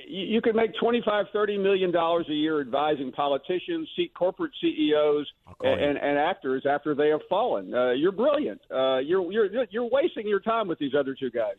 you 0.06 0.40
could 0.40 0.54
make 0.54 0.70
twenty 0.80 1.02
five, 1.04 1.26
thirty 1.32 1.58
million 1.58 1.90
dollars 1.90 2.26
a 2.28 2.32
year 2.32 2.60
advising 2.60 3.10
politicians, 3.12 3.88
corporate 4.16 4.52
CEOs, 4.60 5.26
and, 5.62 5.98
and, 5.98 6.18
actors 6.18 6.64
after 6.68 6.94
they 6.94 7.08
have 7.08 7.20
fallen. 7.28 7.74
Uh, 7.74 7.90
you're 7.90 8.12
brilliant. 8.12 8.60
Uh, 8.70 8.98
you're 8.98 9.32
you're 9.32 9.66
you're 9.70 9.90
wasting 9.90 10.28
your 10.28 10.40
time 10.40 10.68
with 10.68 10.78
these 10.78 10.92
other 10.96 11.16
two 11.18 11.30
guys. 11.30 11.56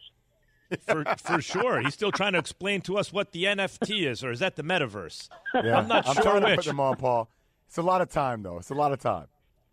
For 0.87 1.03
for 1.17 1.41
sure, 1.41 1.81
he's 1.81 1.93
still 1.93 2.11
trying 2.11 2.33
to 2.33 2.39
explain 2.39 2.81
to 2.81 2.97
us 2.97 3.11
what 3.11 3.33
the 3.33 3.43
NFT 3.43 4.07
is, 4.07 4.23
or 4.23 4.31
is 4.31 4.39
that 4.39 4.55
the 4.55 4.63
metaverse? 4.63 5.29
Yeah. 5.53 5.77
I'm 5.77 5.87
not 5.87 6.07
I'm 6.07 6.15
sure 6.15 6.23
trying 6.23 6.43
which. 6.43 6.51
to 6.51 6.55
put 6.55 6.65
them 6.65 6.79
on, 6.79 6.95
Paul. 6.95 7.29
It's 7.67 7.77
a 7.77 7.81
lot 7.81 8.01
of 8.01 8.09
time, 8.09 8.43
though. 8.43 8.57
It's 8.57 8.69
a 8.69 8.75
lot 8.75 8.91
of 8.91 8.99
time. 8.99 9.27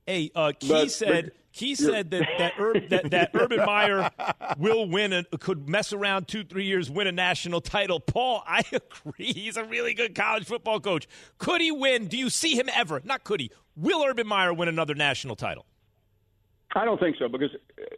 Hey, 0.07 0.31
uh, 0.35 0.53
Key 0.59 0.69
but, 0.69 0.91
said 0.91 1.25
but, 1.27 1.35
Key 1.53 1.75
said 1.75 2.11
that 2.13 2.27
that, 2.39 2.59
Ur- 2.59 2.81
that 2.89 3.11
that 3.11 3.31
Urban 3.35 3.59
Meyer 3.59 4.11
will 4.59 4.89
win 4.89 5.13
and 5.13 5.27
could 5.39 5.69
mess 5.69 5.93
around 5.93 6.27
two 6.27 6.45
three 6.45 6.65
years, 6.65 6.91
win 6.91 7.07
a 7.07 7.13
national 7.13 7.61
title. 7.61 8.01
Paul, 8.01 8.43
I 8.47 8.63
agree. 8.73 9.33
He's 9.33 9.57
a 9.57 9.65
really 9.65 9.93
good 9.93 10.15
college 10.15 10.45
football 10.45 10.81
coach. 10.81 11.07
Could 11.39 11.61
he 11.61 11.71
win? 11.71 12.09
Do 12.09 12.17
you 12.17 12.31
see 12.31 12.59
him 12.59 12.69
ever? 12.75 13.03
Not 13.05 13.25
could 13.25 13.41
he? 13.41 13.51
Will 13.77 14.03
Urban 14.03 14.27
Meyer 14.27 14.55
win 14.55 14.69
another 14.69 14.95
national 14.95 15.37
title? 15.37 15.67
I 16.75 16.87
don't 16.87 16.99
think 16.99 17.17
so 17.19 17.29
because 17.29 17.51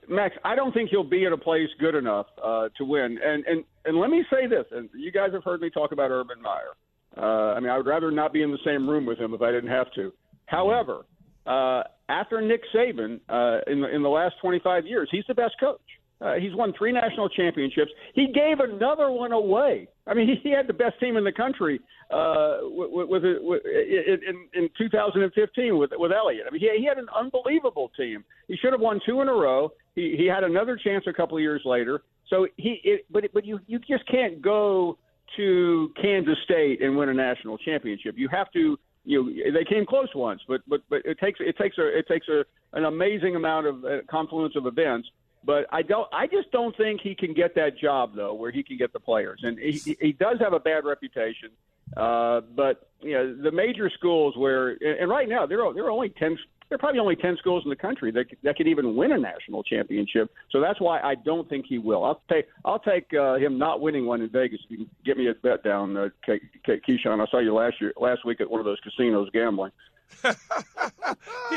Max, 0.08 0.34
I 0.44 0.56
don't 0.56 0.72
think 0.72 0.90
he'll 0.90 1.04
be 1.04 1.24
at 1.26 1.32
a 1.32 1.36
place 1.36 1.68
good 1.78 1.94
enough 1.94 2.26
uh, 2.42 2.70
to 2.76 2.84
win. 2.84 3.18
And 3.24 3.44
and 3.46 3.64
and 3.84 3.98
let 3.98 4.10
me 4.10 4.24
say 4.30 4.46
this, 4.48 4.64
and 4.72 4.88
you 4.94 5.12
guys 5.12 5.30
have 5.32 5.44
heard 5.44 5.60
me 5.60 5.70
talk 5.70 5.92
about 5.92 6.10
Urban 6.10 6.42
Meyer. 6.42 6.74
Uh, 7.16 7.54
I 7.54 7.60
mean, 7.60 7.70
I 7.70 7.76
would 7.76 7.86
rather 7.86 8.10
not 8.10 8.32
be 8.32 8.42
in 8.42 8.50
the 8.50 8.58
same 8.64 8.88
room 8.88 9.06
with 9.06 9.18
him 9.18 9.32
if 9.32 9.42
I 9.42 9.52
didn't 9.52 9.70
have 9.70 9.92
to. 9.94 10.12
However, 10.46 11.06
uh, 11.46 11.82
after 12.08 12.40
Nick 12.40 12.62
Saban 12.74 13.20
uh, 13.28 13.60
in 13.70 13.80
the 13.80 13.94
in 13.94 14.02
the 14.02 14.08
last 14.08 14.34
25 14.40 14.86
years, 14.86 15.08
he's 15.10 15.24
the 15.28 15.34
best 15.34 15.54
coach. 15.60 15.80
Uh, 16.20 16.34
he's 16.34 16.54
won 16.54 16.72
three 16.78 16.92
national 16.92 17.28
championships. 17.28 17.90
He 18.14 18.28
gave 18.32 18.60
another 18.60 19.10
one 19.10 19.32
away. 19.32 19.88
I 20.06 20.14
mean, 20.14 20.28
he, 20.28 20.36
he 20.42 20.54
had 20.54 20.66
the 20.66 20.72
best 20.72 20.98
team 21.00 21.16
in 21.16 21.24
the 21.24 21.32
country 21.32 21.80
uh, 22.10 22.58
with, 22.62 23.08
with, 23.08 23.22
with 23.42 23.62
in, 23.66 24.48
in 24.54 24.70
2015 24.78 25.76
with 25.76 25.90
with 25.94 26.12
Elliott. 26.12 26.46
I 26.48 26.50
mean, 26.50 26.60
he, 26.60 26.70
he 26.78 26.86
had 26.86 26.98
an 26.98 27.08
unbelievable 27.14 27.90
team. 27.96 28.24
He 28.48 28.56
should 28.56 28.72
have 28.72 28.80
won 28.80 29.00
two 29.04 29.20
in 29.20 29.28
a 29.28 29.32
row. 29.32 29.72
He 29.94 30.14
he 30.16 30.26
had 30.26 30.44
another 30.44 30.78
chance 30.82 31.04
a 31.06 31.12
couple 31.12 31.36
of 31.36 31.42
years 31.42 31.62
later. 31.64 32.02
So 32.30 32.46
he, 32.56 32.80
it, 32.84 33.06
but 33.10 33.24
but 33.34 33.44
you 33.44 33.60
you 33.66 33.78
just 33.80 34.06
can't 34.08 34.40
go 34.40 34.96
to 35.36 35.90
Kansas 36.00 36.38
State 36.44 36.80
and 36.80 36.96
win 36.96 37.08
a 37.08 37.14
national 37.14 37.58
championship. 37.58 38.14
You 38.16 38.28
have 38.28 38.50
to 38.52 38.78
you 39.04 39.52
they 39.52 39.64
came 39.64 39.86
close 39.86 40.08
once, 40.14 40.40
but 40.48 40.62
but 40.66 40.82
but 40.88 41.02
it 41.04 41.18
takes 41.18 41.40
it 41.40 41.56
takes 41.56 41.78
a 41.78 41.86
it 41.98 42.06
takes 42.08 42.28
a 42.28 42.44
an 42.72 42.84
amazing 42.84 43.36
amount 43.36 43.66
of 43.66 43.84
uh, 43.84 43.98
confluence 44.10 44.56
of 44.56 44.66
events. 44.66 45.08
But 45.44 45.66
I 45.70 45.82
don't. 45.82 46.08
I 46.12 46.26
just 46.26 46.50
don't 46.52 46.74
think 46.76 47.02
he 47.02 47.14
can 47.14 47.34
get 47.34 47.54
that 47.56 47.78
job 47.78 48.14
though, 48.16 48.32
where 48.32 48.50
he 48.50 48.62
can 48.62 48.78
get 48.78 48.92
the 48.92 49.00
players. 49.00 49.40
And 49.42 49.58
he, 49.58 49.96
he 50.00 50.12
does 50.12 50.38
have 50.40 50.54
a 50.54 50.60
bad 50.60 50.84
reputation. 50.84 51.50
Uh, 51.96 52.40
but 52.56 52.88
you 53.02 53.12
know, 53.12 53.36
the 53.36 53.52
major 53.52 53.90
schools 53.90 54.36
where, 54.36 54.70
and 54.70 55.08
right 55.08 55.28
now 55.28 55.46
there 55.46 55.64
are 55.64 55.74
there 55.74 55.84
are 55.84 55.90
only 55.90 56.08
10, 56.08 56.38
there 56.68 56.76
are 56.76 56.78
probably 56.78 56.98
only 57.00 57.16
ten 57.16 57.36
schools 57.38 57.62
in 57.64 57.70
the 57.70 57.76
country 57.76 58.10
that 58.12 58.26
that 58.42 58.56
could 58.56 58.66
even 58.66 58.96
win 58.96 59.12
a 59.12 59.18
national 59.18 59.62
championship. 59.62 60.30
So 60.50 60.60
that's 60.60 60.80
why 60.80 61.00
I 61.00 61.14
don't 61.14 61.48
think 61.48 61.66
he 61.68 61.78
will. 61.78 62.04
I'll 62.04 62.22
take 62.30 62.46
I'll 62.64 62.78
take 62.78 63.12
uh, 63.14 63.34
him 63.34 63.58
not 63.58 63.80
winning 63.80 64.06
one 64.06 64.20
in 64.22 64.30
Vegas. 64.30 64.60
If 64.64 64.70
you 64.70 64.76
can 64.78 64.90
get 65.04 65.16
me 65.16 65.28
a 65.28 65.34
bet 65.34 65.62
down, 65.62 65.96
uh, 65.96 66.08
Ke- 66.24 66.40
Ke- 66.64 66.80
Keyshawn. 66.88 67.20
I 67.20 67.30
saw 67.30 67.38
you 67.38 67.54
last 67.54 67.80
year 67.80 67.92
last 67.96 68.24
week 68.24 68.40
at 68.40 68.50
one 68.50 68.60
of 68.60 68.64
those 68.64 68.78
casinos 68.80 69.28
gambling. 69.32 69.72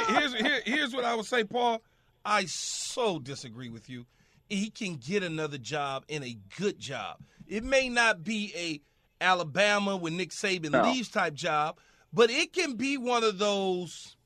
here's 0.07 0.33
here, 0.33 0.61
here's 0.65 0.93
what 0.93 1.05
I 1.05 1.15
would 1.15 1.25
say, 1.25 1.43
Paul. 1.43 1.81
I 2.25 2.45
so 2.45 3.19
disagree 3.19 3.69
with 3.69 3.89
you. 3.89 4.05
He 4.49 4.69
can 4.69 4.95
get 4.95 5.23
another 5.23 5.57
job 5.57 6.05
and 6.09 6.23
a 6.23 6.37
good 6.59 6.79
job. 6.79 7.17
It 7.47 7.63
may 7.63 7.89
not 7.89 8.23
be 8.23 8.53
a 8.55 8.81
Alabama 9.23 9.95
when 9.97 10.17
Nick 10.17 10.31
Saban 10.31 10.71
No. 10.71 10.83
leaves 10.83 11.09
type 11.09 11.33
job, 11.33 11.77
but 12.13 12.29
it 12.29 12.53
can 12.53 12.75
be 12.75 12.97
one 12.97 13.23
of 13.23 13.39
those 13.39 14.16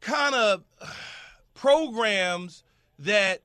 kind 0.00 0.34
of 0.34 0.64
programs 1.54 2.62
that 2.98 3.42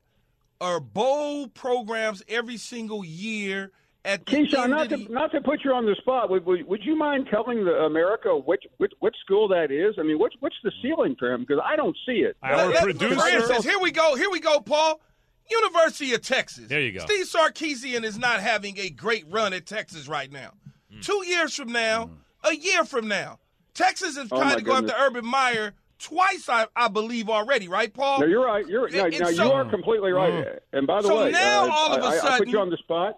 are 0.62 0.80
bowl 0.80 1.48
programs 1.48 2.24
every 2.28 2.58
single 2.58 3.04
year. 3.04 3.72
At 4.06 4.26
the 4.26 4.36
Keyshawn, 4.36 4.70
not 4.70 4.90
to 4.90 4.98
the- 4.98 5.08
not 5.10 5.32
to 5.32 5.40
put 5.40 5.64
you 5.64 5.72
on 5.72 5.86
the 5.86 5.96
spot, 5.96 6.30
would, 6.30 6.46
would 6.46 6.68
would 6.68 6.84
you 6.84 6.94
mind 6.94 7.28
telling 7.32 7.64
the 7.64 7.72
America 7.86 8.38
which 8.38 8.64
which, 8.78 8.92
which 9.00 9.16
school 9.24 9.48
that 9.48 9.72
is? 9.72 9.96
I 9.98 10.04
mean, 10.04 10.20
what's 10.20 10.36
what's 10.42 10.58
the 10.62 10.74
ceiling 10.82 11.16
for 11.18 11.32
him? 11.32 11.46
Because 11.48 11.64
I 11.66 11.78
don't 11.78 11.96
see 12.06 12.18
it. 12.18 12.36
Our 12.44 12.58
Let- 12.68 12.74
let- 12.74 12.84
producer. 12.84 13.16
For 13.16 13.28
instance, 13.30 13.64
here 13.64 13.80
we 13.80 13.92
go. 13.92 14.16
Here 14.18 14.30
we 14.30 14.42
go, 14.42 14.60
Paul. 14.60 15.00
University 15.50 16.14
of 16.14 16.22
Texas. 16.22 16.68
There 16.68 16.82
you 16.82 16.92
go. 16.92 17.00
Steve 17.06 17.26
Sarkisian 17.26 18.04
is 18.04 18.18
not 18.18 18.42
having 18.42 18.78
a 18.78 18.90
great 18.90 19.26
run 19.30 19.54
at 19.54 19.66
Texas 19.66 20.08
right 20.10 20.32
now. 20.32 20.52
Hmm. 20.92 21.00
Two 21.02 21.24
years 21.26 21.56
from 21.56 21.72
now, 21.72 22.10
a 22.44 22.54
year 22.56 22.84
from 22.84 23.08
now, 23.08 23.40
Texas 23.74 24.18
has 24.18 24.28
Oh, 24.32 24.38
tried 24.38 24.50
my 24.50 24.56
to 24.56 24.62
go 24.62 24.74
after. 24.76 24.94
Urban 24.98 25.26
Meyer 25.26 25.74
twice, 26.04 26.50
I, 26.50 26.68
I 26.76 26.88
believe, 26.90 27.30
already. 27.30 27.68
Right, 27.68 27.94
Paul? 27.94 28.20
No, 28.20 28.26
you're 28.26 28.46
right. 28.46 28.68
You're 28.68 28.90
no, 28.90 29.06
And 29.06 29.16
so- 29.16 29.30
you 29.30 29.52
are 29.52 29.66
completely 29.70 30.12
right. 30.12 30.60
And 30.74 30.86
by 30.86 31.02
the 31.02 31.08
So 31.08 31.24
way, 31.24 31.32
now 31.32 31.66
uh, 31.66 31.72
all 31.72 31.94
of 31.94 32.04
a 32.04 32.06
I, 32.06 32.36
I 32.36 32.38
put 32.38 32.48
you 32.50 32.60
on 32.60 32.70
the 32.70 32.78
spot. 32.78 33.18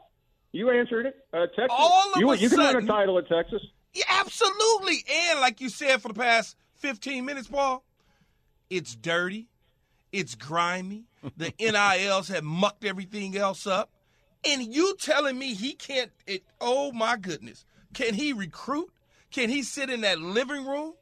You 0.52 0.69
answered 0.71 1.06
it. 1.08 1.15
Uh, 1.34 1.48
Texas. 1.48 1.67
All 1.69 2.13
of 2.13 2.19
you, 2.19 2.32
a 2.32 2.38
you 2.38 2.50
can 2.50 2.60
win 2.60 2.78
a 2.78 2.86
title 2.88 3.17
at 3.17 3.28
Texas. 3.28 3.62
Yeah, 3.93 4.06
absolutely. 4.10 5.04
And 5.30 5.41
like 5.41 5.60
you 5.60 5.69
said 5.69 6.02
for 6.02 6.08
the 6.08 6.13
past 6.13 6.56
15 6.76 7.26
minutes, 7.26 7.48
Paul, 7.48 7.84
it's 8.69 8.95
dirty, 8.95 9.50
it's 10.12 10.36
grimy. 10.36 11.06
The 11.38 11.54
NILs 11.60 12.28
have 12.28 12.43
mucked 12.43 12.86
everything 12.86 13.36
else 13.36 13.65
up. 13.65 13.89
And 14.48 14.62
you 14.74 14.95
telling 15.00 15.39
me 15.39 15.56
he 15.56 15.74
can't 15.74 16.12
it 16.28 16.43
oh 16.62 16.91
my 16.91 17.17
goodness. 17.17 17.65
Can 17.95 18.13
he 18.13 18.32
recruit? 18.32 18.91
Can 19.32 19.50
he 19.50 19.63
sit 19.63 19.89
in 19.89 20.02
that 20.02 20.19
living 20.19 20.65
room 20.67 20.93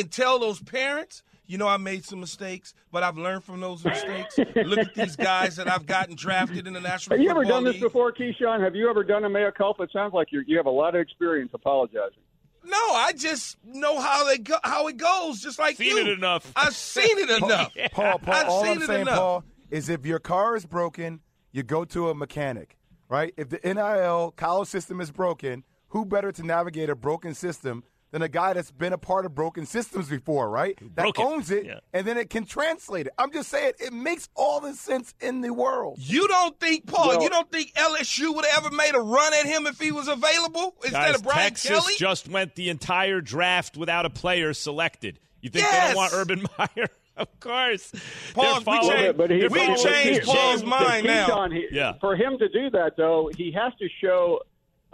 and 0.00 0.10
tell 0.10 0.38
those 0.38 0.60
parents, 0.62 1.22
you 1.46 1.58
know, 1.58 1.68
I 1.68 1.76
made 1.76 2.04
some 2.04 2.20
mistakes, 2.20 2.72
but 2.90 3.02
I've 3.02 3.18
learned 3.18 3.44
from 3.44 3.60
those 3.60 3.84
mistakes. 3.84 4.38
Look 4.56 4.78
at 4.78 4.94
these 4.94 5.14
guys 5.16 5.56
that 5.56 5.70
I've 5.70 5.84
gotten 5.86 6.16
drafted 6.16 6.66
in 6.66 6.72
the 6.72 6.80
National 6.80 7.16
Have 7.16 7.22
you 7.22 7.30
ever 7.30 7.40
Football 7.42 7.62
done 7.62 7.72
this 7.72 7.82
before, 7.82 8.12
Keyshawn? 8.12 8.60
Have 8.64 8.74
you 8.74 8.88
ever 8.88 9.04
done 9.04 9.24
a 9.24 9.28
mea 9.28 9.50
culpa? 9.56 9.82
It 9.82 9.90
sounds 9.92 10.14
like 10.14 10.28
you 10.32 10.42
you 10.46 10.56
have 10.56 10.66
a 10.66 10.70
lot 10.70 10.94
of 10.94 11.00
experience 11.02 11.50
apologizing. 11.52 12.22
No, 12.66 12.78
I 12.78 13.12
just 13.14 13.58
know 13.62 14.00
how 14.00 14.24
they 14.24 14.38
go, 14.38 14.56
how 14.64 14.86
it 14.88 14.96
goes, 14.96 15.42
just 15.42 15.58
like 15.58 15.76
Seen 15.76 15.96
you. 15.98 16.02
it 16.06 16.08
enough. 16.08 16.50
I've 16.56 16.74
seen 16.74 17.18
it 17.18 17.28
enough. 17.42 17.72
Paul, 17.92 18.18
Paul, 18.20 18.34
I've 18.34 18.48
all 18.48 18.62
seen 18.62 18.76
I'm 18.76 18.82
it 18.82 18.86
saying, 18.86 19.00
enough. 19.02 19.18
Paul, 19.18 19.44
is 19.70 19.90
if 19.90 20.06
your 20.06 20.18
car 20.18 20.56
is 20.56 20.64
broken, 20.64 21.20
you 21.52 21.62
go 21.62 21.84
to 21.84 22.08
a 22.08 22.14
mechanic, 22.14 22.78
right? 23.10 23.34
If 23.36 23.50
the 23.50 23.60
NIL 23.62 24.32
college 24.34 24.68
system 24.68 24.98
is 25.02 25.10
broken, 25.10 25.62
who 25.88 26.06
better 26.06 26.32
to 26.32 26.42
navigate 26.42 26.88
a 26.88 26.96
broken 26.96 27.34
system 27.34 27.84
than 28.14 28.22
a 28.22 28.28
guy 28.28 28.52
that's 28.52 28.70
been 28.70 28.92
a 28.92 28.98
part 28.98 29.26
of 29.26 29.34
broken 29.34 29.66
systems 29.66 30.08
before, 30.08 30.48
right? 30.48 30.78
That 30.94 31.02
broke 31.02 31.18
it. 31.18 31.22
owns 31.24 31.50
it, 31.50 31.66
Yeah. 31.66 31.80
and 31.92 32.06
then 32.06 32.16
it 32.16 32.30
can 32.30 32.44
translate 32.46 33.08
it. 33.08 33.12
I'm 33.18 33.32
just 33.32 33.48
saying, 33.48 33.72
it 33.80 33.92
makes 33.92 34.28
all 34.36 34.60
the 34.60 34.72
sense 34.74 35.14
in 35.20 35.40
the 35.40 35.52
world. 35.52 35.96
You 35.98 36.28
don't 36.28 36.58
think, 36.60 36.86
Paul? 36.86 37.08
Well- 37.08 37.22
you 37.24 37.28
don't 37.28 37.50
think 37.50 37.72
LSU 37.74 38.32
would 38.32 38.44
have 38.46 38.64
ever 38.64 38.72
made 38.74 38.94
a 38.94 39.00
run 39.00 39.34
at 39.34 39.46
him 39.46 39.66
if 39.66 39.80
he 39.80 39.90
was 39.90 40.06
available 40.06 40.76
instead 40.84 40.92
Guys, 40.92 41.14
of 41.16 41.22
Brian 41.24 41.40
Texas 41.50 41.70
Kelly? 41.72 41.94
just 41.98 42.28
went 42.28 42.54
the 42.54 42.70
entire 42.70 43.20
draft 43.20 43.76
without 43.76 44.06
a 44.06 44.10
player 44.10 44.54
selected. 44.54 45.18
You 45.40 45.50
think 45.50 45.68
they 45.68 45.76
don't 45.76 45.96
want 45.96 46.12
Urban 46.14 46.46
Meyer? 46.58 46.86
of 47.16 47.40
course. 47.40 47.90
Paul, 48.32 48.60
we 48.60 48.88
changed- 48.90 49.16
But 49.18 49.30
he- 49.30 49.48
we 49.48 49.74
changed 49.76 50.22
Paul's 50.24 50.62
mind 50.62 51.04
now. 51.06 51.26
Keyshawn, 51.26 51.52
he- 51.52 51.66
Yeah. 51.72 51.94
For 52.00 52.14
him 52.14 52.38
to 52.38 52.48
do 52.48 52.70
that, 52.70 52.92
though, 52.96 53.28
he 53.36 53.50
has 53.52 53.72
to 53.80 53.88
show 54.00 54.38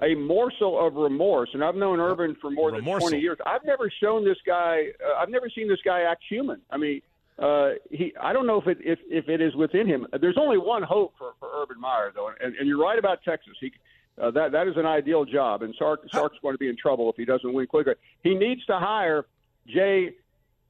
a 0.02 0.14
morsel 0.14 0.84
of 0.84 0.94
remorse. 0.94 1.50
And 1.52 1.62
I've 1.62 1.74
known 1.74 2.00
Urban 2.00 2.36
for 2.40 2.50
more 2.50 2.70
than 2.70 2.84
20 2.84 3.18
years. 3.18 3.38
I've 3.46 3.64
never 3.64 3.90
shown 4.00 4.24
this 4.24 4.38
guy. 4.46 4.86
Uh, 5.04 5.18
I've 5.18 5.28
never 5.28 5.50
seen 5.50 5.68
this 5.68 5.80
guy 5.84 6.02
act 6.02 6.22
human. 6.28 6.60
I 6.70 6.76
mean, 6.76 7.02
uh, 7.38 7.70
he. 7.90 8.12
I 8.20 8.32
don't 8.32 8.46
know 8.46 8.60
if 8.60 8.66
it 8.66 8.78
if, 8.80 8.98
if 9.08 9.28
it 9.28 9.40
is 9.40 9.54
within 9.54 9.86
him. 9.86 10.06
There's 10.20 10.38
only 10.38 10.58
one 10.58 10.82
hope 10.82 11.14
for, 11.18 11.32
for 11.38 11.48
Urban 11.62 11.80
Meyer, 11.80 12.12
though, 12.14 12.30
and, 12.40 12.54
and 12.56 12.68
you're 12.68 12.80
right 12.80 12.98
about 12.98 13.22
Texas. 13.22 13.54
He. 13.60 13.72
Uh, 14.20 14.30
that 14.32 14.52
that 14.52 14.68
is 14.68 14.76
an 14.76 14.84
ideal 14.84 15.24
job, 15.24 15.62
and 15.62 15.74
Sark, 15.78 16.00
Sark's 16.12 16.36
going 16.42 16.52
to 16.54 16.58
be 16.58 16.68
in 16.68 16.76
trouble 16.76 17.08
if 17.08 17.16
he 17.16 17.24
doesn't 17.24 17.54
win 17.54 17.66
quickly. 17.66 17.94
He 18.22 18.34
needs 18.34 18.62
to 18.66 18.78
hire 18.78 19.24
Jay 19.66 20.10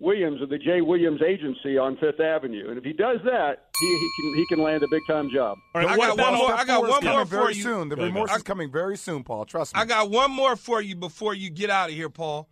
Williams 0.01 0.41
of 0.43 0.49
the 0.49 0.59
Jay 0.59 0.81
Williams 0.81 1.21
Agency 1.23 1.77
on 1.79 1.97
Fifth 1.99 2.21
Avenue, 2.21 2.71
and 2.71 2.79
if 2.79 2.85
he 2.85 2.93
does 2.95 3.19
that, 3.25 3.67
he, 3.79 3.87
he 3.87 4.11
can 4.23 4.35
he 4.35 4.47
can 4.49 4.65
land 4.65 4.83
a 4.83 4.87
big 4.91 5.03
time 5.07 5.29
job. 5.33 5.59
All 5.75 5.83
right, 5.83 5.91
I 5.91 5.97
got 5.97 6.19
one 6.19 6.35
more- 6.35 6.55
I 6.55 6.65
got 6.65 6.81
one 6.89 7.05
more 7.05 7.25
for 7.27 7.31
very 7.37 7.55
you. 7.55 7.63
soon. 7.63 7.89
The 7.91 7.97
Go 7.97 8.05
remorse 8.05 8.31
go. 8.31 8.37
is 8.37 8.43
coming 8.43 8.73
very 8.73 8.97
soon, 8.97 9.23
Paul. 9.25 9.45
Trust 9.45 9.75
me. 9.75 9.81
I 9.81 9.85
got 9.85 10.11
one 10.11 10.31
more 10.31 10.57
for 10.57 10.81
you 10.81 10.97
before 10.97 11.35
you 11.35 11.51
get 11.51 11.69
out 11.71 11.91
of 11.91 11.95
here, 11.95 12.09
Paul. 12.09 12.49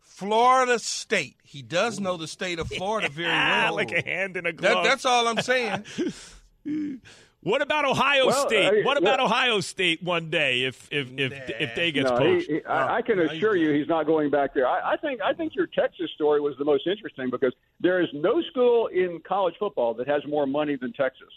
Florida 0.00 0.78
State. 0.78 1.36
He 1.42 1.62
does 1.62 1.98
know 2.00 2.16
the 2.16 2.28
state 2.28 2.58
of 2.58 2.68
Florida 2.68 3.08
very 3.08 3.28
well. 3.32 3.74
like 3.74 3.90
a 3.92 4.02
hand 4.04 4.36
in 4.36 4.46
a 4.46 4.52
That- 4.52 4.56
glove. 4.56 4.84
that's 4.84 5.04
all 5.04 5.26
I'm 5.28 5.40
saying. 5.42 5.84
What 7.44 7.60
about 7.62 7.84
Ohio 7.84 8.26
Well, 8.26 8.46
State? 8.48 8.66
I- 8.66 8.82
what 8.82 8.96
about 8.96 9.18
well- 9.18 9.26
Ohio 9.26 9.60
State 9.60 10.02
one 10.02 10.30
day 10.30 10.64
if 10.64 10.88
if 10.90 11.08
if, 11.18 11.32
if 11.60 11.74
they 11.76 11.92
gets 11.92 12.10
No, 12.10 12.16
poached? 12.16 12.48
he, 12.48 12.54
he, 12.56 12.64
I, 12.64 12.96
I 12.96 13.02
can 13.02 13.20
assure 13.20 13.54
you, 13.54 13.70
he's 13.72 13.86
not 13.88 14.06
going 14.06 14.30
back 14.30 14.54
there. 14.54 14.66
I, 14.66 14.94
I 14.94 14.96
think 14.96 15.20
I 15.20 15.32
think 15.34 15.54
your 15.54 15.66
Texas 15.66 16.10
story 16.14 16.40
was 16.40 16.54
the 16.58 16.64
most 16.64 16.86
interesting 16.86 17.30
because 17.30 17.52
there 17.80 18.00
is 18.00 18.08
no 18.14 18.42
school 18.50 18.88
in 18.88 19.20
college 19.28 19.54
football 19.58 19.94
that 19.94 20.08
has 20.08 20.22
more 20.26 20.46
money 20.46 20.76
than 20.76 20.92
Texas. 20.94 21.28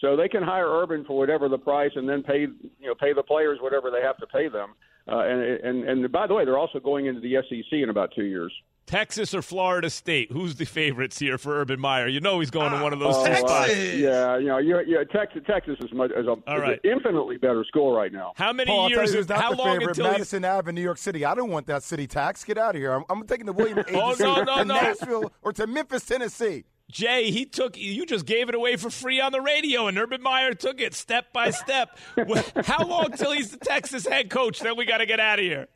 So 0.00 0.14
they 0.14 0.28
can 0.28 0.42
hire 0.42 0.68
Urban 0.68 1.04
for 1.04 1.16
whatever 1.18 1.48
the 1.48 1.58
price, 1.58 1.90
and 1.96 2.08
then 2.08 2.22
pay 2.22 2.40
you 2.42 2.50
know 2.86 2.94
pay 2.94 3.12
the 3.12 3.22
players 3.22 3.58
whatever 3.60 3.90
they 3.90 4.02
have 4.02 4.16
to 4.18 4.26
pay 4.26 4.48
them. 4.48 4.74
Uh, 5.10 5.20
and 5.20 5.40
and 5.42 5.88
and 5.88 6.12
by 6.12 6.26
the 6.26 6.34
way, 6.34 6.44
they're 6.44 6.58
also 6.58 6.78
going 6.78 7.06
into 7.06 7.20
the 7.20 7.36
SEC 7.48 7.72
in 7.72 7.88
about 7.90 8.12
two 8.14 8.24
years. 8.24 8.52
Texas 8.86 9.34
or 9.34 9.42
Florida 9.42 9.90
State? 9.90 10.30
Who's 10.30 10.54
the 10.54 10.64
favorites 10.64 11.18
here 11.18 11.38
for 11.38 11.60
Urban 11.60 11.80
Meyer? 11.80 12.06
You 12.06 12.20
know 12.20 12.40
he's 12.40 12.50
going 12.50 12.72
to 12.72 12.82
one 12.82 12.92
of 12.92 13.00
those 13.00 13.16
two 13.16 13.20
ah, 13.20 13.26
Texas. 13.26 13.50
spots. 13.50 13.76
Yeah, 13.76 14.38
you 14.38 14.46
know, 14.46 14.58
you're, 14.58 14.82
yeah, 14.82 15.04
Texas 15.04 15.42
Texas 15.46 15.76
is, 15.80 15.92
much, 15.92 16.10
is, 16.12 16.26
a, 16.26 16.30
All 16.30 16.58
right. 16.58 16.74
is 16.74 16.80
an 16.84 16.90
infinitely 16.90 17.36
better 17.36 17.64
school 17.64 17.94
right 17.94 18.12
now. 18.12 18.32
How 18.36 18.52
many 18.52 18.70
Paul, 18.70 18.88
years? 18.90 19.10
Is, 19.10 19.14
who's 19.16 19.28
not 19.28 19.40
how 19.40 19.50
the 19.50 19.56
long 19.56 19.78
favorite. 19.78 19.90
until 19.90 20.04
he's 20.06 20.12
Madison 20.12 20.44
Ave 20.44 20.68
in 20.68 20.74
New 20.74 20.82
York 20.82 20.98
City. 20.98 21.24
I 21.24 21.34
don't 21.34 21.50
want 21.50 21.66
that 21.66 21.82
city 21.82 22.06
tax. 22.06 22.44
Get 22.44 22.58
out 22.58 22.74
of 22.74 22.80
here. 22.80 22.92
I'm, 22.92 23.04
I'm 23.10 23.26
taking 23.26 23.46
the 23.46 23.52
William 23.52 23.78
oh, 23.92 24.12
Agency 24.12 24.24
Oh, 24.24 24.34
no, 24.36 24.42
no, 24.44 24.56
to 24.58 24.64
no. 24.64 24.74
Nashville 24.74 25.32
or 25.42 25.52
to 25.52 25.66
Memphis, 25.66 26.04
Tennessee. 26.04 26.64
Jay, 26.90 27.32
he 27.32 27.46
took 27.46 27.76
you 27.76 28.06
just 28.06 28.26
gave 28.26 28.48
it 28.48 28.54
away 28.54 28.76
for 28.76 28.90
free 28.90 29.20
on 29.20 29.32
the 29.32 29.40
radio, 29.40 29.88
and 29.88 29.98
Urban 29.98 30.22
Meyer 30.22 30.54
took 30.54 30.80
it 30.80 30.94
step 30.94 31.32
by 31.32 31.50
step. 31.50 31.98
How 32.64 32.86
long 32.86 33.10
till 33.12 33.32
he's 33.32 33.50
the 33.50 33.56
Texas 33.56 34.06
head 34.06 34.30
coach? 34.30 34.60
Then 34.60 34.76
we 34.76 34.84
got 34.84 34.98
to 34.98 35.06
get 35.06 35.18
out 35.18 35.40
of 35.40 35.44
here. 35.44 35.66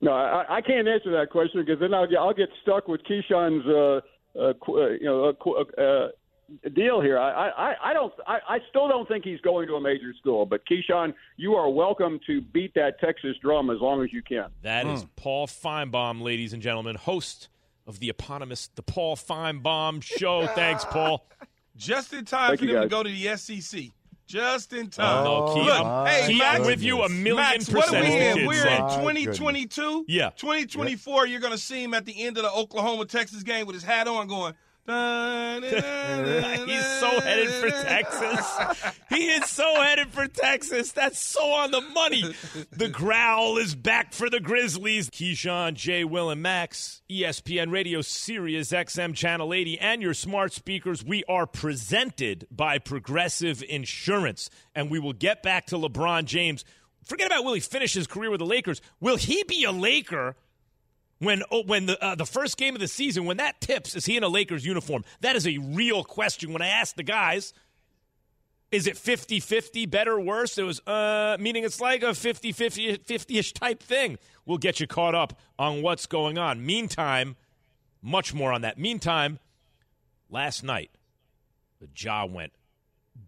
No, 0.00 0.12
I, 0.12 0.58
I 0.58 0.60
can't 0.60 0.86
answer 0.86 1.10
that 1.12 1.30
question 1.30 1.64
because 1.64 1.80
then 1.80 1.92
I'll 1.92 2.06
get, 2.06 2.18
I'll 2.18 2.34
get 2.34 2.48
stuck 2.62 2.86
with 2.86 3.00
Keyshawn's 3.02 3.66
uh, 3.66 4.00
uh, 4.38 4.52
uh, 4.68 4.88
you 4.90 5.04
know 5.04 5.34
uh, 5.44 5.80
uh, 5.80 6.08
deal 6.74 7.00
here. 7.00 7.18
I, 7.18 7.48
I, 7.48 7.90
I 7.90 7.92
don't 7.92 8.12
I, 8.26 8.38
I 8.48 8.58
still 8.70 8.88
don't 8.88 9.08
think 9.08 9.24
he's 9.24 9.40
going 9.40 9.66
to 9.68 9.74
a 9.74 9.80
major 9.80 10.14
school. 10.20 10.46
But 10.46 10.62
Keyshawn, 10.70 11.14
you 11.36 11.54
are 11.54 11.68
welcome 11.68 12.20
to 12.26 12.40
beat 12.40 12.74
that 12.74 13.00
Texas 13.00 13.36
drum 13.42 13.70
as 13.70 13.78
long 13.80 14.02
as 14.04 14.12
you 14.12 14.22
can. 14.22 14.46
That 14.62 14.86
is 14.86 15.04
Paul 15.16 15.46
Finebaum, 15.46 16.22
ladies 16.22 16.52
and 16.52 16.62
gentlemen, 16.62 16.96
host 16.96 17.48
of 17.86 17.98
the 17.98 18.08
eponymous 18.08 18.68
The 18.68 18.82
Paul 18.82 19.16
Finebaum 19.16 20.02
Show. 20.02 20.46
Thanks, 20.54 20.84
Paul. 20.84 21.26
Just 21.76 22.12
in 22.12 22.24
time 22.24 22.50
Thank 22.50 22.60
for 22.60 22.66
you, 22.66 22.72
them 22.74 22.82
to 22.82 22.88
go 22.88 23.02
to 23.02 23.10
the 23.10 23.36
SEC. 23.36 23.90
Just 24.28 24.74
in 24.74 24.90
time. 24.90 25.24
no, 25.24 25.54
Key, 25.54 25.62
Look, 25.62 25.80
I'm- 25.80 26.06
hey, 26.06 26.26
Key, 26.32 26.38
Max, 26.38 26.60
I'm 26.60 26.66
with 26.66 26.82
you 26.82 27.02
a 27.02 27.08
million 27.08 27.36
Max, 27.36 27.70
what 27.70 27.88
are 27.88 28.02
percent. 28.02 28.36
we 28.36 28.42
in? 28.42 28.46
We're 28.46 28.66
in 28.68 28.76
2022. 29.00 30.04
Yeah. 30.06 30.30
2024. 30.36 31.26
You're 31.26 31.40
going 31.40 31.52
to 31.54 31.58
see 31.58 31.82
him 31.82 31.94
at 31.94 32.04
the 32.04 32.24
end 32.24 32.36
of 32.36 32.42
the 32.44 32.52
Oklahoma 32.52 33.06
Texas 33.06 33.42
game 33.42 33.66
with 33.66 33.72
his 33.74 33.82
hat 33.84 34.06
on, 34.06 34.28
going. 34.28 34.52
He's 36.66 36.86
so 36.98 37.20
headed 37.20 37.50
for 37.50 37.68
Texas. 37.68 38.94
He 39.08 39.30
is 39.30 39.46
so 39.46 39.82
headed 39.82 40.12
for 40.12 40.28
Texas. 40.28 40.92
That's 40.92 41.18
so 41.18 41.42
on 41.42 41.70
the 41.72 41.80
money. 41.80 42.34
The 42.70 42.88
growl 42.88 43.56
is 43.56 43.74
back 43.74 44.12
for 44.12 44.30
the 44.30 44.38
Grizzlies. 44.38 45.10
Keyshawn, 45.10 45.74
Jay, 45.74 46.04
Will, 46.04 46.30
and 46.30 46.42
Max, 46.42 47.02
ESPN 47.10 47.72
Radio, 47.72 48.00
Sirius 48.02 48.70
XM 48.70 49.14
Channel 49.14 49.52
80, 49.54 49.80
and 49.80 50.02
your 50.02 50.14
smart 50.14 50.52
speakers. 50.52 51.04
We 51.04 51.24
are 51.24 51.46
presented 51.46 52.46
by 52.50 52.78
Progressive 52.78 53.64
Insurance. 53.68 54.50
And 54.74 54.90
we 54.90 55.00
will 55.00 55.14
get 55.14 55.42
back 55.42 55.66
to 55.66 55.76
LeBron 55.76 56.26
James. 56.26 56.64
Forget 57.04 57.26
about 57.26 57.44
will 57.44 57.54
he 57.54 57.60
finish 57.60 57.94
his 57.94 58.06
career 58.06 58.30
with 58.30 58.40
the 58.40 58.46
Lakers. 58.46 58.80
Will 59.00 59.16
he 59.16 59.42
be 59.44 59.64
a 59.64 59.72
Laker 59.72 60.36
When 61.18 61.42
oh, 61.50 61.62
when 61.64 61.86
the 61.86 62.02
uh, 62.02 62.14
the 62.14 62.26
first 62.26 62.56
game 62.56 62.74
of 62.74 62.80
the 62.80 62.88
season, 62.88 63.24
when 63.24 63.38
that 63.38 63.60
tips, 63.60 63.96
is 63.96 64.06
he 64.06 64.16
in 64.16 64.22
a 64.22 64.28
Lakers 64.28 64.64
uniform? 64.64 65.04
That 65.20 65.34
is 65.34 65.46
a 65.46 65.58
real 65.58 66.04
question. 66.04 66.52
When 66.52 66.62
I 66.62 66.68
asked 66.68 66.96
the 66.96 67.02
guys, 67.02 67.52
is 68.70 68.86
it 68.86 68.94
50-50, 68.96 69.90
better 69.90 70.12
or 70.12 70.20
worse? 70.20 70.58
It 70.58 70.62
was 70.62 70.80
uh 70.86 71.36
meaning 71.40 71.64
it's 71.64 71.80
like 71.80 72.02
a 72.02 72.10
50-50 72.10 73.04
50-ish 73.04 73.52
type 73.52 73.82
thing. 73.82 74.18
We'll 74.46 74.58
get 74.58 74.78
you 74.78 74.86
caught 74.86 75.14
up 75.14 75.38
on 75.58 75.82
what's 75.82 76.06
going 76.06 76.38
on. 76.38 76.64
Meantime, 76.64 77.36
much 78.00 78.32
more 78.32 78.52
on 78.52 78.60
that. 78.60 78.78
Meantime, 78.78 79.40
last 80.30 80.62
night, 80.62 80.90
the 81.80 81.88
Ja 81.96 82.26
went 82.26 82.52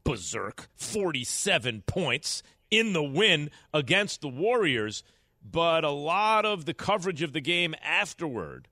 berserk. 0.05 0.69
47 0.77 1.83
points 1.87 2.43
in 2.71 2.93
the 2.93 3.03
win 3.03 3.51
against 3.75 4.21
the 4.21 4.29
Warriors 4.29 5.03
but 5.43 5.85
a 5.85 5.91
lot 5.91 6.45
of 6.45 6.65
the 6.65 6.75
coverage 6.75 7.23
of 7.23 7.33
the 7.33 7.41
game 7.41 7.75
afterward 7.83 8.69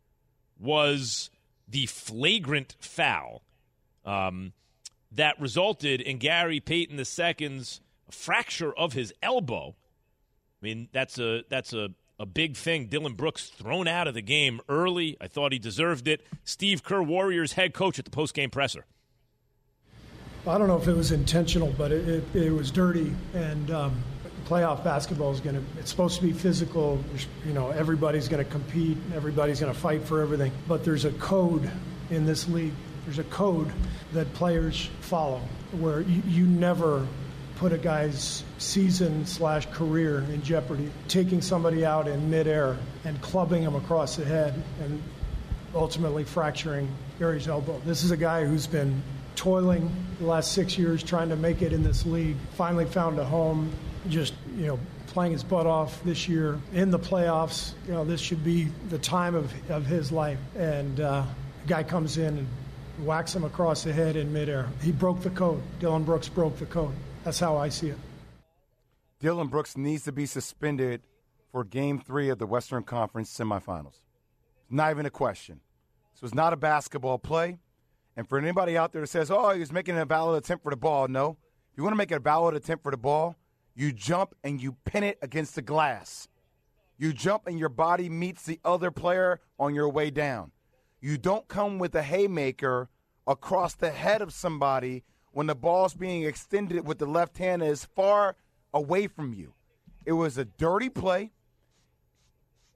was 0.58 1.30
the 1.66 1.86
flagrant 1.86 2.76
foul 2.80 3.42
um, 4.04 4.52
that 5.12 5.40
resulted 5.40 6.00
in 6.00 6.18
Gary 6.18 6.60
Payton 6.60 6.98
II's 6.98 7.80
fracture 8.10 8.72
of 8.72 8.92
his 8.92 9.12
elbow. 9.22 9.76
I 10.60 10.64
mean, 10.64 10.88
that's 10.92 11.18
a 11.18 11.42
that's 11.48 11.72
a, 11.72 11.90
a 12.18 12.26
big 12.26 12.56
thing. 12.56 12.86
Dillon 12.86 13.14
Brooks 13.14 13.48
thrown 13.48 13.86
out 13.86 14.08
of 14.08 14.14
the 14.14 14.22
game 14.22 14.60
early. 14.68 15.16
I 15.20 15.28
thought 15.28 15.52
he 15.52 15.58
deserved 15.58 16.08
it. 16.08 16.26
Steve 16.44 16.82
Kerr, 16.82 17.02
Warriors 17.02 17.52
head 17.52 17.74
coach 17.74 17.98
at 17.98 18.04
the 18.04 18.10
post 18.10 18.34
game 18.34 18.50
presser. 18.50 18.84
I 20.46 20.56
don't 20.56 20.68
know 20.68 20.78
if 20.78 20.88
it 20.88 20.94
was 20.94 21.12
intentional, 21.12 21.74
but 21.76 21.92
it, 21.92 22.08
it, 22.08 22.36
it 22.36 22.50
was 22.50 22.70
dirty, 22.70 23.14
and 23.34 23.70
um, 23.70 24.02
playoff 24.48 24.82
basketball 24.82 25.30
is 25.30 25.40
going 25.40 25.56
to 25.56 25.62
it's 25.78 25.90
supposed 25.90 26.16
to 26.16 26.22
be 26.22 26.32
physical 26.32 27.02
you 27.46 27.52
know 27.52 27.68
everybody's 27.70 28.28
going 28.28 28.42
to 28.42 28.50
compete 28.50 28.96
everybody's 29.14 29.60
going 29.60 29.72
to 29.72 29.78
fight 29.78 30.02
for 30.02 30.22
everything. 30.22 30.52
But 30.66 30.84
there's 30.84 31.04
a 31.04 31.12
code 31.12 31.70
in 32.10 32.24
this 32.24 32.48
league 32.48 32.72
there's 33.04 33.18
a 33.18 33.24
code 33.24 33.70
that 34.12 34.32
players 34.34 34.90
follow 35.00 35.40
where 35.72 36.00
you, 36.02 36.22
you 36.26 36.46
never 36.46 37.06
put 37.56 37.72
a 37.72 37.78
guy's 37.78 38.44
season 38.58 39.26
slash 39.26 39.66
career 39.72 40.18
in 40.18 40.42
jeopardy. 40.42 40.90
Taking 41.08 41.40
somebody 41.40 41.84
out 41.84 42.06
in 42.06 42.30
midair 42.30 42.76
and 43.04 43.20
clubbing 43.20 43.62
him 43.62 43.74
across 43.74 44.16
the 44.16 44.24
head 44.24 44.62
and 44.82 45.02
ultimately 45.74 46.22
fracturing 46.22 46.88
Gary's 47.18 47.48
elbow. 47.48 47.80
This 47.84 48.04
is 48.04 48.10
a 48.10 48.16
guy 48.16 48.44
who's 48.44 48.66
been 48.66 49.02
toiling 49.34 49.90
the 50.20 50.26
last 50.26 50.52
six 50.52 50.78
years 50.78 51.02
trying 51.02 51.30
to 51.30 51.36
make 51.36 51.62
it 51.62 51.72
in 51.72 51.82
this 51.82 52.04
league 52.06 52.36
finally 52.56 52.84
found 52.84 53.18
a 53.18 53.24
home 53.24 53.72
just 54.08 54.34
you 54.56 54.66
know 54.66 54.78
playing 55.08 55.32
his 55.32 55.42
butt 55.42 55.66
off 55.66 56.02
this 56.04 56.28
year 56.28 56.58
in 56.72 56.90
the 56.90 56.98
playoffs. 56.98 57.72
You 57.86 57.92
know 57.94 58.04
this 58.04 58.20
should 58.20 58.44
be 58.44 58.64
the 58.88 58.98
time 58.98 59.34
of 59.34 59.52
of 59.70 59.86
his 59.86 60.12
life, 60.12 60.38
and 60.56 61.00
uh, 61.00 61.24
guy 61.66 61.82
comes 61.82 62.18
in 62.18 62.38
and 62.38 62.48
whacks 63.06 63.34
him 63.34 63.44
across 63.44 63.84
the 63.84 63.92
head 63.92 64.16
in 64.16 64.32
midair. 64.32 64.68
He 64.82 64.92
broke 64.92 65.22
the 65.22 65.30
code. 65.30 65.62
Dillon 65.80 66.04
Brooks 66.04 66.28
broke 66.28 66.58
the 66.58 66.66
code. 66.66 66.94
That's 67.24 67.38
how 67.38 67.56
I 67.56 67.68
see 67.68 67.88
it. 67.88 67.98
Dillon 69.20 69.48
Brooks 69.48 69.76
needs 69.76 70.04
to 70.04 70.12
be 70.12 70.26
suspended 70.26 71.02
for 71.50 71.64
Game 71.64 71.98
Three 71.98 72.28
of 72.28 72.38
the 72.38 72.46
Western 72.46 72.84
Conference 72.84 73.36
semifinals. 73.36 74.00
Not 74.70 74.90
even 74.90 75.06
a 75.06 75.10
question. 75.10 75.60
This 76.14 76.22
was 76.22 76.34
not 76.34 76.52
a 76.52 76.56
basketball 76.56 77.18
play. 77.18 77.58
And 78.16 78.28
for 78.28 78.38
anybody 78.38 78.76
out 78.76 78.92
there 78.92 79.02
that 79.02 79.06
says, 79.06 79.30
"Oh, 79.30 79.50
he 79.50 79.60
was 79.60 79.72
making 79.72 79.96
a 79.96 80.04
valid 80.04 80.42
attempt 80.42 80.64
for 80.64 80.70
the 80.70 80.76
ball," 80.76 81.06
no. 81.08 81.36
If 81.72 81.78
you 81.78 81.84
want 81.84 81.92
to 81.92 81.98
make 81.98 82.10
a 82.10 82.18
valid 82.18 82.54
attempt 82.56 82.82
for 82.82 82.90
the 82.90 82.96
ball, 82.96 83.36
you 83.78 83.92
jump 83.92 84.34
and 84.42 84.60
you 84.60 84.72
pin 84.84 85.04
it 85.04 85.18
against 85.22 85.54
the 85.54 85.62
glass. 85.62 86.26
You 86.98 87.12
jump 87.12 87.46
and 87.46 87.60
your 87.60 87.68
body 87.68 88.08
meets 88.08 88.42
the 88.44 88.58
other 88.64 88.90
player 88.90 89.40
on 89.56 89.72
your 89.72 89.88
way 89.88 90.10
down. 90.10 90.50
You 91.00 91.16
don't 91.16 91.46
come 91.46 91.78
with 91.78 91.94
a 91.94 92.02
haymaker 92.02 92.88
across 93.24 93.76
the 93.76 93.90
head 93.90 94.20
of 94.20 94.32
somebody 94.32 95.04
when 95.30 95.46
the 95.46 95.54
ball's 95.54 95.94
being 95.94 96.24
extended 96.24 96.88
with 96.88 96.98
the 96.98 97.06
left 97.06 97.38
hand 97.38 97.62
as 97.62 97.84
far 97.84 98.34
away 98.74 99.06
from 99.06 99.32
you. 99.32 99.54
It 100.04 100.12
was 100.12 100.38
a 100.38 100.44
dirty 100.44 100.88
play, 100.88 101.30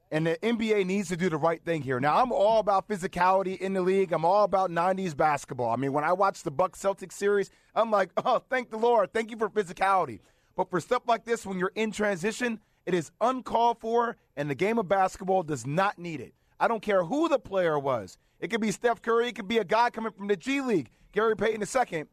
and 0.09 0.25
the 0.25 0.37
NBA 0.37 0.85
needs 0.85 1.09
to 1.09 1.17
do 1.17 1.29
the 1.29 1.35
right 1.35 1.61
thing 1.65 1.81
here. 1.81 1.99
Now, 1.99 2.21
I'm 2.21 2.31
all 2.31 2.59
about 2.59 2.87
physicality 2.87 3.57
in 3.59 3.73
the 3.73 3.81
league. 3.81 4.13
I'm 4.13 4.23
all 4.23 4.45
about 4.45 4.71
90s 4.71 5.17
basketball. 5.17 5.71
I 5.71 5.75
mean, 5.75 5.91
when 5.91 6.05
I 6.05 6.13
watch 6.13 6.43
the 6.43 6.51
Bucks 6.51 6.81
Celtics 6.81 7.13
series, 7.13 7.49
I'm 7.75 7.91
like, 7.91 8.11
oh, 8.23 8.41
thank 8.49 8.69
the 8.69 8.77
Lord. 8.77 9.11
Thank 9.11 9.31
you 9.31 9.37
for 9.37 9.49
physicality. 9.49 10.21
But 10.55 10.69
for 10.69 10.79
stuff 10.79 11.03
like 11.07 11.25
this, 11.25 11.45
when 11.45 11.57
you're 11.57 11.71
in 11.75 11.91
transition, 11.91 12.59
it 12.85 12.93
is 12.93 13.11
uncalled 13.21 13.79
for, 13.79 14.17
and 14.35 14.49
the 14.49 14.55
game 14.55 14.77
of 14.77 14.87
basketball 14.87 15.43
does 15.43 15.65
not 15.65 15.97
need 15.97 16.21
it. 16.21 16.33
I 16.59 16.67
don't 16.67 16.81
care 16.81 17.03
who 17.03 17.27
the 17.27 17.39
player 17.39 17.79
was. 17.79 18.17
It 18.39 18.49
could 18.49 18.61
be 18.61 18.71
Steph 18.71 19.01
Curry, 19.01 19.29
it 19.29 19.35
could 19.35 19.47
be 19.47 19.57
a 19.57 19.63
guy 19.63 19.89
coming 19.89 20.11
from 20.11 20.27
the 20.27 20.35
G 20.35 20.61
League, 20.61 20.89
Gary 21.11 21.35
Payton 21.35 21.61
II. 21.61 22.05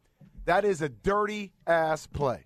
That 0.45 0.65
is 0.65 0.81
a 0.81 0.89
dirty 0.89 1.51
ass 1.67 2.07
play. 2.07 2.45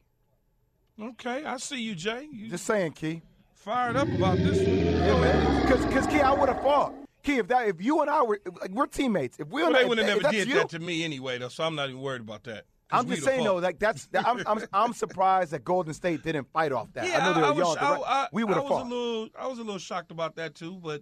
Okay, 1.01 1.43
I 1.43 1.57
see 1.57 1.81
you, 1.81 1.93
Jay. 1.93 2.27
You 2.31 2.49
Just 2.49 2.65
saying, 2.65 2.93
Key. 2.93 3.21
Fired 3.53 3.95
up 3.95 4.07
about 4.07 4.37
this 4.37 4.57
one. 4.57 4.77
Yeah, 4.77 5.19
man. 5.19 5.61
Because, 5.87 6.07
Key, 6.07 6.21
I 6.21 6.31
would 6.31 6.49
have 6.49 6.61
fought. 6.61 6.93
Key, 7.23 7.37
if 7.37 7.47
that, 7.47 7.67
if 7.67 7.81
you 7.81 8.01
and 8.01 8.09
I 8.09 8.21
were, 8.21 8.39
like, 8.61 8.71
we're 8.71 8.85
teammates. 8.85 9.39
If 9.39 9.47
we, 9.49 9.63
well, 9.63 9.73
they 9.73 9.83
would 9.83 9.97
have 9.97 10.07
never 10.07 10.31
did 10.31 10.47
you, 10.47 10.55
that 10.55 10.69
to 10.69 10.79
me 10.79 11.03
anyway, 11.03 11.37
though. 11.37 11.49
So 11.49 11.63
I'm 11.63 11.75
not 11.75 11.89
even 11.89 12.01
worried 12.01 12.21
about 12.21 12.43
that. 12.43 12.65
I'm 12.91 13.07
just 13.07 13.23
saying 13.23 13.43
though, 13.43 13.55
like 13.55 13.79
that's 13.79 14.05
that, 14.07 14.27
I'm, 14.27 14.43
I'm, 14.45 14.59
I'm 14.71 14.93
surprised 14.93 15.51
that 15.51 15.63
Golden 15.63 15.93
State 15.93 16.23
didn't 16.23 16.47
fight 16.51 16.71
off 16.71 16.93
that. 16.93 17.07
Yeah, 17.07 17.19
I 17.19 17.25
know 17.25 17.33
they 17.33 17.41
were 17.41 17.47
I 17.47 17.51
was, 17.51 17.57
young. 17.57 17.77
I, 17.79 18.01
I, 18.05 18.27
we 18.31 18.43
would 18.43 18.55
have 18.55 18.67
fought. 18.67 18.85
A 18.85 18.89
little, 18.89 19.29
I 19.39 19.47
was 19.47 19.59
a 19.59 19.63
little 19.63 19.79
shocked 19.79 20.11
about 20.11 20.35
that 20.35 20.55
too, 20.55 20.79
but 20.83 21.01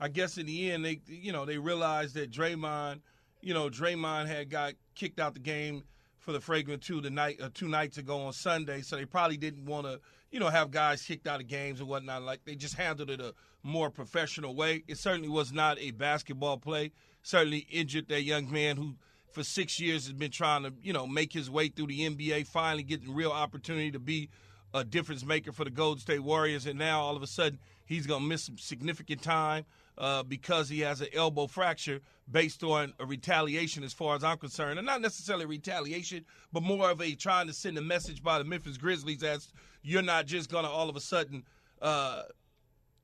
I 0.00 0.08
guess 0.08 0.36
in 0.36 0.46
the 0.46 0.72
end, 0.72 0.84
they 0.84 1.00
you 1.06 1.32
know 1.32 1.44
they 1.44 1.58
realized 1.58 2.14
that 2.16 2.30
Draymond, 2.30 3.00
you 3.40 3.54
know 3.54 3.68
Draymond 3.70 4.26
had 4.26 4.50
got 4.50 4.74
kicked 4.94 5.20
out 5.20 5.34
the 5.34 5.40
game 5.40 5.84
for 6.18 6.32
the 6.32 6.40
fragrant 6.40 6.82
two 6.82 7.00
the 7.00 7.10
night 7.10 7.40
uh, 7.40 7.50
two 7.54 7.68
nights 7.68 7.98
ago 7.98 8.20
on 8.22 8.32
Sunday, 8.32 8.82
so 8.82 8.96
they 8.96 9.04
probably 9.04 9.36
didn't 9.36 9.64
want 9.64 9.86
to 9.86 10.00
you 10.32 10.40
know 10.40 10.48
have 10.48 10.70
guys 10.70 11.02
kicked 11.02 11.28
out 11.28 11.40
of 11.40 11.46
games 11.46 11.78
and 11.78 11.88
whatnot. 11.88 12.22
Like 12.22 12.44
they 12.44 12.56
just 12.56 12.74
handled 12.74 13.10
it 13.10 13.20
a 13.20 13.32
more 13.62 13.90
professional 13.90 14.56
way. 14.56 14.82
It 14.88 14.98
certainly 14.98 15.28
was 15.28 15.52
not 15.52 15.78
a 15.78 15.92
basketball 15.92 16.58
play. 16.58 16.90
Certainly 17.22 17.68
injured 17.70 18.08
that 18.08 18.22
young 18.22 18.50
man 18.50 18.76
who 18.76 18.96
for 19.32 19.42
six 19.42 19.80
years 19.80 20.04
has 20.04 20.12
been 20.12 20.30
trying 20.30 20.62
to, 20.64 20.72
you 20.82 20.92
know, 20.92 21.06
make 21.06 21.32
his 21.32 21.50
way 21.50 21.68
through 21.68 21.88
the 21.88 22.08
NBA, 22.08 22.46
finally 22.46 22.82
getting 22.82 23.14
real 23.14 23.32
opportunity 23.32 23.90
to 23.90 23.98
be 23.98 24.28
a 24.74 24.84
difference 24.84 25.24
maker 25.24 25.52
for 25.52 25.64
the 25.64 25.70
Golden 25.70 26.00
State 26.00 26.20
Warriors. 26.20 26.66
And 26.66 26.78
now 26.78 27.00
all 27.00 27.16
of 27.16 27.22
a 27.22 27.26
sudden 27.26 27.58
he's 27.86 28.06
going 28.06 28.22
to 28.22 28.28
miss 28.28 28.44
some 28.44 28.58
significant 28.58 29.22
time 29.22 29.64
uh, 29.98 30.22
because 30.22 30.68
he 30.68 30.80
has 30.80 31.00
an 31.00 31.08
elbow 31.12 31.46
fracture 31.46 32.00
based 32.30 32.62
on 32.62 32.94
a 32.98 33.04
retaliation, 33.04 33.84
as 33.84 33.92
far 33.92 34.16
as 34.16 34.24
I'm 34.24 34.38
concerned. 34.38 34.78
And 34.78 34.86
not 34.86 35.00
necessarily 35.00 35.44
retaliation, 35.44 36.24
but 36.52 36.62
more 36.62 36.90
of 36.90 37.00
a 37.00 37.14
trying 37.14 37.46
to 37.48 37.52
send 37.52 37.76
a 37.76 37.82
message 37.82 38.22
by 38.22 38.38
the 38.38 38.44
Memphis 38.44 38.76
Grizzlies 38.76 39.22
as 39.22 39.52
you're 39.82 40.02
not 40.02 40.26
just 40.26 40.50
going 40.50 40.64
to 40.64 40.70
all 40.70 40.88
of 40.88 40.96
a 40.96 41.00
sudden. 41.00 41.44
Uh, 41.80 42.22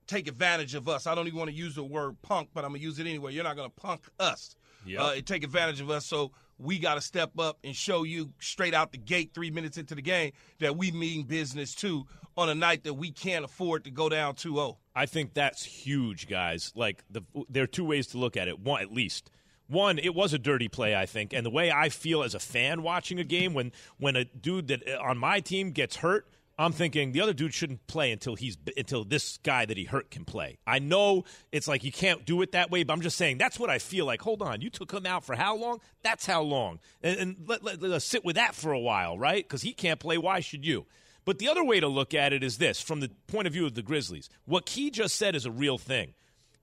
take 0.07 0.27
advantage 0.27 0.73
of 0.73 0.89
us. 0.89 1.05
I 1.05 1.13
don't 1.13 1.27
even 1.27 1.37
want 1.37 1.51
to 1.51 1.55
use 1.55 1.75
the 1.75 1.83
word 1.83 2.19
punk, 2.23 2.49
but 2.53 2.65
I'm 2.65 2.71
going 2.71 2.81
to 2.81 2.85
use 2.85 2.97
it 2.97 3.05
anyway. 3.05 3.31
You're 3.31 3.43
not 3.43 3.55
going 3.55 3.69
to 3.69 3.75
punk 3.75 4.01
us 4.19 4.55
yep. 4.85 5.01
uh, 5.01 5.13
and 5.15 5.25
take 5.25 5.43
advantage 5.43 5.81
of 5.81 5.89
us. 5.89 6.05
So 6.05 6.31
we 6.57 6.77
got 6.77 6.95
to 6.95 7.01
step 7.01 7.39
up 7.39 7.57
and 7.63 7.75
show 7.75 8.03
you 8.03 8.31
straight 8.39 8.73
out 8.73 8.91
the 8.91 8.97
gate, 8.97 9.31
three 9.33 9.49
minutes 9.49 9.77
into 9.77 9.95
the 9.95 10.01
game, 10.01 10.33
that 10.59 10.77
we 10.77 10.91
mean 10.91 11.23
business 11.23 11.73
too 11.73 12.05
on 12.37 12.49
a 12.49 12.55
night 12.55 12.83
that 12.83 12.93
we 12.93 13.11
can't 13.11 13.45
afford 13.45 13.83
to 13.85 13.91
go 13.91 14.09
down 14.09 14.35
2 14.35 14.53
0. 14.53 14.77
I 14.95 15.05
think 15.05 15.33
that's 15.33 15.63
huge, 15.63 16.27
guys. 16.27 16.71
Like, 16.75 17.03
the, 17.09 17.21
there 17.49 17.63
are 17.63 17.67
two 17.67 17.85
ways 17.85 18.07
to 18.07 18.17
look 18.17 18.37
at 18.37 18.47
it. 18.47 18.59
One, 18.59 18.81
at 18.81 18.91
least. 18.91 19.31
One, 19.67 19.99
it 19.99 20.15
was 20.15 20.33
a 20.33 20.39
dirty 20.39 20.67
play, 20.67 20.95
I 20.95 21.05
think, 21.05 21.31
and 21.31 21.45
the 21.45 21.51
way 21.51 21.71
I 21.71 21.89
feel 21.89 22.23
as 22.23 22.33
a 22.33 22.39
fan 22.39 22.81
watching 22.81 23.19
a 23.19 23.23
game 23.23 23.53
when 23.53 23.71
when 23.99 24.15
a 24.15 24.25
dude 24.25 24.67
that 24.69 24.87
uh, 24.87 24.99
on 24.99 25.19
my 25.19 25.41
team 25.41 25.71
gets 25.71 25.97
hurt, 25.97 26.27
I'm 26.59 26.73
thinking 26.73 27.13
the 27.13 27.21
other 27.21 27.31
dude 27.31 27.53
shouldn't 27.53 27.87
play 27.87 28.11
until 28.11 28.35
he's 28.35 28.57
until 28.75 29.05
this 29.05 29.37
guy 29.43 29.65
that 29.65 29.77
he 29.77 29.85
hurt 29.85 30.11
can 30.11 30.25
play. 30.25 30.59
I 30.67 30.79
know 30.79 31.23
it's 31.53 31.69
like 31.69 31.85
you 31.85 31.91
can't 31.93 32.25
do 32.25 32.41
it 32.41 32.51
that 32.51 32.69
way, 32.69 32.83
but 32.83 32.91
I'm 32.91 32.99
just 32.99 33.15
saying 33.15 33.37
that's 33.37 33.57
what 33.57 33.69
I 33.69 33.79
feel 33.79 34.05
like. 34.05 34.21
Hold 34.21 34.41
on, 34.41 34.59
you 34.59 34.69
took 34.69 34.91
him 34.91 35.05
out 35.05 35.23
for 35.23 35.35
how 35.35 35.55
long? 35.55 35.79
That's 36.03 36.25
how 36.25 36.41
long, 36.41 36.79
and, 37.01 37.17
and 37.17 37.35
let, 37.47 37.63
let, 37.63 37.81
let 37.81 37.91
us 37.91 38.03
sit 38.03 38.25
with 38.25 38.35
that 38.35 38.55
for 38.55 38.73
a 38.73 38.79
while, 38.79 39.17
right? 39.17 39.41
Because 39.47 39.61
he 39.61 39.71
can't 39.71 40.01
play. 40.01 40.17
Why 40.17 40.41
should 40.41 40.65
you? 40.65 40.85
But 41.23 41.39
the 41.39 41.47
other 41.47 41.63
way 41.63 41.79
to 41.79 41.87
look 41.87 42.13
at 42.13 42.33
it 42.33 42.43
is 42.43 42.57
this: 42.57 42.81
from 42.81 42.99
the 42.99 43.09
point 43.27 43.47
of 43.47 43.53
view 43.53 43.65
of 43.65 43.75
the 43.75 43.81
Grizzlies, 43.81 44.29
what 44.43 44.65
Key 44.65 44.91
just 44.91 45.15
said 45.15 45.35
is 45.35 45.45
a 45.45 45.51
real 45.51 45.77
thing. 45.77 46.13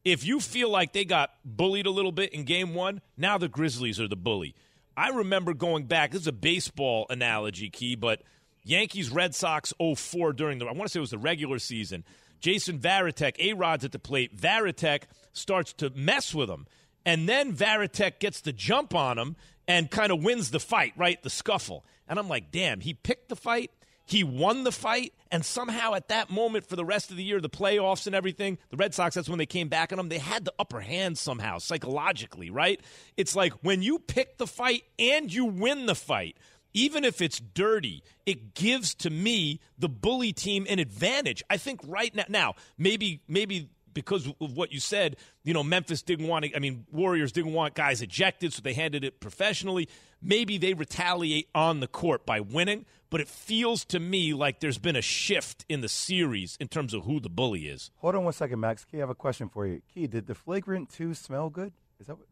If 0.05 0.27
you 0.27 0.41
feel 0.41 0.69
like 0.69 0.93
they 0.93 1.07
got 1.07 1.31
bullied 1.43 1.87
a 1.87 1.91
little 1.91 2.13
bit 2.13 2.35
in 2.35 2.45
Game 2.45 2.75
One, 2.75 3.01
now 3.17 3.39
the 3.39 3.49
Grizzlies 3.49 3.99
are 3.99 4.09
the 4.09 4.15
bully. 4.15 4.55
I 4.95 5.09
remember 5.09 5.55
going 5.55 5.85
back. 5.85 6.11
This 6.11 6.23
is 6.23 6.27
a 6.27 6.33
baseball 6.33 7.07
analogy, 7.09 7.71
Key, 7.71 7.97
but 7.97 8.23
Yankees 8.67 9.11
Red 9.11 9.35
Sox 9.35 9.73
04 9.81 10.33
during 10.33 10.59
the 10.59 10.67
I 10.67 10.73
want 10.73 10.83
to 10.83 10.89
say 10.89 10.99
it 10.99 11.01
was 11.01 11.11
the 11.11 11.19
regular 11.19 11.59
season. 11.59 12.05
Jason 12.41 12.79
Varitek, 12.79 13.39
A 13.39 13.55
Rod's 13.55 13.85
at 13.85 13.93
the 13.93 13.99
plate. 13.99 14.37
Varitek 14.37 15.03
starts 15.33 15.73
to 15.75 15.91
mess 15.91 16.35
with 16.35 16.51
him. 16.51 16.67
And 17.05 17.29
then 17.29 17.55
Varitek 17.55 18.19
gets 18.19 18.41
the 18.41 18.53
jump 18.53 18.95
on 18.95 19.19
him 19.19 19.37
and 19.69 19.91
kind 19.91 20.11
of 20.11 20.23
wins 20.23 20.51
the 20.51 20.61
fight, 20.61 20.93
right? 20.97 21.23
The 21.23 21.31
scuffle. 21.31 21.85
And 22.09 22.19
I'm 22.19 22.29
like, 22.29 22.51
damn, 22.51 22.81
he 22.81 22.93
picked 22.95 23.29
the 23.29 23.37
fight. 23.37 23.71
he 24.07 24.23
won 24.23 24.63
the 24.63 24.71
fight, 24.73 25.13
and 25.33 25.45
somehow 25.45 25.95
at 25.95 26.09
that 26.09 26.31
moment 26.31 26.65
for 26.65 26.77
the 26.77 26.85
rest 26.85 27.11
of 27.11 27.17
the 27.17 27.25
year, 27.25 27.41
the 27.41 27.51
playoffs 27.51 28.07
and 28.07 28.15
everything, 28.15 28.57
the 28.71 28.77
Red 28.77 28.95
Sox, 28.95 29.17
that's 29.17 29.29
when 29.29 29.39
they 29.39 29.47
came 29.47 29.69
back 29.69 29.93
on 29.93 29.99
him. 29.99 30.09
They 30.09 30.19
had 30.19 30.45
the 30.45 30.55
upper 30.61 30.81
hand 30.81 31.19
somehow, 31.19 31.59
psychologically, 31.59 32.49
right? 32.49 32.81
It's 33.17 33.35
like 33.35 33.53
when 33.65 33.83
you 33.83 33.99
pick 33.99 34.39
the 34.39 34.47
fight 34.47 34.85
and 34.99 35.33
you 35.33 35.45
win 35.47 35.87
the 35.87 35.97
fight, 35.97 36.37
even 36.77 37.05
if 37.05 37.21
it's 37.23 37.41
dirty, 37.41 38.05
it 38.27 38.55
gives 38.55 38.95
to 38.97 39.11
me 39.11 39.61
the 39.79 39.89
bully 39.89 40.33
team 40.33 40.67
an 40.69 40.79
advantage. 40.79 41.43
I 41.49 41.57
think 41.57 41.81
right 41.87 42.15
now, 42.15 42.25
now 42.29 42.55
maybe 42.77 43.23
maybe 43.27 43.71
because 43.95 44.27
of 44.27 44.53
what 44.53 44.73
you 44.73 44.79
said, 44.79 45.17
you 45.43 45.55
know, 45.55 45.65
Memphis 45.65 46.03
didn't 46.03 46.29
want 46.29 46.45
to, 46.45 46.55
I 46.55 46.59
mean, 46.59 46.85
Warriors 46.93 47.33
didn't 47.33 47.55
want 47.55 47.75
guys 47.75 48.03
ejected, 48.03 48.53
so 48.53 48.61
they 48.61 48.75
handled 48.75 49.05
it 49.05 49.21
professionally. 49.21 49.89
Maybe 50.21 50.59
they 50.59 50.75
retaliate 50.75 51.49
on 51.55 51.81
the 51.81 51.87
court 51.87 52.27
by 52.27 52.41
winning, 52.41 52.85
but 53.09 53.23
it 53.23 53.29
feels 53.29 53.87
to 53.87 53.99
me 53.99 54.35
like 54.35 54.61
there's 54.61 54.77
been 54.77 54.97
a 54.97 55.03
shift 55.03 55.65
in 55.67 55.81
the 55.81 55.89
series 55.89 56.59
in 56.61 56.69
terms 56.69 56.93
of 56.93 57.05
who 57.05 57.21
the 57.21 57.31
bully 57.31 57.69
is. 57.69 57.91
Hold 57.97 58.17
on 58.17 58.25
one 58.25 58.35
second, 58.35 58.61
Max. 58.61 58.85
Key, 58.85 58.99
I 58.99 59.01
have 59.01 59.09
a 59.09 59.15
question 59.15 59.49
for 59.49 59.67
you. 59.67 59.81
Key, 59.95 60.07
did 60.09 60.27
the 60.27 60.35
flagrant 60.35 60.91
two 60.91 61.15
smell 61.15 61.49
good? 61.49 61.73
Is 61.99 62.09
that 62.09 62.19
what 62.19 62.27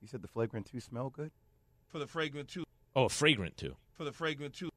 you 0.00 0.06
said? 0.06 0.22
The 0.22 0.28
flagrant 0.28 0.66
two 0.66 0.78
smell 0.78 1.10
good? 1.10 1.32
For 1.88 1.98
the 1.98 2.06
fragrant 2.06 2.48
two. 2.48 2.62
Oh, 2.94 3.04
a 3.04 3.08
fragrant 3.08 3.56
too. 3.56 3.76
For 3.96 4.04
the 4.04 4.12
fragrant 4.12 4.54
too. 4.54 4.70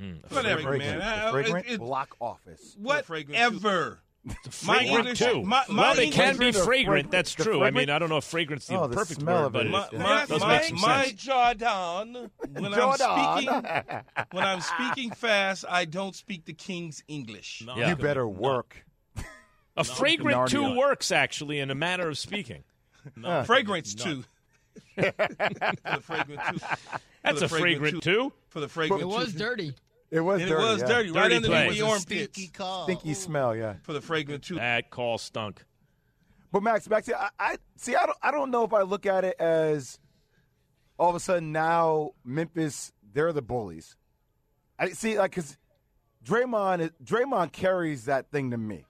Mm, 0.00 0.30
Whatever, 0.30 0.60
fragrant, 0.62 0.78
man. 0.78 0.98
The 0.98 1.26
I- 1.28 1.30
fragrant 1.30 1.66
it- 1.66 1.72
it- 1.74 1.78
block 1.80 2.16
office. 2.20 2.76
Whatever. 2.78 4.00
My 4.26 4.32
fragrant 4.50 4.98
English, 5.06 5.18
too. 5.20 5.42
my, 5.44 5.62
my 5.68 5.82
well, 5.82 5.94
they 5.94 6.04
English, 6.06 6.16
can 6.16 6.32
be 6.32 6.36
fragrant 6.52 6.56
or 6.56 6.64
fragrant. 6.64 6.86
fragrant? 6.86 7.10
That's 7.12 7.32
true. 7.32 7.62
I 7.62 7.70
mean, 7.70 7.88
I 7.90 7.98
don't 8.00 8.08
know 8.08 8.16
if 8.16 8.24
fragrance 8.24 8.64
is 8.64 8.70
Oh, 8.72 8.82
the 8.82 8.88
the 8.88 8.96
perfect 8.96 9.20
smell 9.20 9.44
word, 9.44 9.52
but 9.52 9.66
it 9.66 9.70
my, 9.70 9.86
is- 9.86 9.92
it 9.92 9.98
my, 10.00 10.26
does 10.26 10.40
my, 10.40 10.48
make 10.58 10.64
some 10.64 10.80
my 10.80 11.04
sense. 11.04 11.22
Jordan. 11.22 12.30
When 12.52 12.74
I'm 12.74 12.80
Jordan. 12.80 13.36
speaking, 13.36 14.00
when 14.32 14.44
I'm 14.44 14.60
speaking 14.60 15.10
fast, 15.12 15.64
I 15.68 15.84
don't 15.84 16.14
speak 16.16 16.44
the 16.44 16.54
king's 16.54 17.04
English. 17.06 17.62
Yeah. 17.76 17.88
You 17.90 17.96
better 17.96 18.26
work. 18.28 18.84
A 19.76 19.84
fragrant 19.84 20.48
two 20.48 20.60
Narnia. 20.62 20.76
works 20.76 21.12
actually 21.12 21.60
in 21.60 21.70
a 21.70 21.74
manner 21.76 22.08
of 22.08 22.18
speaking. 22.18 22.64
Fragrance 23.44 23.94
two. 23.94 24.24
For 24.96 25.02
the 25.02 26.00
fragrant 26.02 26.40
two. 26.50 26.58
That's 27.22 27.40
the 27.40 27.44
a 27.46 27.48
fragrant 27.48 28.02
two. 28.02 28.32
For 28.48 28.60
the 28.60 28.68
fragrant 28.68 29.02
It 29.02 29.04
two. 29.06 29.08
was 29.08 29.32
dirty. 29.34 29.74
It 30.10 30.20
was 30.20 30.40
And 30.40 30.50
dirty. 30.50 30.62
it 30.62 30.66
was 30.72 30.80
yeah. 30.82 30.86
dirty, 30.88 31.10
right 31.10 31.22
Dirty 31.24 31.36
underneath 31.36 31.50
play. 31.50 31.68
the 31.70 31.78
It 31.78 31.82
was 31.82 31.90
armpits. 31.92 32.32
Stinky 32.32 32.48
call. 32.52 32.84
Stinky 32.84 33.14
smell, 33.14 33.56
yeah. 33.56 33.74
For 33.82 33.92
the 33.92 34.00
fragrant 34.00 34.44
two. 34.44 34.54
That 34.54 34.90
call 34.90 35.18
stunk. 35.18 35.64
But 36.52 36.62
Max, 36.62 36.88
Max, 36.88 37.08
I, 37.10 37.28
I 37.38 37.56
see. 37.76 37.96
I 37.96 38.06
don't. 38.06 38.18
I 38.22 38.30
don't 38.30 38.50
know 38.50 38.64
if 38.64 38.72
I 38.72 38.82
look 38.82 39.04
at 39.04 39.24
it 39.24 39.36
as 39.40 39.98
all 40.98 41.10
of 41.10 41.16
a 41.16 41.20
sudden 41.20 41.52
now 41.52 42.12
Memphis 42.24 42.92
they're 43.12 43.32
the 43.32 43.42
bullies. 43.42 43.96
I 44.78 44.90
see, 44.90 45.18
like, 45.18 45.32
because 45.32 45.56
Draymond, 46.24 46.80
is- 46.80 46.90
Draymond 47.04 47.52
carries 47.52 48.04
that 48.06 48.30
thing 48.30 48.52
to 48.52 48.56
me. 48.56 48.76
Like 48.76 48.84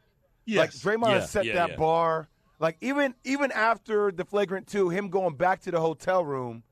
Yes. 0.75 0.83
Draymond 0.83 1.07
Yeah, 1.09 1.15
has 1.21 1.31
set 1.31 1.45
yeah, 1.47 1.55
that 1.55 1.71
yeah. 1.71 1.77
bar. 1.77 2.29
Like 2.59 2.77
even 2.81 3.15
even 3.25 3.53
after 3.53 4.11
the 4.11 4.25
flagrant 4.25 4.67
two, 4.67 4.89
him 4.89 5.09
going 5.09 5.37
back 5.37 5.61
to 5.63 5.71
the 5.71 5.81
hotel 5.81 6.25
room 6.25 6.63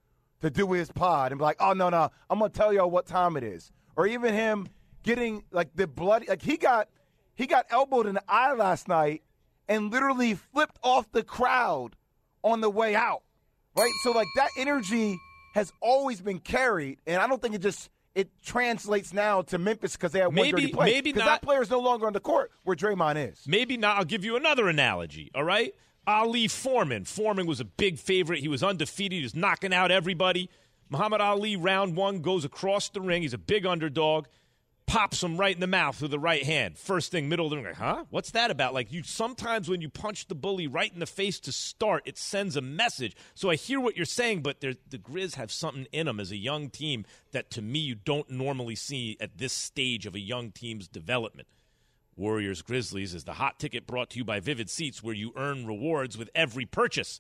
to 0.40 0.50
do 0.50 0.70
his 0.72 0.90
pod 0.90 1.32
and 1.32 1.38
be 1.38 1.44
like, 1.44 1.56
"Oh 1.60 1.72
no, 1.72 1.90
no, 1.90 2.10
I'm 2.30 2.38
gonna 2.38 2.50
tell 2.50 2.72
y'all 2.72 2.90
what 2.90 3.06
time 3.06 3.36
it 3.36 3.44
is," 3.44 3.70
or 3.96 4.06
even 4.06 4.34
him 4.34 4.68
getting 5.02 5.44
like 5.50 5.74
the 5.74 5.86
bloody 5.86 6.26
like 6.26 6.42
he 6.42 6.56
got 6.56 6.88
he 7.34 7.46
got 7.46 7.66
elbowed 7.70 8.06
in 8.06 8.14
the 8.14 8.24
eye 8.28 8.54
last 8.54 8.88
night 8.88 9.22
and 9.68 9.90
literally 9.90 10.34
flipped 10.34 10.78
off 10.82 11.10
the 11.12 11.22
crowd 11.22 11.96
on 12.42 12.60
the 12.60 12.70
way 12.70 12.94
out. 12.94 13.22
Right, 13.76 13.92
so 14.04 14.12
like 14.12 14.28
that 14.36 14.50
energy 14.56 15.18
has 15.54 15.72
always 15.80 16.20
been 16.20 16.38
carried, 16.38 16.98
and 17.06 17.20
I 17.20 17.26
don't 17.26 17.42
think 17.42 17.54
it 17.54 17.60
just 17.60 17.90
it 18.14 18.30
translates 18.44 19.12
now 19.12 19.42
to 19.42 19.58
Memphis 19.58 19.92
because 19.96 20.12
they 20.12 20.20
have 20.20 20.28
one 20.28 20.36
Maybe- 20.36 20.62
dirty 20.62 20.72
play. 20.72 20.86
maybe 20.92 21.12
not- 21.12 21.24
that 21.26 21.42
player 21.42 21.62
is 21.62 21.70
no 21.70 21.80
longer 21.80 22.06
on 22.06 22.12
the 22.12 22.20
court 22.20 22.52
where 22.62 22.76
Draymond 22.76 23.30
is. 23.32 23.42
Maybe 23.46 23.76
not. 23.76 23.98
I'll 23.98 24.04
give 24.04 24.24
you 24.24 24.36
another 24.36 24.68
analogy. 24.68 25.30
All 25.34 25.44
right. 25.44 25.74
Ali 26.06 26.46
Foreman. 26.48 27.04
Foreman 27.06 27.46
was 27.46 27.60
a 27.60 27.64
big 27.64 27.98
favorite. 27.98 28.40
He 28.40 28.48
was 28.48 28.62
undefeated. 28.62 29.16
He 29.18 29.22
was 29.22 29.34
knocking 29.34 29.72
out 29.72 29.90
everybody. 29.90 30.50
Muhammad 30.90 31.20
Ali, 31.22 31.56
round 31.56 31.96
one, 31.96 32.20
goes 32.20 32.44
across 32.44 32.88
the 32.90 33.00
ring. 33.00 33.22
He's 33.22 33.32
a 33.32 33.38
big 33.38 33.64
underdog. 33.66 34.26
Pops 34.86 35.22
him 35.22 35.36
right 35.36 35.54
in 35.54 35.60
the 35.60 35.66
mouth 35.66 36.00
with 36.00 36.10
the 36.10 36.18
right 36.18 36.44
hand. 36.44 36.78
First 36.78 37.10
thing, 37.10 37.28
middle 37.28 37.46
of 37.46 37.50
the 37.50 37.56
ring. 37.56 37.66
Like, 37.66 37.76
huh? 37.76 38.04
What's 38.10 38.32
that 38.32 38.50
about? 38.50 38.74
Like 38.74 38.92
you 38.92 39.02
sometimes 39.02 39.68
when 39.68 39.80
you 39.80 39.88
punch 39.88 40.28
the 40.28 40.34
bully 40.34 40.66
right 40.66 40.92
in 40.92 41.00
the 41.00 41.06
face 41.06 41.40
to 41.40 41.52
start, 41.52 42.02
it 42.06 42.18
sends 42.18 42.54
a 42.54 42.60
message. 42.60 43.16
So 43.34 43.50
I 43.50 43.56
hear 43.56 43.80
what 43.80 43.96
you're 43.96 44.04
saying, 44.06 44.42
but 44.42 44.60
the 44.60 44.76
Grizz 44.92 45.34
have 45.34 45.50
something 45.50 45.86
in 45.90 46.06
them 46.06 46.20
as 46.20 46.30
a 46.30 46.36
young 46.36 46.70
team 46.70 47.06
that 47.32 47.50
to 47.52 47.62
me 47.62 47.80
you 47.80 47.94
don't 47.94 48.30
normally 48.30 48.76
see 48.76 49.16
at 49.20 49.38
this 49.38 49.52
stage 49.52 50.06
of 50.06 50.14
a 50.14 50.20
young 50.20 50.52
team's 50.52 50.86
development. 50.86 51.48
Warriors 52.16 52.62
Grizzlies 52.62 53.14
is 53.14 53.24
the 53.24 53.32
hot 53.32 53.58
ticket 53.58 53.86
brought 53.88 54.10
to 54.10 54.18
you 54.18 54.24
by 54.24 54.38
Vivid 54.38 54.70
Seats, 54.70 55.02
where 55.02 55.14
you 55.14 55.32
earn 55.34 55.66
rewards 55.66 56.16
with 56.16 56.30
every 56.34 56.66
purchase. 56.66 57.18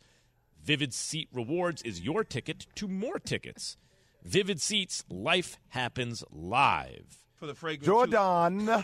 Vivid 0.62 0.94
Seat 0.94 1.28
Rewards 1.32 1.82
is 1.82 2.02
your 2.02 2.22
ticket 2.22 2.66
to 2.76 2.86
more 2.86 3.18
tickets. 3.18 3.76
Vivid 4.22 4.60
Seats, 4.60 5.04
life 5.08 5.58
happens 5.70 6.22
live. 6.30 7.23
For 7.44 7.48
the 7.48 7.54
fragrant 7.54 7.84
Jordan, 7.84 8.68
A 8.70 8.82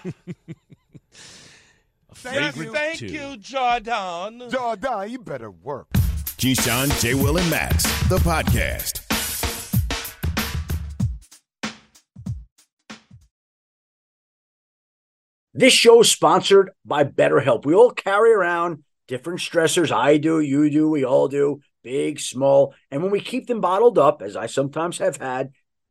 Thank, 2.14 2.54
flagrant 2.54 2.74
thank 2.74 2.98
two. 2.98 3.06
you, 3.06 3.36
Jordan. 3.38 4.50
Jordan, 4.50 5.08
you 5.10 5.18
better 5.18 5.50
work. 5.50 5.88
Keyshawn, 6.36 7.00
J. 7.00 7.14
Will, 7.14 7.38
and 7.38 7.48
Max, 7.48 7.84
the 8.10 8.18
podcast. 8.18 9.00
This 15.54 15.72
show 15.72 16.00
is 16.00 16.12
sponsored 16.12 16.72
by 16.84 17.04
BetterHelp. 17.04 17.64
We 17.64 17.72
all 17.72 17.92
carry 17.92 18.34
around 18.34 18.84
different 19.08 19.40
stressors. 19.40 19.90
I 19.90 20.18
do, 20.18 20.40
you 20.40 20.68
do, 20.68 20.90
we 20.90 21.02
all 21.02 21.28
do, 21.28 21.62
big, 21.82 22.20
small. 22.20 22.74
And 22.90 23.02
when 23.02 23.10
we 23.10 23.22
keep 23.22 23.46
them 23.46 23.62
bottled 23.62 23.96
up, 23.96 24.20
as 24.20 24.36
I 24.36 24.44
sometimes 24.44 24.98
have 24.98 25.16
had 25.16 25.52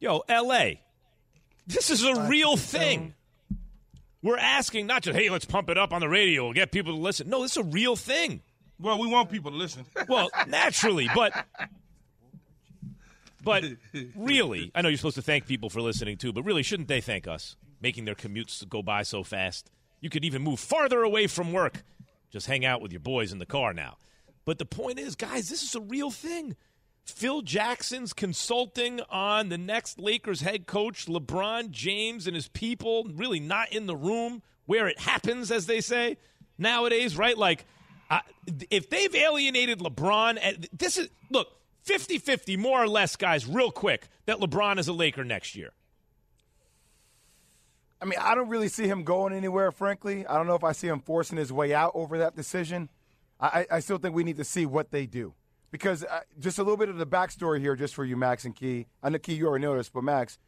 Yo, 0.00 0.22
L.A. 0.28 0.80
This 1.66 1.90
is 1.90 2.04
a 2.04 2.28
real 2.28 2.56
thing. 2.56 3.14
We're 4.22 4.38
asking 4.38 4.86
not 4.86 5.02
just, 5.02 5.18
hey, 5.18 5.28
let's 5.28 5.44
pump 5.44 5.70
it 5.70 5.78
up 5.78 5.92
on 5.92 6.00
the 6.00 6.08
radio, 6.08 6.44
we'll 6.44 6.52
get 6.54 6.72
people 6.72 6.94
to 6.94 7.00
listen. 7.00 7.28
No, 7.28 7.42
this 7.42 7.52
is 7.52 7.56
a 7.58 7.64
real 7.64 7.96
thing. 7.96 8.42
Well, 8.80 8.98
we 8.98 9.08
want 9.08 9.30
people 9.30 9.50
to 9.50 9.56
listen. 9.56 9.84
Well, 10.08 10.30
naturally, 10.46 11.08
but 11.14 11.32
but 13.42 13.64
really, 14.16 14.70
I 14.74 14.82
know 14.82 14.88
you're 14.88 14.96
supposed 14.96 15.16
to 15.16 15.22
thank 15.22 15.46
people 15.46 15.68
for 15.68 15.80
listening 15.80 16.16
too, 16.16 16.32
but 16.32 16.44
really, 16.44 16.62
shouldn't 16.62 16.88
they 16.88 17.00
thank 17.00 17.26
us 17.26 17.56
making 17.80 18.04
their 18.04 18.14
commutes 18.14 18.66
go 18.68 18.82
by 18.82 19.02
so 19.02 19.22
fast? 19.22 19.70
You 20.00 20.10
could 20.10 20.24
even 20.24 20.42
move 20.42 20.60
farther 20.60 21.02
away 21.02 21.26
from 21.26 21.52
work. 21.52 21.82
Just 22.30 22.46
hang 22.46 22.64
out 22.64 22.80
with 22.80 22.92
your 22.92 23.00
boys 23.00 23.32
in 23.32 23.38
the 23.38 23.46
car 23.46 23.72
now. 23.74 23.96
But 24.44 24.58
the 24.58 24.64
point 24.66 24.98
is, 24.98 25.14
guys, 25.14 25.48
this 25.48 25.62
is 25.62 25.74
a 25.74 25.80
real 25.80 26.10
thing. 26.10 26.56
Phil 27.10 27.42
Jackson's 27.42 28.12
consulting 28.12 29.00
on 29.10 29.48
the 29.48 29.58
next 29.58 29.98
Lakers 29.98 30.40
head 30.40 30.66
coach, 30.66 31.06
LeBron 31.06 31.70
James, 31.70 32.26
and 32.26 32.36
his 32.36 32.48
people, 32.48 33.04
really 33.14 33.40
not 33.40 33.72
in 33.72 33.86
the 33.86 33.96
room 33.96 34.42
where 34.66 34.86
it 34.88 34.98
happens, 34.98 35.50
as 35.50 35.66
they 35.66 35.80
say 35.80 36.16
nowadays, 36.58 37.16
right? 37.16 37.36
Like, 37.36 37.64
uh, 38.10 38.20
if 38.70 38.90
they've 38.90 39.14
alienated 39.14 39.78
LeBron, 39.78 40.68
this 40.76 40.98
is, 40.98 41.08
look, 41.30 41.48
50 41.82 42.18
50, 42.18 42.56
more 42.56 42.82
or 42.82 42.88
less, 42.88 43.16
guys, 43.16 43.46
real 43.46 43.70
quick, 43.70 44.08
that 44.26 44.38
LeBron 44.38 44.78
is 44.78 44.88
a 44.88 44.92
Laker 44.92 45.24
next 45.24 45.56
year. 45.56 45.72
I 48.00 48.04
mean, 48.04 48.18
I 48.20 48.34
don't 48.34 48.48
really 48.48 48.68
see 48.68 48.86
him 48.86 49.02
going 49.02 49.32
anywhere, 49.32 49.72
frankly. 49.72 50.26
I 50.26 50.36
don't 50.36 50.46
know 50.46 50.54
if 50.54 50.64
I 50.64 50.72
see 50.72 50.86
him 50.86 51.00
forcing 51.00 51.38
his 51.38 51.52
way 51.52 51.74
out 51.74 51.92
over 51.94 52.18
that 52.18 52.36
decision. 52.36 52.90
I, 53.40 53.66
I 53.70 53.80
still 53.80 53.98
think 53.98 54.14
we 54.14 54.24
need 54.24 54.36
to 54.36 54.44
see 54.44 54.66
what 54.66 54.90
they 54.90 55.06
do. 55.06 55.34
Because 55.70 56.04
uh, 56.04 56.20
just 56.38 56.58
a 56.58 56.62
little 56.62 56.76
bit 56.76 56.88
of 56.88 56.96
the 56.96 57.06
backstory 57.06 57.60
here, 57.60 57.76
just 57.76 57.94
for 57.94 58.04
you, 58.04 58.16
Max 58.16 58.44
and 58.44 58.56
Key. 58.56 58.86
I 59.02 59.10
know 59.10 59.18
Key, 59.18 59.34
you 59.34 59.46
already 59.46 59.64
noticed, 59.64 59.92
but 59.92 60.02
Max, 60.02 60.38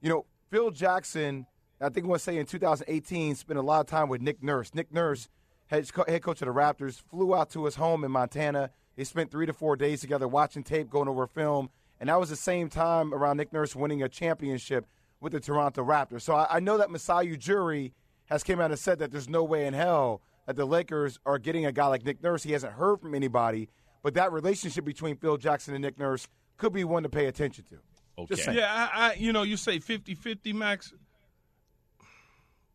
you 0.00 0.08
know, 0.08 0.24
Phil 0.50 0.70
Jackson, 0.70 1.46
I 1.80 1.88
think 1.88 2.06
I 2.06 2.08
want 2.08 2.20
to 2.20 2.24
say 2.24 2.38
in 2.38 2.46
2018, 2.46 3.34
spent 3.34 3.58
a 3.58 3.62
lot 3.62 3.80
of 3.80 3.86
time 3.86 4.08
with 4.08 4.20
Nick 4.20 4.42
Nurse. 4.42 4.74
Nick 4.74 4.92
Nurse, 4.92 5.28
head, 5.66 5.88
head 6.06 6.22
coach 6.22 6.40
of 6.42 6.46
the 6.46 6.54
Raptors, 6.54 7.02
flew 7.10 7.34
out 7.34 7.50
to 7.50 7.64
his 7.64 7.74
home 7.74 8.04
in 8.04 8.10
Montana. 8.10 8.70
They 8.96 9.04
spent 9.04 9.30
three 9.30 9.46
to 9.46 9.52
four 9.52 9.76
days 9.76 10.00
together 10.00 10.26
watching 10.26 10.62
tape, 10.62 10.90
going 10.90 11.08
over 11.08 11.26
film. 11.26 11.70
And 12.00 12.08
that 12.08 12.18
was 12.20 12.30
the 12.30 12.36
same 12.36 12.68
time 12.68 13.12
around 13.12 13.36
Nick 13.38 13.52
Nurse 13.52 13.74
winning 13.74 14.02
a 14.02 14.08
championship 14.08 14.86
with 15.20 15.32
the 15.32 15.40
Toronto 15.40 15.84
Raptors. 15.84 16.22
So 16.22 16.34
I, 16.34 16.56
I 16.56 16.60
know 16.60 16.78
that 16.78 16.90
Masai 16.90 17.36
Ujiri 17.36 17.92
has 18.26 18.42
came 18.42 18.60
out 18.60 18.70
and 18.70 18.78
said 18.78 18.98
that 19.00 19.10
there's 19.10 19.28
no 19.28 19.42
way 19.42 19.66
in 19.66 19.74
hell 19.74 20.22
that 20.46 20.56
the 20.56 20.64
Lakers 20.64 21.18
are 21.26 21.38
getting 21.38 21.66
a 21.66 21.72
guy 21.72 21.86
like 21.86 22.04
Nick 22.04 22.22
Nurse. 22.22 22.42
He 22.42 22.52
hasn't 22.52 22.74
heard 22.74 23.00
from 23.00 23.14
anybody, 23.14 23.68
but 24.02 24.14
that 24.14 24.32
relationship 24.32 24.84
between 24.84 25.16
Phil 25.16 25.36
Jackson 25.36 25.74
and 25.74 25.82
Nick 25.82 25.98
Nurse 25.98 26.26
could 26.56 26.72
be 26.72 26.84
one 26.84 27.02
to 27.02 27.08
pay 27.08 27.26
attention 27.26 27.64
to. 27.70 27.76
Okay. 28.22 28.56
Yeah, 28.56 28.88
I, 28.92 29.10
I, 29.10 29.12
you 29.14 29.32
know, 29.32 29.42
you 29.42 29.56
say 29.56 29.78
50-50, 29.78 30.52
Max. 30.54 30.92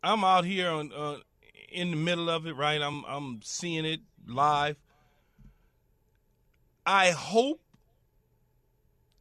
I'm 0.01 0.23
out 0.23 0.45
here 0.45 0.69
on 0.69 0.91
uh, 0.91 1.17
in 1.71 1.91
the 1.91 1.97
middle 1.97 2.29
of 2.29 2.45
it, 2.45 2.55
right? 2.55 2.81
I'm 2.81 3.05
I'm 3.05 3.39
seeing 3.41 3.85
it 3.85 4.01
live. 4.27 4.77
I 6.85 7.11
hope 7.11 7.61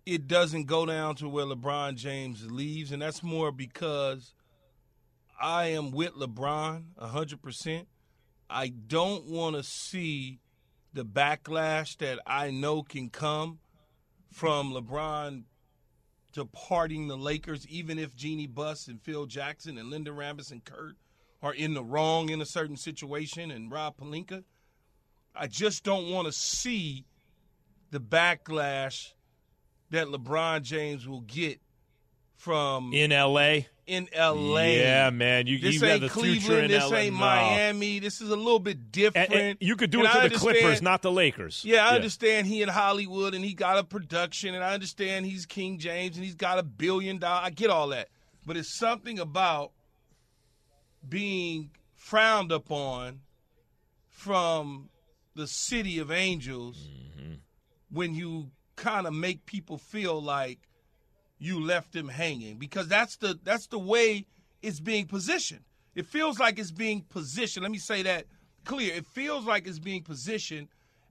it 0.04 0.26
doesn't 0.26 0.64
go 0.66 0.84
down 0.84 1.14
to 1.16 1.28
where 1.28 1.44
LeBron 1.44 1.94
James 1.94 2.50
leaves, 2.50 2.90
and 2.90 3.00
that's 3.00 3.22
more 3.22 3.52
because 3.52 4.34
I 5.40 5.66
am 5.66 5.92
with 5.92 6.14
LeBron 6.14 6.82
100%. 7.00 7.86
I 8.50 8.68
don't 8.68 9.26
want 9.26 9.56
to 9.56 9.62
see 9.62 10.40
the 10.92 11.04
backlash 11.04 11.96
that 11.98 12.18
I 12.26 12.50
know 12.50 12.82
can 12.82 13.08
come 13.10 13.58
from 14.30 14.72
LeBron 14.72 15.44
departing 16.32 17.08
the 17.08 17.16
Lakers, 17.16 17.66
even 17.68 17.98
if 17.98 18.16
Jeanie 18.16 18.46
Buss 18.46 18.88
and 18.88 19.00
Phil 19.00 19.26
Jackson 19.26 19.78
and 19.78 19.90
Linda 19.90 20.10
Rambis 20.10 20.50
and 20.50 20.64
Kurt 20.64 20.96
are 21.42 21.54
in 21.54 21.74
the 21.74 21.84
wrong 21.84 22.30
in 22.30 22.40
a 22.40 22.46
certain 22.46 22.76
situation 22.76 23.50
and 23.50 23.70
Rob 23.70 23.96
Pelinka. 23.98 24.44
I 25.34 25.46
just 25.46 25.84
don't 25.84 26.10
want 26.10 26.26
to 26.26 26.32
see 26.32 27.04
the 27.90 28.00
backlash 28.00 29.12
that 29.90 30.06
LeBron 30.06 30.62
James 30.62 31.06
will 31.06 31.22
get 31.22 31.60
from 32.36 32.92
in 32.92 33.12
L.A. 33.12 33.68
In 33.84 34.08
L.A. 34.12 34.78
Yeah, 34.78 35.10
man. 35.10 35.48
You, 35.48 35.58
this 35.58 35.74
you 35.74 35.82
ain't 35.84 35.92
have 35.92 36.00
the 36.02 36.08
Cleveland. 36.08 36.42
future 36.42 36.60
in 36.60 36.70
this 36.70 36.88
LA. 36.88 36.96
ain't 36.98 37.14
No. 37.14 37.20
Miami. 37.20 37.98
This 37.98 38.20
is 38.20 38.30
a 38.30 38.36
little 38.36 38.60
bit 38.60 38.92
different. 38.92 39.32
And- 39.32 39.40
and 39.40 39.58
you 39.60 39.74
could 39.74 39.90
do 39.90 39.98
And 39.98 40.06
it 40.08 40.14
I 40.16 40.22
to 40.22 40.28
the 40.28 40.38
Clippers, 40.38 40.80
not 40.80 41.02
the 41.02 41.10
Lakers. 41.10 41.64
Yeah, 41.64 41.86
I 41.88 41.96
understand 41.96 42.46
he 42.46 42.62
in 42.62 42.68
Hollywood 42.68 43.34
and 43.34 43.44
he 43.44 43.54
got 43.54 43.78
a 43.78 43.84
production, 43.84 44.54
and 44.54 44.62
I 44.62 44.72
understand 44.72 45.26
he's 45.26 45.46
King 45.46 45.78
James 45.78 46.16
and 46.16 46.24
he's 46.24 46.36
got 46.36 46.58
a 46.58 46.62
billion 46.62 47.18
dollar. 47.18 47.40
I 47.44 47.50
get 47.50 47.70
all 47.70 47.88
that, 47.88 48.08
but 48.46 48.56
it's 48.56 48.72
something 48.72 49.18
about 49.18 49.72
being 51.08 51.70
frowned 51.94 52.52
upon 52.52 53.20
from 54.08 54.90
the 55.34 55.46
city 55.46 55.98
of 55.98 56.10
angels 56.12 56.88
Mm-hmm. 57.18 57.34
when 57.90 58.14
you 58.14 58.50
kind 58.76 59.06
of 59.06 59.12
make 59.12 59.44
people 59.46 59.76
feel 59.78 60.20
like 60.22 60.60
you 61.42 61.58
left 61.60 61.92
them 61.92 62.08
hanging 62.08 62.56
because 62.56 62.86
that's 62.86 63.16
the 63.16 63.36
that's 63.42 63.66
the 63.66 63.78
way 63.78 64.24
it's 64.62 64.78
being 64.78 65.06
positioned. 65.06 65.64
It 65.96 66.06
feels 66.06 66.38
like 66.38 66.58
it's 66.58 66.70
being 66.70 67.02
positioned. 67.08 67.64
Let 67.64 67.72
me 67.72 67.78
say 67.78 68.02
that 68.02 68.26
clear. 68.64 68.94
It 68.94 69.06
feels 69.06 69.44
like 69.44 69.66
it's 69.66 69.80
being 69.80 70.04
positioned 70.04 70.68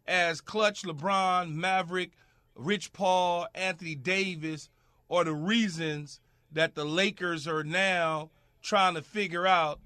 as 0.07 0.39
Klutch, 0.39 0.83
LeBron, 0.83 1.53
Maverick, 1.53 2.11
Rich 2.55 2.93
Paul, 2.93 3.45
Anthony 3.53 3.93
Davis 3.93 4.69
are 5.09 5.25
the 5.25 5.33
reasons 5.33 6.21
that 6.53 6.75
the 6.75 6.85
Lakers 6.85 7.45
are 7.45 7.65
now 7.65 8.29
trying 8.61 8.95
to 8.95 9.01
figure 9.01 9.45
out 9.45 9.81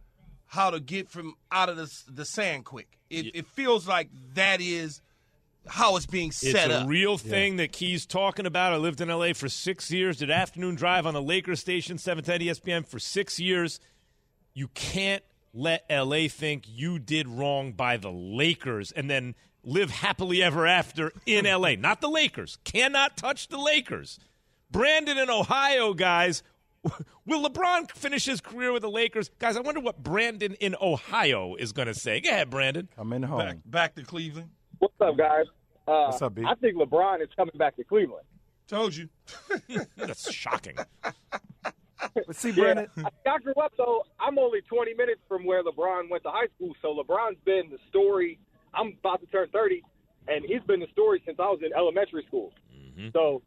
how 0.45 0.69
to 0.69 0.79
get 0.79 1.09
from 1.09 1.33
out 1.51 1.69
of 1.69 1.77
the, 1.77 1.91
the 2.07 2.23
sand 2.23 2.65
quick. 2.65 2.99
It, 3.09 3.35
it 3.35 3.47
feels 3.47 3.87
like 3.87 4.09
that 4.35 4.61
is 4.61 5.01
how 5.67 5.95
it's 5.95 6.05
being 6.05 6.31
set 6.31 6.49
it's 6.51 6.59
set 6.59 6.71
a 6.71 6.81
up. 6.81 6.87
real 6.89 7.17
thing 7.17 7.57
that 7.57 7.71
Key's 7.71 8.05
talking 8.05 8.45
about. 8.45 8.73
I 8.73 8.77
lived 8.77 9.01
in 9.01 9.09
LA 9.09 9.33
for 9.33 9.49
six 9.49 9.91
years, 9.91 10.17
did 10.17 10.29
afternoon 10.31 10.75
drive 10.75 11.05
on 11.05 11.13
the 11.13 11.21
Lakers 11.21 11.59
station, 11.59 11.97
710 11.97 12.47
ESPN 12.47 12.87
for 12.87 12.99
six 12.99 13.39
years. 13.39 13.79
You 14.53 14.67
can't 14.69 15.23
let 15.53 15.85
LA 15.89 16.27
think 16.27 16.63
you 16.67 16.99
did 16.99 17.27
wrong 17.27 17.71
by 17.73 17.97
the 17.97 18.11
Lakers 18.11 18.91
and 18.91 19.09
then 19.09 19.35
live 19.63 19.89
happily 19.89 20.43
ever 20.43 20.67
after 20.67 21.11
in 21.25 21.45
LA. 21.61 21.75
Not 21.75 22.01
the 22.01 22.09
Lakers. 22.09 22.57
Cannot 22.63 23.17
touch 23.17 23.47
the 23.47 23.57
Lakers. 23.57 24.19
Brandon 24.71 25.17
in 25.17 25.29
Ohio, 25.29 25.93
guys. 25.93 26.43
Will 27.25 27.49
LeBron 27.49 27.89
finish 27.91 28.25
his 28.25 28.41
career 28.41 28.71
with 28.71 28.83
the 28.83 28.89
Lakers? 28.91 29.31
Guys, 29.39 29.57
I 29.57 29.61
wonder 29.61 29.79
what 29.79 30.03
Brandon 30.03 30.53
in 30.55 30.75
Ohio 30.79 31.55
is 31.55 31.71
going 31.71 31.87
to 31.87 31.95
say. 31.95 32.21
Go 32.21 32.29
ahead, 32.29 32.49
Brandon. 32.51 32.89
I'm 32.97 33.11
in 33.13 33.23
home. 33.23 33.39
Back, 33.39 33.57
back 33.65 33.95
to 33.95 34.03
Cleveland. 34.03 34.49
What's 34.79 34.93
up, 35.01 35.17
guys? 35.17 35.45
Uh, 35.87 36.05
What's 36.07 36.21
up, 36.21 36.35
B? 36.35 36.43
I 36.45 36.55
think 36.55 36.75
LeBron 36.77 37.21
is 37.21 37.29
coming 37.35 37.53
back 37.57 37.75
to 37.77 37.83
Cleveland. 37.83 38.25
Told 38.67 38.95
you. 38.95 39.09
That's 39.97 40.31
shocking. 40.33 40.75
Let's 42.27 42.39
see, 42.39 42.49
Yeah, 42.49 42.55
Brandon, 42.73 42.87
I, 42.97 43.29
I 43.29 43.37
grew 43.39 43.53
up 43.53 43.73
though. 43.77 44.03
I'm 44.19 44.37
only 44.39 44.61
20 44.61 44.93
minutes 44.95 45.21
from 45.27 45.45
where 45.45 45.63
LeBron 45.63 46.09
went 46.09 46.23
to 46.23 46.29
high 46.29 46.47
school, 46.55 46.73
so 46.81 46.95
LeBron's 46.95 47.37
been 47.45 47.69
the 47.69 47.77
story. 47.89 48.39
I'm 48.73 48.95
about 48.99 49.21
to 49.21 49.27
turn 49.27 49.47
30, 49.53 49.81
and 50.27 50.43
he's 50.45 50.61
been 50.67 50.79
the 50.79 50.87
story 50.91 51.21
since 51.25 51.37
I 51.39 51.43
was 51.43 51.59
in 51.65 51.71
elementary 51.73 52.23
school. 52.27 52.53
So 53.13 53.41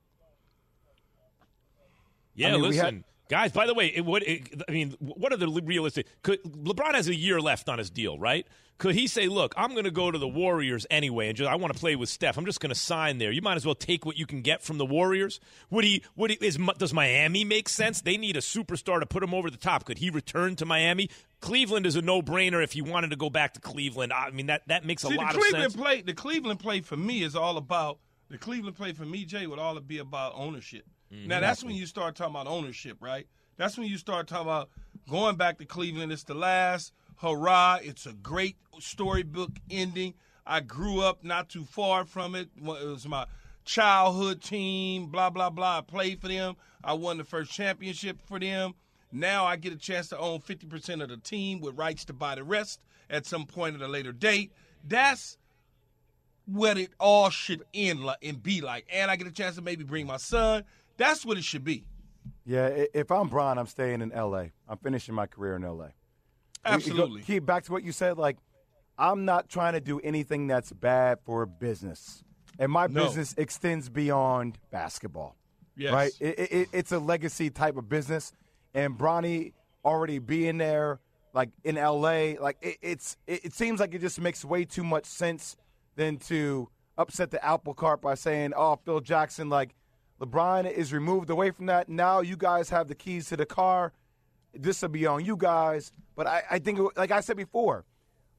Yeah, 2.34 2.48
I 2.48 2.52
mean, 2.52 2.60
we 2.62 2.68
listen, 2.68 2.84
had- 2.84 3.04
guys. 3.28 3.52
By 3.52 3.66
the 3.66 3.74
way, 3.74 3.86
it, 3.88 4.04
what 4.04 4.22
it, 4.22 4.62
I 4.68 4.72
mean, 4.72 4.94
what 5.00 5.32
are 5.32 5.36
the 5.36 5.48
realistic? 5.48 6.06
Could 6.22 6.42
LeBron 6.42 6.94
has 6.94 7.08
a 7.08 7.14
year 7.14 7.40
left 7.40 7.68
on 7.68 7.78
his 7.78 7.90
deal, 7.90 8.18
right? 8.18 8.46
Could 8.78 8.94
he 8.94 9.08
say, 9.08 9.26
"Look, 9.26 9.54
I'm 9.56 9.72
going 9.72 9.84
to 9.84 9.90
go 9.90 10.10
to 10.10 10.18
the 10.18 10.28
Warriors 10.28 10.86
anyway, 10.88 11.28
and 11.28 11.36
just 11.36 11.50
I 11.50 11.56
want 11.56 11.72
to 11.72 11.78
play 11.78 11.96
with 11.96 12.08
Steph. 12.08 12.38
I'm 12.38 12.44
just 12.44 12.60
going 12.60 12.70
to 12.70 12.78
sign 12.78 13.18
there. 13.18 13.32
You 13.32 13.42
might 13.42 13.56
as 13.56 13.66
well 13.66 13.74
take 13.74 14.06
what 14.06 14.16
you 14.16 14.24
can 14.24 14.40
get 14.40 14.62
from 14.62 14.78
the 14.78 14.86
Warriors." 14.86 15.40
Would 15.70 15.84
he? 15.84 16.02
Would 16.14 16.30
he? 16.30 16.36
Is 16.40 16.58
does 16.78 16.94
Miami 16.94 17.42
make 17.44 17.68
sense? 17.68 18.00
They 18.00 18.16
need 18.16 18.36
a 18.36 18.40
superstar 18.40 19.00
to 19.00 19.06
put 19.06 19.22
him 19.22 19.34
over 19.34 19.50
the 19.50 19.56
top. 19.56 19.84
Could 19.84 19.98
he 19.98 20.10
return 20.10 20.54
to 20.56 20.64
Miami? 20.64 21.10
Cleveland 21.40 21.86
is 21.86 21.96
a 21.96 22.02
no-brainer 22.02 22.62
if 22.62 22.72
he 22.72 22.82
wanted 22.82 23.10
to 23.10 23.16
go 23.16 23.30
back 23.30 23.54
to 23.54 23.60
Cleveland. 23.60 24.12
I 24.12 24.30
mean, 24.30 24.46
that 24.46 24.62
that 24.68 24.84
makes 24.84 25.02
a 25.02 25.08
See, 25.08 25.16
lot 25.16 25.32
the 25.32 25.38
of 25.38 25.42
Cleveland 25.42 25.72
sense. 25.72 25.82
play, 25.82 26.02
the 26.02 26.14
Cleveland 26.14 26.60
play 26.60 26.80
for 26.80 26.96
me 26.96 27.22
is 27.24 27.34
all 27.34 27.56
about 27.56 27.98
the 28.28 28.38
Cleveland 28.38 28.76
play 28.76 28.92
for 28.92 29.04
me, 29.04 29.24
Jay, 29.24 29.46
would 29.46 29.58
all 29.58 29.78
be 29.80 29.98
about 29.98 30.34
ownership. 30.36 30.84
Mm-hmm. 31.12 31.28
Now 31.28 31.40
that's 31.40 31.64
when 31.64 31.74
you 31.74 31.86
start 31.86 32.16
talking 32.16 32.34
about 32.34 32.46
ownership, 32.46 32.98
right? 33.00 33.26
That's 33.56 33.76
when 33.76 33.88
you 33.88 33.98
start 33.98 34.28
talking 34.28 34.46
about 34.46 34.70
going 35.08 35.36
back 35.36 35.58
to 35.58 35.64
Cleveland. 35.64 36.12
It's 36.12 36.24
the 36.24 36.34
last 36.34 36.92
hurrah. 37.16 37.78
It's 37.82 38.06
a 38.06 38.12
great 38.12 38.56
storybook 38.78 39.50
ending. 39.70 40.14
I 40.46 40.60
grew 40.60 41.00
up 41.00 41.24
not 41.24 41.48
too 41.48 41.64
far 41.64 42.04
from 42.04 42.34
it. 42.34 42.48
It 42.56 42.64
was 42.64 43.06
my 43.06 43.26
childhood 43.64 44.42
team. 44.42 45.06
Blah 45.06 45.30
blah 45.30 45.50
blah. 45.50 45.78
I 45.78 45.80
played 45.82 46.20
for 46.20 46.28
them. 46.28 46.56
I 46.82 46.94
won 46.94 47.18
the 47.18 47.24
first 47.24 47.50
championship 47.50 48.20
for 48.26 48.38
them. 48.38 48.74
Now 49.10 49.44
I 49.46 49.56
get 49.56 49.72
a 49.72 49.76
chance 49.76 50.08
to 50.08 50.18
own 50.18 50.40
50% 50.40 51.02
of 51.02 51.08
the 51.08 51.16
team 51.16 51.60
with 51.60 51.76
rights 51.76 52.04
to 52.06 52.12
buy 52.12 52.34
the 52.34 52.44
rest 52.44 52.80
at 53.08 53.26
some 53.26 53.46
point 53.46 53.74
at 53.74 53.82
a 53.82 53.88
later 53.88 54.12
date. 54.12 54.52
That's 54.86 55.38
what 56.44 56.78
it 56.78 56.92
all 56.98 57.30
should 57.30 57.62
end 57.74 58.04
like 58.04 58.18
and 58.22 58.42
be 58.42 58.60
like. 58.60 58.86
And 58.92 59.10
I 59.10 59.16
get 59.16 59.26
a 59.26 59.32
chance 59.32 59.56
to 59.56 59.62
maybe 59.62 59.84
bring 59.84 60.06
my 60.06 60.16
son. 60.18 60.64
That's 60.98 61.24
what 61.24 61.38
it 61.38 61.44
should 61.44 61.64
be. 61.64 61.84
yeah, 62.44 62.66
if 62.92 63.10
I'm 63.10 63.28
Bron, 63.28 63.56
I'm 63.58 63.66
staying 63.66 64.02
in 64.02 64.12
L.A. 64.12 64.52
I'm 64.68 64.76
finishing 64.78 65.14
my 65.14 65.26
career 65.26 65.56
in 65.56 65.64
L.A. 65.64 65.92
Absolutely. 66.64 67.22
Keep 67.22 67.46
back 67.46 67.64
to 67.64 67.72
what 67.72 67.82
you 67.82 67.92
said. 67.92 68.18
Like, 68.18 68.36
I'm 68.98 69.24
not 69.24 69.48
trying 69.48 69.72
to 69.74 69.80
do 69.80 70.00
anything 70.00 70.46
that's 70.48 70.72
bad 70.72 71.18
for 71.24 71.46
business, 71.46 72.22
and 72.58 72.70
my 72.70 72.86
No. 72.88 73.04
business 73.04 73.34
extends 73.38 73.88
beyond 73.88 74.58
basketball. 74.70 75.36
Yes. 75.76 75.92
Right? 75.92 76.12
It, 76.20 76.38
it, 76.52 76.68
it's 76.72 76.92
a 76.92 76.98
legacy 76.98 77.50
type 77.50 77.76
of 77.76 77.88
business, 77.88 78.32
and 78.74 78.98
Bronny 78.98 79.52
already 79.84 80.18
being 80.18 80.58
there, 80.58 80.98
like 81.32 81.50
in 81.62 81.76
LA, 81.76 82.32
like 82.40 82.56
it, 82.60 82.78
it's 82.82 83.16
it, 83.28 83.44
it 83.46 83.52
seems 83.54 83.78
like 83.78 83.94
it 83.94 84.00
just 84.00 84.20
makes 84.20 84.44
way 84.44 84.64
too 84.64 84.82
much 84.82 85.04
sense 85.06 85.56
than 85.94 86.16
to 86.16 86.68
upset 86.96 87.30
the 87.30 87.42
apple 87.44 87.74
cart 87.74 88.02
by 88.02 88.14
saying, 88.16 88.52
"Oh, 88.56 88.76
Phil 88.84 88.98
Jackson, 89.00 89.48
like 89.48 89.70
LeBron 90.20 90.70
is 90.70 90.92
removed 90.92 91.30
away 91.30 91.50
from 91.50 91.66
that. 91.66 91.88
Now 91.88 92.20
you 92.20 92.36
guys 92.36 92.70
have 92.70 92.88
the 92.88 92.94
keys 92.94 93.28
to 93.28 93.36
the 93.36 93.46
car. 93.46 93.92
This 94.52 94.82
will 94.82 94.88
be 94.88 95.06
on 95.06 95.24
you 95.24 95.36
guys." 95.36 95.92
But 96.16 96.26
I, 96.26 96.42
I 96.50 96.58
think, 96.58 96.80
like 96.96 97.10
I 97.10 97.20
said 97.20 97.36
before, 97.36 97.84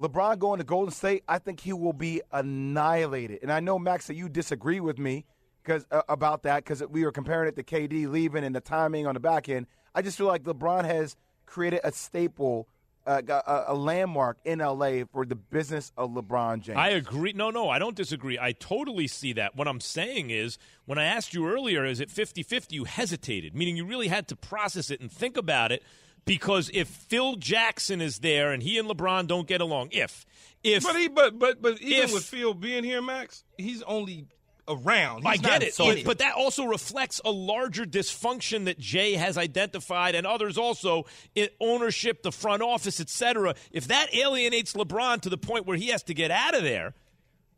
LeBron 0.01 0.39
going 0.39 0.59
to 0.59 0.63
Golden 0.63 0.93
State, 0.93 1.23
I 1.27 1.39
think 1.39 1.59
he 1.59 1.73
will 1.73 1.93
be 1.93 2.21
annihilated. 2.32 3.39
And 3.41 3.51
I 3.51 3.59
know 3.59 3.77
Max 3.77 4.07
that 4.07 4.15
you 4.15 4.30
disagree 4.30 4.80
with 4.80 4.97
me 4.97 5.25
because 5.63 5.86
uh, 5.91 6.01
about 6.07 6.43
that 6.43 6.63
because 6.63 6.82
we 6.89 7.03
were 7.03 7.11
comparing 7.11 7.49
it 7.49 7.55
to 7.57 7.63
KD 7.63 8.09
leaving 8.09 8.43
and 8.43 8.55
the 8.55 8.61
timing 8.61 9.07
on 9.07 9.13
the 9.13 9.19
back 9.19 9.49
end. 9.49 9.67
I 9.93 10.01
just 10.01 10.17
feel 10.17 10.27
like 10.27 10.43
LeBron 10.43 10.86
has 10.86 11.15
created 11.45 11.82
a 11.84 11.91
staple 11.91 12.67
uh, 13.05 13.21
a, 13.27 13.73
a, 13.73 13.75
landmark 13.75 14.37
in 14.45 14.59
LA 14.59 15.03
for 15.11 15.25
the 15.25 15.35
business 15.35 15.91
of 15.97 16.11
LeBron 16.11 16.61
James. 16.61 16.77
I 16.77 16.89
agree. 16.89 17.33
No, 17.33 17.49
no, 17.49 17.69
I 17.69 17.79
don't 17.79 17.95
disagree. 17.95 18.37
I 18.39 18.51
totally 18.51 19.07
see 19.07 19.33
that. 19.33 19.55
What 19.55 19.67
I'm 19.67 19.79
saying 19.79 20.29
is, 20.29 20.57
when 20.85 20.97
I 20.97 21.05
asked 21.05 21.33
you 21.33 21.49
earlier, 21.49 21.85
is 21.85 21.99
it 21.99 22.11
50 22.11 22.43
50, 22.43 22.75
you 22.75 22.83
hesitated, 22.83 23.55
meaning 23.55 23.77
you 23.77 23.85
really 23.85 24.07
had 24.07 24.27
to 24.29 24.35
process 24.35 24.91
it 24.91 25.01
and 25.01 25.11
think 25.11 25.37
about 25.37 25.71
it. 25.71 25.83
Because 26.25 26.69
if 26.73 26.87
Phil 26.87 27.37
Jackson 27.37 28.01
is 28.01 28.19
there 28.19 28.51
and 28.51 28.61
he 28.61 28.77
and 28.77 28.87
LeBron 28.87 29.25
don't 29.25 29.47
get 29.47 29.61
along, 29.61 29.89
if 29.91 30.25
if 30.63 30.83
but 30.83 30.95
he 30.95 31.07
but 31.07 31.39
but 31.39 31.61
but 31.61 31.81
even 31.81 32.03
if, 32.03 32.13
with 32.13 32.23
Phil 32.23 32.53
being 32.53 32.83
here, 32.83 33.01
Max, 33.01 33.43
he's 33.57 33.81
only 33.83 34.27
around. 34.70 35.24
He's 35.24 35.28
I 35.28 35.38
get 35.38 35.63
it, 35.63 35.76
but, 35.78 36.03
but, 36.05 36.17
that 36.20 36.36
also 36.36 36.65
reflects 36.65 37.20
a 37.26 37.32
larger 37.32 37.86
dysfunction 37.86 38.65
that 38.65 38.78
Jay 38.80 39.13
has 39.13 39.38
identified 39.38 40.15
and 40.15 40.28
others 40.28 40.57
also 40.57 41.05
in 41.36 41.49
ownership, 41.59 42.22
the 42.22 42.32
front 42.32 42.61
office, 42.61 42.99
etc. 42.99 43.55
If 43.72 43.88
that 43.88 44.13
alienates 44.13 44.74
LeBron 44.74 45.22
to 45.22 45.30
the 45.30 45.38
point 45.38 45.65
where 45.65 45.78
he 45.78 45.88
has 45.88 46.03
to 46.03 46.13
get 46.13 46.32
out 46.32 46.55
of 46.55 46.63
there, 46.63 46.93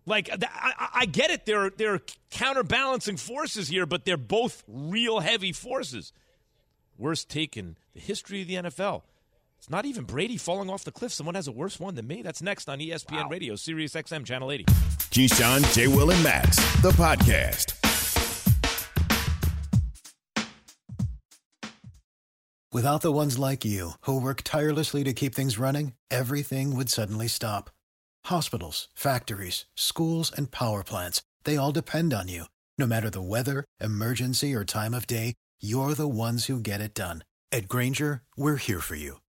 like 0.06 0.30
I, 0.32 0.90
I 0.94 1.06
get 1.06 1.30
it, 1.30 1.46
there 1.46 1.66
are, 1.66 1.70
there 1.70 1.94
are 1.96 2.02
counterbalancing 2.32 3.18
forces 3.18 3.68
here, 3.68 3.86
but 3.86 4.06
they're 4.06 4.18
both 4.18 4.64
real 4.68 5.20
heavy 5.20 5.52
forces. 5.52 6.14
Worst 6.98 7.30
take 7.30 7.58
in 7.58 7.78
the 7.94 8.00
history 8.00 8.42
of 8.42 8.48
the 8.48 8.56
NFL. 8.56 9.04
It's 9.62 9.70
not 9.70 9.86
even 9.86 10.06
Brady 10.06 10.38
falling 10.38 10.72
off 10.72 10.86
the 10.86 10.92
cliff. 10.92 11.14
Someone 11.14 11.36
has 11.36 11.48
a 11.48 11.52
worse 11.52 11.80
one 11.80 11.94
than 11.94 12.08
me. 12.08 12.24
That's 12.24 12.42
next 12.42 12.68
on 12.68 12.80
ESPN 12.80 13.26
wow. 13.26 13.30
Radio, 13.30 13.56
Sirius 13.56 13.94
XM, 13.94 14.26
Channel 14.26 14.52
80. 14.52 14.66
Keyshawn, 15.14 15.72
J. 15.76 15.86
Will, 15.88 16.10
and 16.10 16.24
Max, 16.24 16.58
the 16.82 16.90
podcast. 16.90 17.78
Without 22.74 23.02
the 23.02 23.12
ones 23.12 23.38
like 23.38 23.64
you, 23.64 23.92
who 24.02 24.20
work 24.20 24.42
tirelessly 24.44 25.04
to 25.04 25.14
keep 25.14 25.36
things 25.36 25.60
running, 25.60 25.94
everything 26.10 26.76
would 26.76 26.90
suddenly 26.90 27.28
stop. 27.28 27.70
Hospitals, 28.26 28.88
factories, 28.96 29.66
schools, 29.76 30.32
and 30.36 30.50
power 30.50 30.84
plants, 30.84 31.22
they 31.44 31.56
all 31.56 31.72
depend 31.72 32.16
on 32.16 32.28
you. 32.28 32.46
No 32.80 32.88
matter 32.88 33.12
the 33.12 33.22
weather, 33.22 33.64
emergency, 33.80 34.56
or 34.56 34.66
time 34.66 34.96
of 34.96 35.06
day, 35.06 35.36
you're 35.62 35.94
the 35.94 36.08
ones 36.08 36.46
who 36.46 36.60
get 36.60 36.82
it 36.82 36.96
done. 36.96 37.24
At 37.52 37.68
Grainger, 37.68 38.24
we're 38.36 38.56
here 38.56 38.80
for 38.82 38.96
you 38.96 39.18